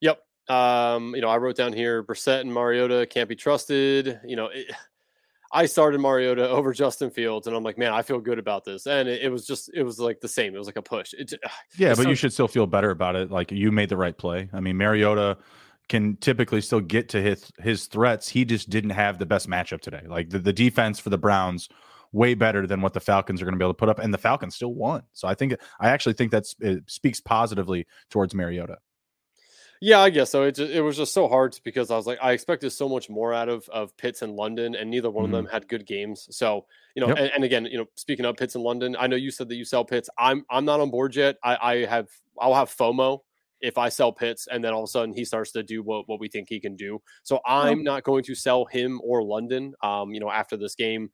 [0.02, 0.22] Yep.
[0.50, 4.20] Um, you know, I wrote down here Brissett and Mariota can't be trusted.
[4.26, 4.72] You know, it,
[5.52, 8.88] I started Mariota over Justin Fields, and I'm like, man, I feel good about this.
[8.88, 10.54] And it, it was just, it was like the same.
[10.54, 11.14] It was like a push.
[11.14, 11.34] It,
[11.78, 13.32] yeah, but you should still feel better about it.
[13.32, 14.50] Like you made the right play.
[14.54, 15.38] I mean, Mariota
[15.90, 18.30] can typically still get to his his threats.
[18.30, 20.04] He just didn't have the best matchup today.
[20.08, 21.68] Like the, the defense for the Browns
[22.12, 24.14] way better than what the Falcons are going to be able to put up, and
[24.14, 25.04] the Falcons still won.
[25.14, 26.46] So I think I actually think that
[26.88, 28.78] speaks positively towards Mariota.
[29.82, 30.44] Yeah, I guess so.
[30.44, 33.10] It just, it was just so hard because I was like, I expected so much
[33.10, 35.34] more out of of Pitts and London, and neither one mm-hmm.
[35.34, 36.28] of them had good games.
[36.32, 37.18] So you know, yep.
[37.18, 39.56] and, and, again, you know, speaking of Pitts and London, I know you said that
[39.56, 40.10] you sell Pitts.
[40.18, 41.38] I'm I'm not on board yet.
[41.44, 42.10] I, I have
[42.40, 43.22] I'll have FOMO
[43.62, 46.08] if I sell Pitts and then all of a sudden he starts to do what,
[46.08, 47.02] what we think he can do.
[47.24, 49.74] So I'm not going to sell him or London.
[49.84, 51.10] Um, you know, after this game,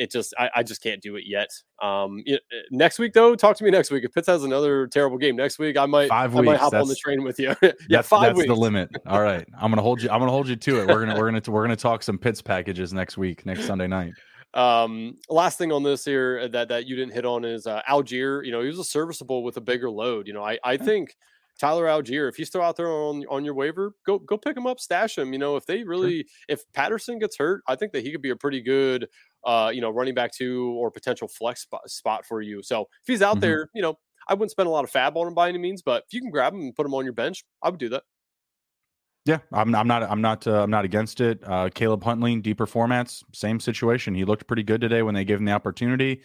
[0.00, 1.50] it just I, I just can't do it yet.
[1.82, 4.02] Um, it, eh, next week though, talk to me next week.
[4.02, 6.88] If Pitts has another terrible game next week, I might five I might hop on
[6.88, 7.54] the train with you.
[7.62, 8.48] yeah, that's, five that's weeks.
[8.48, 8.88] the limit.
[9.06, 10.08] All right, I'm gonna hold you.
[10.08, 10.88] I'm gonna hold you to it.
[10.88, 14.14] We're gonna we're gonna we're gonna talk some Pitts packages next week, next Sunday night.
[14.52, 18.44] Um, last thing on this here that that you didn't hit on is uh, Allgeier.
[18.44, 20.26] You know, he was a serviceable with a bigger load.
[20.26, 21.14] You know, I I think.
[21.60, 24.66] Tyler Allgeier, if he's still out there on on your waiver, go go pick him
[24.66, 25.34] up, stash him.
[25.34, 26.24] You know, if they really, sure.
[26.48, 29.06] if Patterson gets hurt, I think that he could be a pretty good,
[29.44, 32.62] uh, you know, running back two or potential flex spot, spot for you.
[32.62, 33.40] So if he's out mm-hmm.
[33.40, 35.82] there, you know, I wouldn't spend a lot of fab on him by any means,
[35.82, 37.90] but if you can grab him and put him on your bench, I would do
[37.90, 38.04] that.
[39.26, 40.02] Yeah, I'm, I'm not.
[40.02, 40.46] I'm not.
[40.46, 41.42] Uh, I'm not against it.
[41.44, 44.14] Uh, Caleb Huntley, deeper formats, same situation.
[44.14, 46.22] He looked pretty good today when they gave him the opportunity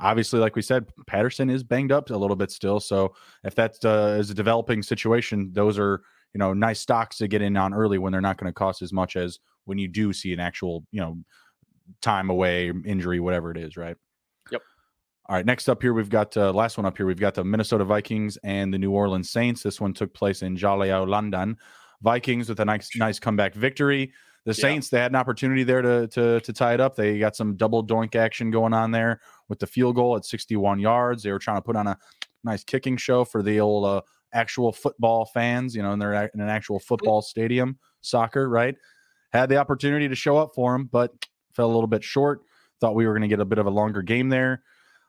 [0.00, 2.80] obviously, like we said, Patterson is banged up a little bit still.
[2.80, 3.14] So
[3.44, 6.02] if that uh, is a developing situation, those are
[6.34, 8.82] you know nice stocks to get in on early when they're not going to cost
[8.82, 11.18] as much as when you do see an actual you know
[12.00, 13.96] time away, injury, whatever it is, right?
[14.50, 14.62] Yep.
[15.28, 15.46] All right.
[15.46, 17.06] Next up here, we've got uh, last one up here.
[17.06, 19.62] We've got the Minnesota Vikings and the New Orleans Saints.
[19.62, 21.56] This one took place in Jaleo, London.
[22.02, 24.12] Vikings with a nice nice comeback victory.
[24.46, 24.98] The Saints yeah.
[24.98, 26.96] they had an opportunity there to to to tie it up.
[26.96, 29.20] They got some double doink action going on there
[29.50, 31.22] with the field goal at 61 yards.
[31.22, 31.98] They were trying to put on a
[32.44, 34.00] nice kicking show for the old uh,
[34.32, 38.76] actual football fans, you know, and they're in an actual football stadium, soccer, right?
[39.32, 41.12] Had the opportunity to show up for them, but
[41.52, 42.42] fell a little bit short.
[42.80, 44.62] Thought we were going to get a bit of a longer game there.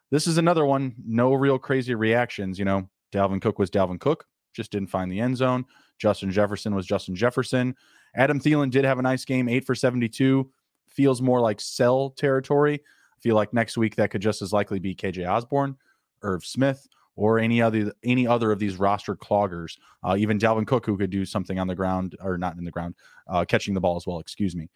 [0.09, 2.59] This is another one, no real crazy reactions.
[2.59, 5.65] You know, Dalvin Cook was Dalvin Cook, just didn't find the end zone.
[5.99, 7.75] Justin Jefferson was Justin Jefferson.
[8.15, 10.49] Adam Thielen did have a nice game, eight for 72.
[10.89, 12.81] Feels more like sell territory.
[13.21, 15.77] Feel like next week that could just as likely be KJ Osborn,
[16.23, 19.77] Irv Smith, or any other any other of these roster cloggers.
[20.03, 22.71] Uh, even Dalvin Cook, who could do something on the ground or not in the
[22.71, 22.95] ground,
[23.27, 24.19] uh, catching the ball as well.
[24.19, 24.69] Excuse me.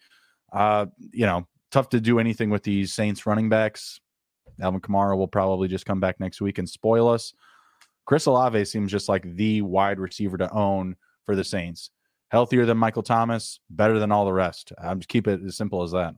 [0.52, 4.00] Uh, you know, tough to do anything with these Saints running backs.
[4.60, 7.34] Alvin Kamara will probably just come back next week and spoil us.
[8.06, 11.90] Chris Olave seems just like the wide receiver to own for the Saints.
[12.30, 14.72] Healthier than Michael Thomas, better than all the rest.
[14.82, 16.14] I'm just keep it as simple as that.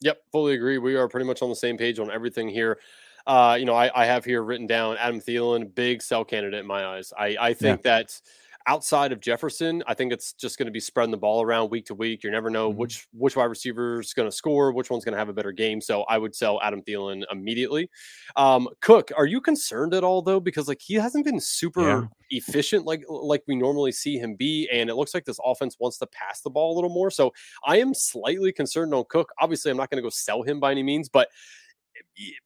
[0.00, 0.78] Yep, fully agree.
[0.78, 2.78] We are pretty much on the same page on everything here.
[3.26, 6.66] Uh, you know, I, I have here written down Adam Thielen, big sell candidate in
[6.66, 7.12] my eyes.
[7.18, 7.98] I, I think yeah.
[7.98, 8.20] that
[8.66, 11.86] outside of Jefferson, I think it's just going to be spreading the ball around week
[11.86, 12.24] to week.
[12.24, 12.78] You never know mm-hmm.
[12.78, 15.52] which which wide receiver is going to score, which one's going to have a better
[15.52, 15.80] game.
[15.80, 17.88] So I would sell Adam Thielen immediately.
[18.34, 20.40] Um, Cook, are you concerned at all though?
[20.40, 22.06] Because like he hasn't been super yeah.
[22.30, 25.98] efficient like like we normally see him be, and it looks like this offense wants
[25.98, 27.10] to pass the ball a little more.
[27.10, 27.32] So
[27.64, 29.32] I am slightly concerned on Cook.
[29.40, 31.28] Obviously, I'm not going to go sell him by any means, but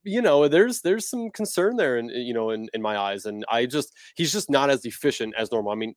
[0.02, 3.44] you know there's there's some concern there in you know in, in my eyes and
[3.48, 5.94] i just he's just not as efficient as normal i mean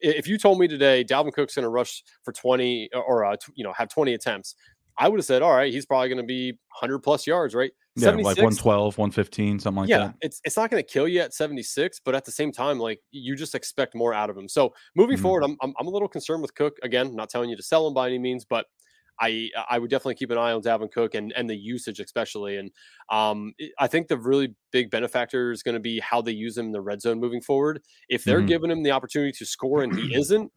[0.00, 3.64] if you told me today Dalvin Cook's going to rush for 20 or uh, you
[3.64, 4.54] know have 20 attempts,
[4.98, 7.70] I would have said, all right, he's probably going to be 100 plus yards, right?
[7.98, 10.04] Yeah, like 112, 115, something like yeah, that.
[10.04, 12.78] Yeah, it's it's not going to kill you at 76, but at the same time,
[12.78, 14.48] like you just expect more out of him.
[14.48, 15.22] So moving mm-hmm.
[15.22, 16.76] forward, I'm, I'm I'm a little concerned with Cook.
[16.82, 18.66] Again, not telling you to sell him by any means, but
[19.20, 22.56] I I would definitely keep an eye on Dalvin Cook and and the usage especially.
[22.56, 22.70] And
[23.10, 26.66] um, I think the really big benefactor is going to be how they use him
[26.66, 27.82] in the red zone moving forward.
[28.08, 28.46] If they're mm-hmm.
[28.46, 30.52] giving him the opportunity to score and he isn't,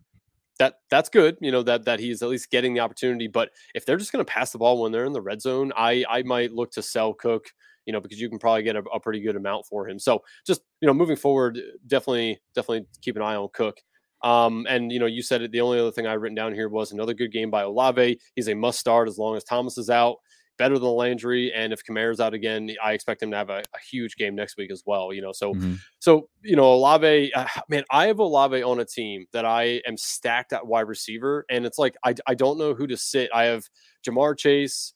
[0.60, 1.38] that that's good.
[1.41, 3.27] You know that that he's at least getting the opportunity.
[3.27, 5.72] But if they're just going to pass the ball when they're in the red zone,
[5.76, 7.48] I I might look to sell Cook.
[7.86, 9.98] You know because you can probably get a, a pretty good amount for him.
[9.98, 13.81] So just you know moving forward, definitely definitely keep an eye on Cook.
[14.22, 15.52] Um, and you know, you said it.
[15.52, 18.20] The only other thing I've written down here was another good game by Olave.
[18.36, 20.18] He's a must start as long as Thomas is out.
[20.58, 23.80] Better than Landry, and if Kamara's out again, I expect him to have a, a
[23.90, 25.14] huge game next week as well.
[25.14, 25.76] You know, so mm-hmm.
[26.00, 29.96] so you know, Olave, uh, man, I have Olave on a team that I am
[29.96, 33.30] stacked at wide receiver, and it's like I I don't know who to sit.
[33.34, 33.70] I have
[34.06, 34.94] Ja'Marr Chase,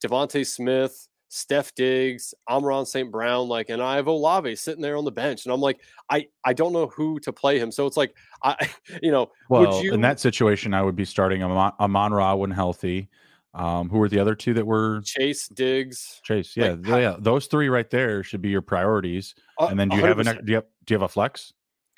[0.00, 3.10] DeVonta Smith, Steph Diggs, Amon-Ra St.
[3.10, 5.80] Brown, like, and I have Olave sitting there on the bench, and I'm like,
[6.10, 7.70] I I don't know who to play him.
[7.70, 8.56] So it's like, I,
[9.02, 9.94] you know, well, you...
[9.94, 13.08] in that situation, I would be starting Amon, Amon Ra when healthy.
[13.52, 16.20] Um, who were the other two that were Chase Diggs?
[16.24, 19.34] Chase, yeah, like, yeah, those three right there should be your priorities.
[19.58, 20.06] Uh, and then do you 100%.
[20.06, 21.52] have an do you have do you have a flex?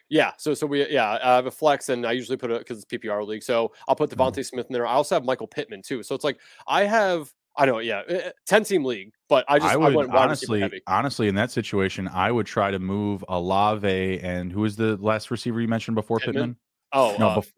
[0.08, 2.82] Yeah, so so we yeah I have a flex and I usually put it because
[2.82, 4.46] it's PPR league, so I'll put DeVonta mm.
[4.46, 4.86] Smith in there.
[4.86, 8.14] I also have Michael Pittman too, so it's like I have I know, yeah, eh,
[8.14, 12.08] eh, ten team league, but I just I would I honestly, honestly, in that situation,
[12.08, 16.18] I would try to move Olave and who was the last receiver you mentioned before
[16.18, 16.34] Pittman?
[16.34, 16.56] Pittman?
[16.94, 17.52] Oh, no, uh, bef-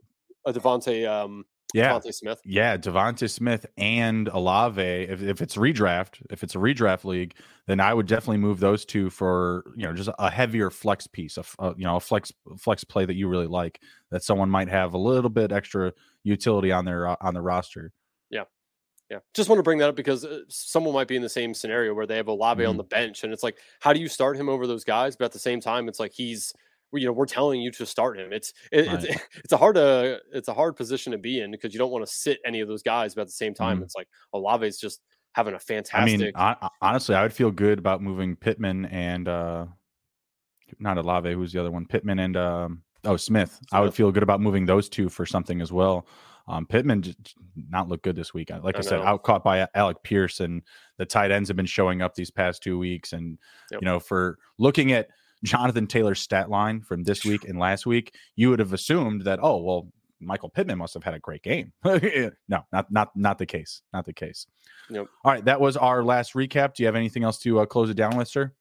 [0.47, 1.45] uh, DeVonta, um,
[1.75, 4.81] yeah, DeVonta Smith, yeah, DeVonta Smith and Olave.
[4.83, 7.35] If if it's redraft, if it's a redraft league,
[7.66, 11.37] then I would definitely move those two for you know just a heavier flex piece,
[11.37, 13.81] of uh, you know a flex flex play that you really like
[14.11, 15.93] that someone might have a little bit extra
[16.25, 17.93] utility on their uh, on the roster.
[19.10, 21.52] Yeah, just want to bring that up because uh, someone might be in the same
[21.52, 22.70] scenario where they have Olave mm-hmm.
[22.70, 25.14] on the bench, and it's like, how do you start him over those guys?
[25.14, 26.55] But at the same time, it's like he's,
[26.93, 28.32] you know, we're telling you to start him.
[28.32, 29.05] It's it, right.
[29.05, 31.90] it's it's a hard uh it's a hard position to be in because you don't
[31.90, 33.85] want to sit any of those guys, but at the same time, mm-hmm.
[33.85, 35.01] it's like Olave's just
[35.35, 36.14] having a fantastic.
[36.14, 39.66] I mean, I, honestly, I would feel good about moving Pittman and uh
[40.78, 41.31] not Olave.
[41.31, 41.85] Who's the other one?
[41.85, 43.51] Pittman and um oh Smith.
[43.51, 43.68] Smith.
[43.70, 46.06] I would feel good about moving those two for something as well.
[46.47, 47.16] Um, Pittman did
[47.71, 48.51] not look good this week.
[48.51, 50.62] Like I, I said, out caught by Alec Pierce, and
[50.99, 53.12] the tight ends have been showing up these past two weeks.
[53.12, 53.39] And
[53.71, 53.81] yep.
[53.81, 55.09] you know, for looking at
[55.43, 59.39] Jonathan Taylor's stat line from this week and last week, you would have assumed that
[59.43, 59.89] oh well,
[60.21, 61.73] Michael Pittman must have had a great game.
[61.85, 63.83] no, not not not the case.
[63.93, 64.47] Not the case.
[64.91, 65.09] Nope.
[65.25, 66.75] All right, that was our last recap.
[66.75, 68.53] Do you have anything else to uh, close it down with, sir?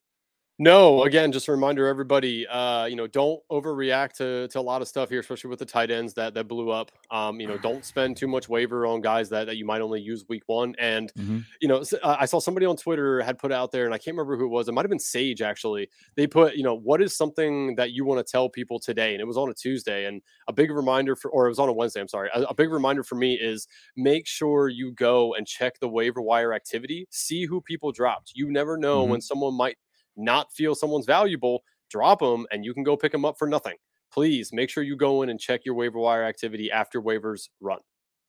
[0.60, 2.46] No, again, just a reminder, everybody.
[2.46, 5.66] Uh, you know, don't overreact to, to a lot of stuff here, especially with the
[5.66, 6.92] tight ends that that blew up.
[7.10, 10.00] Um, you know, don't spend too much waiver on guys that, that you might only
[10.00, 10.76] use week one.
[10.78, 11.40] And mm-hmm.
[11.60, 14.38] you know, I saw somebody on Twitter had put out there, and I can't remember
[14.38, 14.68] who it was.
[14.68, 15.90] It might have been Sage actually.
[16.16, 19.14] They put, you know, what is something that you want to tell people today?
[19.14, 21.70] And it was on a Tuesday, and a big reminder for, or it was on
[21.70, 22.00] a Wednesday.
[22.00, 22.30] I'm sorry.
[22.32, 23.68] A, a big reminder for me is
[23.98, 28.34] make sure you go and check the waiver wire activity, see who people dropped.
[28.36, 29.12] You never know mm-hmm.
[29.12, 29.78] when someone might
[30.16, 33.76] not feel someone's valuable, drop them and you can go pick them up for nothing.
[34.12, 37.80] Please make sure you go in and check your waiver wire activity after waivers run.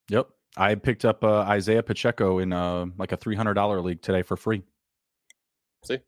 [0.09, 0.29] Yep.
[0.57, 4.63] I picked up uh, Isaiah Pacheco in uh, like a $300 league today for free.
[5.85, 5.99] See?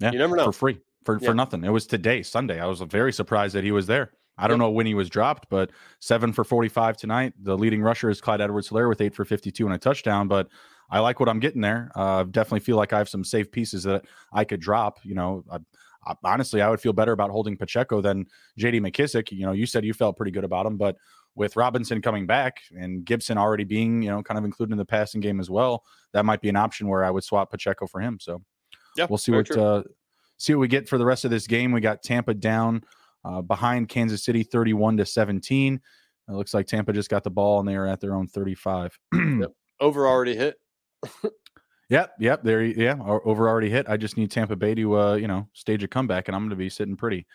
[0.00, 0.12] Yeah.
[0.12, 0.46] You never know.
[0.46, 1.28] For free, for, Yeah.
[1.28, 1.64] for nothing.
[1.64, 2.58] It was today, Sunday.
[2.60, 4.12] I was very surprised that he was there.
[4.38, 5.70] I don't know when he was dropped, but
[6.00, 7.34] seven for 45 tonight.
[7.42, 10.28] The leading rusher is Clyde Edwards Hilaire with eight for 52 and a touchdown.
[10.28, 10.48] But
[10.90, 11.90] I like what I'm getting there.
[11.94, 14.98] Uh, definitely feel like I have some safe pieces that I could drop.
[15.04, 15.58] You know, I,
[16.06, 18.26] I, honestly, I would feel better about holding Pacheco than
[18.58, 19.30] JD McKissic.
[19.30, 20.96] You know, you said you felt pretty good about him, but
[21.34, 24.84] with Robinson coming back and Gibson already being, you know, kind of included in the
[24.84, 28.00] passing game as well, that might be an option where I would swap Pacheco for
[28.00, 28.18] him.
[28.20, 28.42] So
[28.96, 29.84] Yeah, we'll see what uh,
[30.38, 31.72] see what we get for the rest of this game.
[31.72, 32.82] We got Tampa down
[33.24, 35.80] uh, behind Kansas City, thirty-one to seventeen.
[36.28, 38.98] It looks like Tampa just got the ball and they are at their own thirty-five.
[39.14, 39.52] Yep.
[39.80, 40.56] Over already hit.
[41.90, 42.44] Yep, yep.
[42.44, 43.88] There, yeah, over already hit.
[43.88, 46.50] I just need Tampa Bay to, uh, you know, stage a comeback, and I'm going
[46.50, 47.26] to be sitting pretty.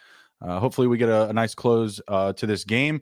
[0.42, 3.02] Uh, hopefully, we get a, a nice close uh, to this game.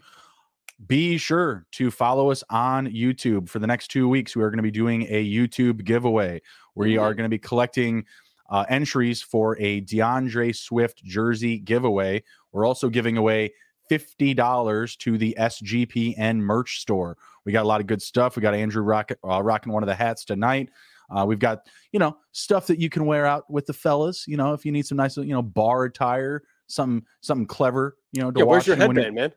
[0.88, 4.36] Be sure to follow us on YouTube for the next two weeks.
[4.36, 6.42] We are going to be doing a YouTube giveaway.
[6.74, 8.06] We are going to be collecting
[8.50, 12.24] uh, entries for a D'Andre Swift jersey giveaway.
[12.52, 13.54] We're also giving away
[13.90, 17.18] fifty dollars to the SGPN merch store.
[17.46, 18.36] We got a lot of good stuff.
[18.36, 20.70] We got Andrew rock, uh, rocking one of the hats tonight.
[21.10, 24.26] Uh, we've got you know stuff that you can wear out with the fellas.
[24.28, 27.98] You know, if you need some nice you know bar attire, something something clever.
[28.14, 29.34] You know, to Yeah, where's your when you- headband, man?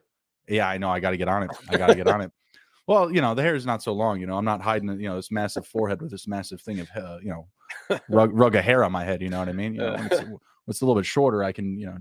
[0.47, 0.89] yeah, I know.
[0.89, 1.51] I got to get on it.
[1.69, 2.31] I got to get on it.
[2.87, 4.21] Well, you know, the hair is not so long.
[4.21, 6.87] You know, I'm not hiding, you know, this massive forehead with this massive thing of,
[6.95, 9.21] uh, you know, rug, rug of hair on my head.
[9.21, 9.73] You know what I mean?
[9.73, 11.97] You know, it's, when it's a little bit shorter, I can, you know,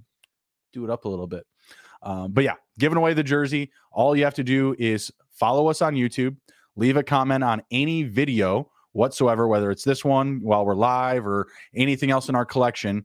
[0.73, 1.44] do it up a little bit.
[2.02, 3.70] Um, but yeah, giving away the jersey.
[3.93, 6.36] All you have to do is follow us on YouTube,
[6.77, 11.48] leave a comment on any video whatsoever, whether it's this one while we're live or
[11.74, 13.05] anything else in our collection.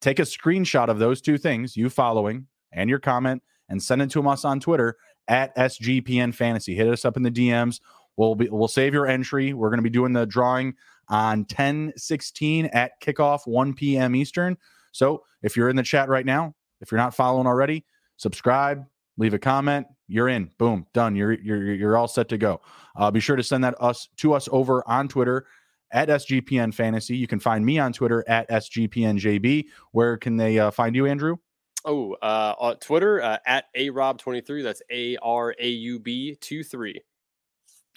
[0.00, 4.10] Take a screenshot of those two things, you following and your comment, and send it
[4.10, 4.96] to us on Twitter
[5.28, 6.74] at SGPN Fantasy.
[6.74, 7.80] Hit us up in the DMs.
[8.16, 9.52] We'll be we'll save your entry.
[9.54, 10.74] We're going to be doing the drawing
[11.08, 14.14] on 10 16 at kickoff 1 p.m.
[14.14, 14.56] Eastern.
[14.92, 17.84] So if you're in the chat right now, if you're not following already,
[18.20, 18.84] subscribe,
[19.16, 19.86] leave a comment.
[20.06, 20.50] You're in.
[20.58, 21.16] Boom, done.
[21.16, 22.60] You're you're you're all set to go.
[22.96, 25.46] Uh, be sure to send that us to us over on Twitter
[25.92, 27.16] at SGPN Fantasy.
[27.16, 29.66] You can find me on Twitter at SGPNJB.
[29.92, 31.36] Where can they uh, find you, Andrew?
[31.84, 36.36] Oh, uh, on Twitter uh, at a Raub 23 That's A R A U B
[36.40, 37.00] 2 3.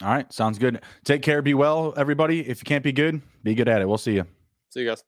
[0.01, 0.81] All right, sounds good.
[1.03, 1.41] Take care.
[1.41, 2.41] Be well, everybody.
[2.41, 3.87] If you can't be good, be good at it.
[3.87, 4.25] We'll see you.
[4.69, 5.03] See you guys.